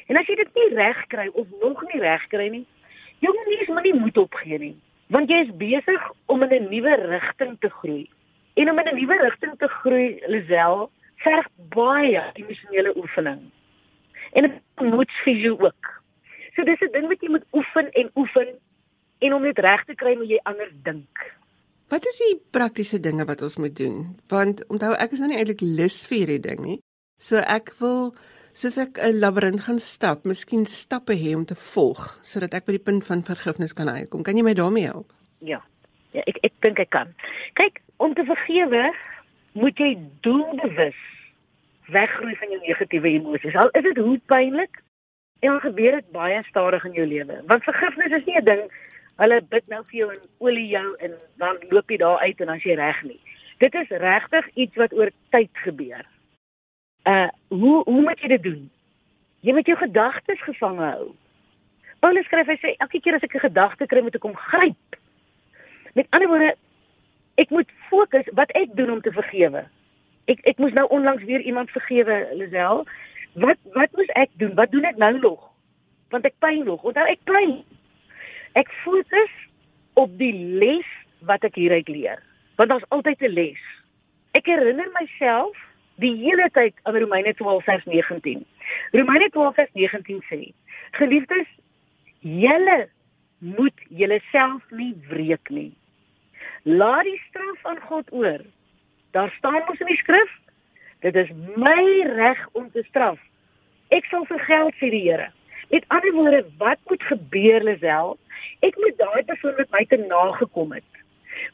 En 0.09 0.17
as 0.17 0.27
jy 0.27 0.35
dit 0.35 0.55
nie 0.55 0.75
reg 0.75 1.07
kry 1.07 1.29
of 1.33 1.47
nog 1.61 1.83
nie 1.93 2.01
reg 2.01 2.27
kry 2.29 2.49
nie, 2.49 2.67
Jong 3.25 3.39
mense 3.47 3.73
moenie 3.73 3.95
moed 3.95 4.19
opgee 4.19 4.59
nie. 4.59 4.77
Want 5.15 5.31
jy 5.33 5.43
is 5.47 5.57
besig 5.57 6.03
om 6.27 6.43
in 6.43 6.53
'n 6.53 6.69
nuwe 6.71 6.95
rigting 7.09 7.57
te 7.61 7.71
groei. 7.71 8.11
En 8.55 8.71
om 8.71 8.79
in 8.79 8.89
'n 8.89 8.97
nuwe 8.97 9.17
rigting 9.23 9.59
te 9.59 9.69
groei, 9.69 10.23
Lisel, 10.27 10.91
verg 11.17 11.47
baie 11.75 12.23
emosionele 12.35 12.97
oefening. 12.97 13.41
En 14.33 14.43
dit 14.43 14.61
moet 14.81 15.11
fisio 15.11 15.57
ook. 15.59 16.03
So 16.55 16.65
dis 16.65 16.81
'n 16.81 16.93
ding 16.93 17.09
wat 17.09 17.21
jy 17.21 17.31
moet 17.31 17.47
oefen 17.53 17.91
en 17.91 18.11
oefen 18.15 18.49
en 19.19 19.35
om 19.35 19.43
dit 19.43 19.59
reg 19.59 19.85
te 19.85 19.95
kry 19.95 20.15
moet 20.17 20.29
jy 20.29 20.41
anders 20.43 20.73
dink. 20.83 21.39
Wat 21.89 22.07
is 22.07 22.19
die 22.19 22.41
praktiese 22.51 23.01
dinge 23.01 23.25
wat 23.25 23.43
ons 23.43 23.57
moet 23.57 23.77
doen? 23.77 24.19
Want 24.29 24.67
onthou 24.67 24.93
ek 24.93 25.13
is 25.13 25.19
nou 25.19 25.31
nie 25.31 25.39
eintlik 25.39 25.61
lus 25.61 26.07
vir 26.07 26.19
hierdie 26.19 26.41
ding 26.41 26.61
nie. 26.61 26.81
So 27.19 27.37
ek 27.37 27.73
wil 27.79 28.15
soos 28.59 28.79
ek 28.83 28.99
'n 28.99 29.21
labirint 29.23 29.61
gaan 29.67 29.79
stap, 29.79 30.25
miskien 30.25 30.67
stappe 30.67 31.15
hê 31.15 31.35
om 31.37 31.45
te 31.45 31.55
volg 31.55 32.19
sodat 32.23 32.55
ek 32.55 32.67
by 32.67 32.73
die 32.73 32.87
punt 32.89 33.05
van 33.07 33.23
vergifnis 33.23 33.73
kan 33.73 33.89
uitkom. 33.89 34.23
Kan 34.23 34.37
jy 34.37 34.43
my 34.43 34.55
daarmee 34.55 34.91
help? 34.91 35.13
Ja. 35.39 35.61
Ja, 36.13 36.23
ek 36.27 36.39
ek 36.43 36.55
dink 36.61 36.79
ek 36.79 36.91
kan. 36.91 37.15
Kyk, 37.55 37.81
om 37.99 38.15
te 38.15 38.25
vergewe 38.25 38.95
moet 39.53 39.79
jy 39.79 39.99
doelbewus 40.21 40.99
weggroei 41.87 42.35
van 42.37 42.51
jou 42.51 42.61
negatiewe 42.67 43.09
emosies. 43.09 43.55
Al 43.55 43.71
is 43.79 43.83
dit 43.83 43.97
hoe 43.97 44.19
pynlik, 44.27 44.83
en 45.41 45.51
dan 45.51 45.61
gebeur 45.61 45.93
dit 45.93 46.11
baie 46.13 46.43
stadig 46.49 46.85
in 46.85 46.93
jou 46.93 47.07
lewe. 47.07 47.43
Want 47.47 47.65
vergifnis 47.65 48.13
is 48.13 48.25
nie 48.27 48.39
'n 48.41 48.45
ding 48.45 48.63
hulle 49.19 49.41
bid 49.51 49.67
nou 49.69 49.83
vir 49.91 49.99
jou 49.99 50.11
en 50.11 50.21
olie 50.39 50.69
jou 50.69 50.97
en 51.03 51.15
dan 51.43 51.57
loop 51.71 51.91
jy 51.91 51.97
daar 51.97 52.19
uit 52.19 52.41
en 52.41 52.47
dan 52.47 52.57
is 52.57 52.63
jy 52.63 52.75
reg 52.75 53.03
nie. 53.03 53.21
Dit 53.59 53.75
is 53.75 53.89
regtig 53.89 54.47
iets 54.55 54.77
wat 54.77 54.93
oor 54.93 55.11
tyd 55.31 55.51
gebeur. 55.53 56.05
Uh 57.05 57.29
hoe 57.49 57.83
hoe 57.85 58.03
moet 58.03 58.21
jy 58.21 58.29
dit 58.29 58.43
doen? 58.43 58.71
Jy 59.41 59.53
moet 59.53 59.67
jou 59.67 59.79
gedagtes 59.79 60.43
gevange 60.43 60.83
hou. 60.83 61.15
Paulus 62.01 62.27
skryf 62.27 62.47
hy 62.47 62.57
sê 62.59 62.75
elke 62.79 63.01
keer 63.01 63.15
as 63.15 63.23
ek 63.23 63.35
'n 63.35 63.47
gedagte 63.49 63.87
kry 63.87 64.03
moet 64.03 64.15
ek 64.15 64.23
hom 64.23 64.37
gryp. 64.37 64.99
Met 65.95 66.07
ander 66.11 66.29
woorde 66.29 66.55
ek 67.37 67.51
moet 67.51 67.71
fokus 67.91 68.27
wat 68.33 68.51
ek 68.51 68.75
doen 68.77 68.91
om 68.91 69.01
te 69.01 69.13
vergewe. 69.13 69.67
Ek 70.27 70.41
ek 70.45 70.59
moes 70.59 70.73
nou 70.73 70.87
onlangs 70.89 71.25
weer 71.25 71.41
iemand 71.41 71.71
vergewe, 71.71 72.29
Lisel. 72.35 72.87
Wat 73.35 73.59
wat 73.75 73.93
moes 73.93 74.11
ek 74.15 74.31
doen? 74.39 74.55
Wat 74.55 74.71
doen 74.71 74.85
ek 74.85 74.97
nou 74.97 75.19
nog? 75.19 75.51
Want 76.11 76.25
ek 76.25 76.35
pyn 76.39 76.65
nog. 76.65 76.83
Onthou 76.83 77.07
ek 77.07 77.23
pyn. 77.25 77.63
Ek 78.55 78.71
fokus 78.85 79.35
op 79.95 80.11
die 80.19 80.35
les 80.35 80.87
wat 81.27 81.45
ek 81.45 81.55
hieruit 81.55 81.89
leer. 81.89 82.23
Want 82.57 82.71
daar's 82.71 82.89
altyd 82.89 83.23
'n 83.23 83.35
les. 83.35 83.63
Ek 84.33 84.47
herinner 84.47 84.89
myself 85.01 85.68
die 86.03 86.15
hele 86.23 86.49
tyd 86.55 86.75
aan 86.83 86.97
Romeine 86.97 87.35
12:19. 87.35 88.45
Romeine 88.93 89.31
12:19 89.35 90.23
sê: 90.31 90.53
Geliefdes, 90.91 91.49
julle 92.21 92.89
moet 93.39 93.87
julleself 93.89 94.63
nie 94.71 94.95
wreek 95.09 95.49
nie. 95.49 95.73
Laat 96.63 97.05
die 97.05 97.21
straf 97.29 97.65
aan 97.67 97.81
God 97.81 98.13
oor. 98.13 98.41
Daar 99.11 99.35
staan 99.39 99.63
mos 99.67 99.81
in 99.81 99.87
die 99.87 99.97
skrif, 99.97 100.31
dit 101.01 101.15
is 101.15 101.31
my 101.57 102.03
reg 102.15 102.49
om 102.53 102.71
te 102.71 102.83
straf. 102.89 103.19
Ek 103.89 104.05
sal 104.11 104.27
vergeld 104.29 104.75
sê 104.77 104.91
die 104.93 105.07
Here. 105.07 105.31
Met 105.71 105.85
ander 105.89 106.13
woorde, 106.13 106.45
wat 106.59 106.79
moet 106.89 107.03
gebeur 107.03 107.65
Lisel? 107.65 108.17
Ek 108.65 108.77
moet 108.77 108.97
daai 108.99 109.23
persoon 109.25 109.57
wat 109.57 109.71
my 109.71 109.85
te 109.89 109.97
nagekom 110.01 110.73
het, 110.73 111.03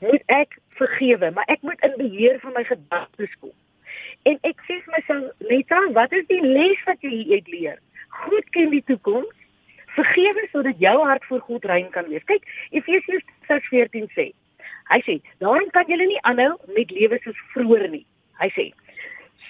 moet 0.00 0.22
ek 0.32 0.58
vergewe, 0.78 1.30
maar 1.34 1.48
ek 1.50 1.62
moet 1.62 1.80
in 1.86 1.94
beheer 1.98 2.38
van 2.42 2.54
my 2.56 2.64
gedagtes 2.64 3.34
kom. 3.40 3.54
En 4.24 4.38
ek 4.48 4.60
sê 4.66 4.78
vir 4.80 4.92
myself, 4.96 5.32
Leta, 5.50 5.80
wat 5.96 6.12
is 6.16 6.24
die 6.30 6.40
les 6.40 6.80
wat 6.88 7.02
jy 7.04 7.10
hier 7.28 7.42
leer? 7.52 7.80
Goed 8.24 8.46
ken 8.56 8.70
die 8.72 8.84
toekoms. 8.88 9.34
Vergewe 9.94 10.46
sodat 10.50 10.80
jou 10.82 10.94
hart 11.04 11.24
voor 11.28 11.42
God 11.48 11.66
rein 11.70 11.90
kan 11.94 12.08
wees. 12.10 12.24
Kyk, 12.30 12.46
Efesiërs 12.70 13.26
6:14 13.50 14.08
sê, 14.16 14.32
Hy 14.92 15.00
sê, 15.06 15.14
daarom 15.40 15.70
kan 15.72 15.88
julle 15.88 16.06
nie 16.08 16.20
aanhou 16.28 16.56
met 16.76 16.90
lewe 16.92 17.18
soos 17.24 17.38
vroeër 17.54 17.86
nie. 17.92 18.04
Hy 18.40 18.48
sê, 18.52 18.66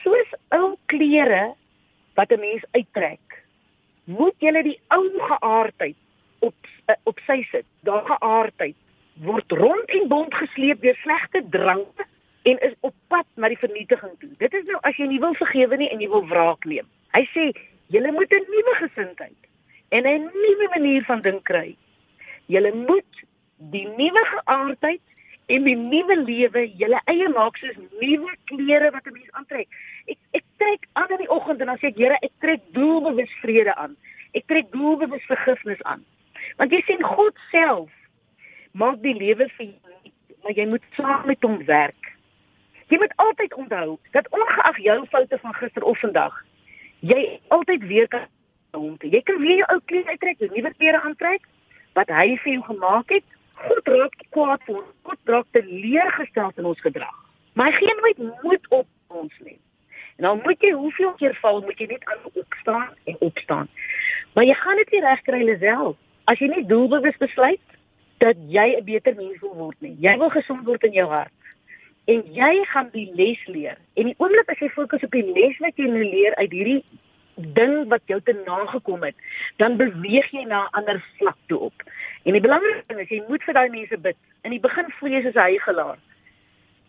soos 0.03 0.35
ou 0.55 0.77
klere 0.93 1.55
wat 2.15 2.31
'n 2.31 2.41
mens 2.41 2.65
uittrek, 2.75 3.43
moet 4.05 4.35
julle 4.39 4.63
die 4.63 4.79
ou 4.95 5.05
geaardheid 5.29 5.97
op 6.41 6.55
uh, 6.89 6.95
op 7.05 7.21
sy 7.27 7.43
sit. 7.51 7.67
Daardie 7.83 8.15
geaardheid 8.15 8.77
word 9.25 9.53
rond 9.53 9.91
en 9.99 10.09
bond 10.09 10.35
gesleep 10.35 10.83
deur 10.83 10.99
slegte 11.03 11.43
drank 11.51 12.07
en 12.43 12.59
is 12.59 12.75
op 12.81 12.95
pad 13.15 13.27
na 13.39 13.51
die 13.53 13.61
vernietiging 13.61 14.15
toe. 14.19 14.33
Dit 14.43 14.55
is 14.59 14.67
nou 14.71 14.81
as 14.89 14.99
jy 14.99 15.07
nie 15.11 15.23
wil 15.23 15.37
vergewe 15.39 15.79
nie 15.79 15.91
en 15.95 16.03
jy 16.03 16.11
wil 16.11 16.27
wraak 16.31 16.67
neem. 16.71 16.87
Hy 17.15 17.23
sê, 17.31 17.47
julle 17.95 18.13
moet 18.13 18.33
'n 18.33 18.47
nuwe 18.51 18.75
gesindheid 18.83 19.41
en 19.95 20.07
'n 20.07 20.31
nuwe 20.35 20.67
manier 20.75 21.05
van 21.11 21.23
dink 21.23 21.45
kry. 21.51 21.77
Julle 22.47 22.73
moet 22.75 23.25
die 23.71 23.87
nuwe 23.87 24.23
geaardheid 24.33 25.05
en 25.47 25.65
die 25.69 25.77
nuwe 25.77 26.17
lewe 26.25 26.65
julle 26.81 27.01
eie 27.13 27.29
maak 27.29 27.57
soos 27.61 27.77
nuwe 28.01 28.33
klere 28.51 28.91
wat 28.91 29.07
'n 29.07 29.13
mens 29.13 29.33
aantrek. 29.39 29.69
Ek 30.07 30.19
ek 30.33 30.45
trek 30.59 30.89
aan 30.93 31.11
in 31.11 31.23
die 31.25 31.31
oggend 31.31 31.61
en 31.61 31.67
dan 31.67 31.79
sê 31.79 31.87
ek 31.93 31.97
Here, 31.97 32.19
ek 32.23 32.33
trek 32.41 32.61
doelbewus 32.73 33.33
vrede 33.43 33.75
aan. 33.75 33.97
Ek 34.33 34.47
trek 34.47 34.71
doelbewus 34.73 35.25
vergifnis 35.31 35.83
aan. 35.83 36.05
Want 36.57 36.73
jy 36.73 36.83
sien 36.87 37.03
God 37.03 37.37
self 37.51 37.91
maak 38.73 39.03
die 39.03 39.15
lewe 39.15 39.49
vir 39.57 39.67
jou, 39.67 40.13
maar 40.43 40.53
jy 40.53 40.67
moet 40.67 40.83
saam 40.97 41.27
met 41.27 41.43
hom 41.43 41.65
werk. 41.65 42.04
Jy 42.89 42.99
moet 42.99 43.13
altyd 43.17 43.55
onthou 43.55 43.99
dat 44.13 44.29
ongeag 44.29 44.79
jou 44.79 45.07
foute 45.07 45.39
van 45.39 45.55
gister 45.55 45.83
of 45.83 45.99
vandag, 45.99 46.35
jy 47.01 47.41
altyd 47.49 47.87
weer 47.87 48.09
kan 48.09 48.27
hom. 48.71 48.97
Jy 49.01 49.23
kan 49.23 49.39
weer 49.41 49.63
jou 49.63 49.69
ou 49.73 49.81
klere 49.85 50.11
uittrek, 50.11 50.39
jou 50.39 50.51
nuwe 50.53 50.75
klere 50.79 51.01
aantrek 51.01 51.49
wat 51.95 52.09
hy 52.11 52.37
vir 52.43 52.53
jou 52.53 52.63
gemaak 52.63 53.11
het 53.15 53.25
God 53.55 53.89
raak 53.89 54.17
kwaad 54.35 54.63
vir 54.67 54.79
ons. 54.81 54.89
God 55.07 55.31
raak 55.31 55.47
teleurgestel 55.57 56.51
in 56.59 56.71
ons 56.71 56.81
gedrag. 56.83 57.21
Maar 57.55 57.71
hy 57.71 57.79
gee 57.79 57.95
nooit 58.01 58.25
moed 58.43 58.67
op 58.81 59.21
ons 59.21 59.37
nie. 59.47 59.59
En 60.17 60.27
dan 60.29 60.41
moet 60.45 60.63
jy 60.63 60.73
hoeveel 60.75 61.13
keer 61.19 61.37
val, 61.43 61.61
moet 61.63 61.79
jy 61.79 61.87
net 61.91 62.05
aan 62.11 62.27
opstaan 62.33 62.89
en 63.11 63.17
opstaan. 63.29 63.71
Maar 64.35 64.45
jy 64.45 64.57
gaan 64.59 64.83
dit 64.83 64.91
nie 64.95 65.05
regkry 65.05 65.57
self 65.63 65.97
as 66.31 66.41
jy 66.41 66.49
nie 66.51 66.67
doelbewus 66.67 67.17
besluit 67.21 67.79
dat 68.23 68.37
jy 68.49 68.67
'n 68.79 68.85
beter 68.85 69.15
mens 69.15 69.41
wil 69.41 69.55
word 69.55 69.81
nie. 69.81 69.97
Jy 70.01 70.17
wil 70.19 70.31
gesond 70.31 70.65
word 70.67 70.85
in 70.85 70.93
jou 70.93 71.09
hart. 71.09 71.33
En 72.05 72.21
jy 72.37 72.65
gaan 72.69 72.91
die 72.93 73.11
les 73.15 73.41
leer. 73.47 73.79
En 73.97 74.11
die 74.11 74.15
oomblik 74.19 74.51
as 74.53 74.61
jy 74.61 74.69
fokus 74.69 75.03
op 75.07 75.11
die 75.17 75.25
les 75.33 75.57
wat 75.65 75.77
jy 75.81 75.89
nou 75.89 76.05
leer 76.05 76.35
uit 76.37 76.53
hierdie 76.53 76.83
ding 77.35 77.89
wat 77.91 78.03
jou 78.07 78.21
te 78.23 78.35
nagekom 78.45 79.03
het, 79.03 79.17
dan 79.59 79.77
beweeg 79.77 80.29
jy 80.31 80.45
na 80.45 80.65
'n 80.65 80.75
ander 80.81 81.05
vlak 81.19 81.37
toe 81.47 81.59
op. 81.59 81.83
En 82.23 82.33
die 82.33 82.41
belangrikste 82.41 82.95
ding 82.95 83.01
is 83.01 83.09
jy 83.09 83.23
moet 83.29 83.43
vir 83.43 83.55
daai 83.55 83.69
mense 83.69 83.97
bid. 83.97 84.17
In 84.43 84.51
die 84.51 84.61
begin 84.61 84.91
voel 84.99 85.11
jy 85.11 85.23
soos 85.23 85.35
'n 85.35 85.51
hygelaar. 85.51 85.99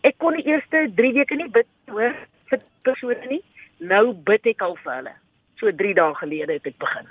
Ek 0.02 0.18
kon 0.18 0.34
die 0.34 0.46
eerste 0.46 0.90
3 0.94 1.12
weke 1.12 1.34
nie 1.34 1.48
bid 1.48 1.66
hoor 1.88 2.14
vir 2.46 2.60
persone 2.82 3.26
nie. 3.28 3.42
Nou 3.78 4.12
bid 4.12 4.46
ek 4.46 4.62
al 4.62 4.76
vir 4.76 4.94
hulle. 4.94 5.14
So 5.58 5.72
3 5.72 5.94
dae 5.94 6.14
gelede 6.14 6.52
het 6.52 6.66
ek 6.66 6.78
begin. 6.78 7.06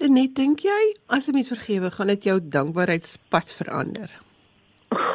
En 0.00 0.12
net 0.12 0.34
dink 0.34 0.60
jy 0.60 0.94
as 1.08 1.28
'n 1.28 1.34
mens 1.34 1.48
vergewe, 1.48 1.90
gaan 1.90 2.06
dit 2.06 2.24
jou 2.24 2.40
dankbaarheidspad 2.40 3.54
verander? 3.54 4.10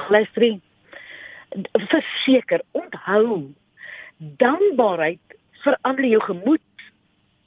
Luister. 0.10 0.60
Verseker, 1.72 2.62
onthou 2.72 3.54
dankbaarheid 4.18 5.20
verander 5.64 6.06
jou 6.06 6.22
gemoed 6.22 6.62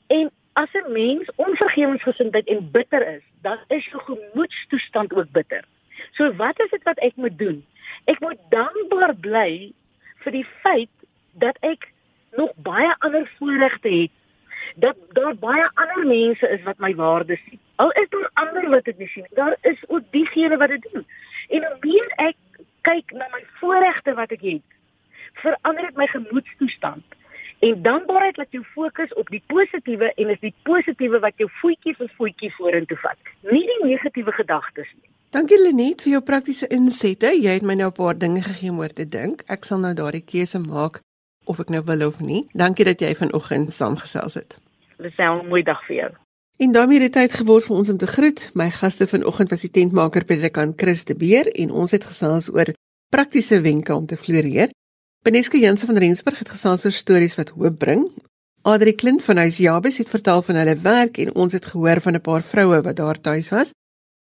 En 0.06 0.30
as 0.52 0.72
'n 0.72 0.92
mens 0.92 1.30
onvergewensgesindheid 1.34 2.46
en 2.46 2.70
bitter 2.70 3.14
is, 3.14 3.22
dan 3.40 3.58
is 3.66 3.84
jou 3.84 4.02
gemoedstoestand 4.02 5.14
ook 5.14 5.30
bitter. 5.30 5.64
So 6.10 6.34
wat 6.34 6.60
is 6.60 6.70
dit 6.70 6.82
wat 6.82 6.98
ek 6.98 7.16
moet 7.16 7.38
doen? 7.38 7.66
Ek 8.04 8.20
moet 8.20 8.38
dankbaar 8.48 9.14
bly 9.16 9.72
vir 10.14 10.32
die 10.32 10.46
feit 10.62 10.94
dat 11.32 11.56
ek 11.60 11.92
nog 12.36 12.52
baie 12.54 12.94
ander 12.98 13.30
voorregte 13.38 13.88
het. 13.88 14.10
Dat 14.74 14.96
daar 15.08 15.34
baie 15.34 15.70
ander 15.74 16.06
mense 16.06 16.48
is 16.48 16.62
wat 16.62 16.78
my 16.78 16.94
waardes 16.94 17.40
sien. 17.48 17.60
Al 17.76 17.90
is 17.90 18.08
daar 18.08 18.30
ander 18.32 18.70
wat 18.70 18.84
dit 18.84 18.98
nie 18.98 19.08
sien. 19.08 19.26
Daar 19.30 19.56
is 19.60 19.88
ook 19.88 20.02
diegene 20.10 20.56
wat 20.56 20.68
dit 20.68 20.88
doen. 20.92 21.06
En 21.48 21.62
hoe 21.64 21.76
meer 21.80 22.12
ek 22.16 22.36
kyk 22.86 23.12
na 23.18 23.26
my 23.34 23.42
voorregte 23.60 24.14
wat 24.14 24.32
ek 24.36 24.42
het, 24.46 24.66
verander 25.42 25.88
dit 25.88 25.96
my 25.96 26.06
gemoedstoestand. 26.12 27.04
En 27.66 27.82
dankbaarheid 27.82 28.36
laat 28.36 28.52
jou 28.52 28.62
fokus 28.74 29.12
op 29.16 29.28
die 29.32 29.42
positiewe 29.48 30.12
en 30.14 30.32
is 30.34 30.40
die 30.42 30.54
positiewe 30.68 31.20
wat 31.24 31.38
jou 31.40 31.48
voetjie 31.60 31.96
vir 31.96 32.10
voetjie 32.18 32.52
vorentoe 32.58 32.98
vat, 33.00 33.30
nie 33.48 33.64
die 33.64 33.78
negatiewe 33.84 34.34
gedagtes 34.36 34.90
nie. 34.94 35.08
Dankie 35.34 35.58
Lenet 35.58 36.04
vir 36.04 36.16
jou 36.16 36.22
praktiese 36.24 36.68
insette. 36.72 37.32
Jy 37.34 37.58
het 37.58 37.64
my 37.66 37.74
nou 37.74 37.88
'n 37.90 37.96
paar 37.96 38.18
dinge 38.18 38.42
gegee 38.42 38.70
om 38.70 38.78
oor 38.78 38.92
te 38.92 39.08
dink. 39.08 39.42
Ek 39.48 39.64
sal 39.64 39.78
nou 39.78 39.94
daardie 39.94 40.24
keuse 40.24 40.58
maak 40.58 41.00
of 41.44 41.60
ek 41.60 41.68
nou 41.68 41.82
wil 41.84 42.06
of 42.06 42.20
nie. 42.20 42.46
Dankie 42.54 42.84
dat 42.84 43.00
jy 43.00 43.14
vanoggend 43.14 43.72
saamgesels 43.72 44.34
het. 44.34 44.58
Dis 44.98 45.18
'n 45.18 45.48
mooi 45.48 45.62
dag 45.62 45.84
vir 45.86 45.96
jou. 45.96 46.10
En 46.58 46.72
daarmee 46.72 47.00
het 47.00 47.12
dit 47.12 47.22
tyd 47.22 47.32
geword 47.32 47.64
vir 47.64 47.76
ons 47.76 47.88
om 47.88 47.96
te 47.96 48.06
groet. 48.06 48.50
My 48.54 48.70
gaste 48.70 49.06
vanoggend 49.06 49.50
was 49.50 49.60
die 49.60 49.70
tentmaker 49.70 50.24
predikant 50.24 50.80
Chris 50.80 51.04
de 51.04 51.14
Beer 51.14 51.46
en 51.52 51.70
ons 51.70 51.90
het 51.90 52.04
gesels 52.04 52.48
oor 52.52 52.72
praktiese 53.16 53.62
wenke 53.64 53.94
om 53.94 54.06
te 54.06 54.16
floreer. 54.16 54.68
Beneske 55.24 55.58
Jansen 55.58 55.88
van 55.88 55.98
Rensburg 56.02 56.38
het 56.42 56.50
gesels 56.52 56.84
oor 56.84 56.92
stories 56.92 57.36
wat 57.38 57.54
hoop 57.56 57.78
bring. 57.80 58.02
Adri 58.66 58.92
Klint 58.92 59.22
van 59.24 59.36
Huis 59.40 59.56
Jabes 59.62 59.98
het 60.02 60.10
vertel 60.12 60.42
van 60.44 60.56
hulle 60.60 60.76
werk 60.84 61.14
en 61.22 61.34
ons 61.34 61.52
het 61.56 61.66
gehoor 61.70 62.00
van 62.04 62.14
'n 62.14 62.20
paar 62.20 62.42
vroue 62.42 62.80
wat 62.82 62.96
daar 62.96 63.20
tuis 63.20 63.48
was. 63.50 63.70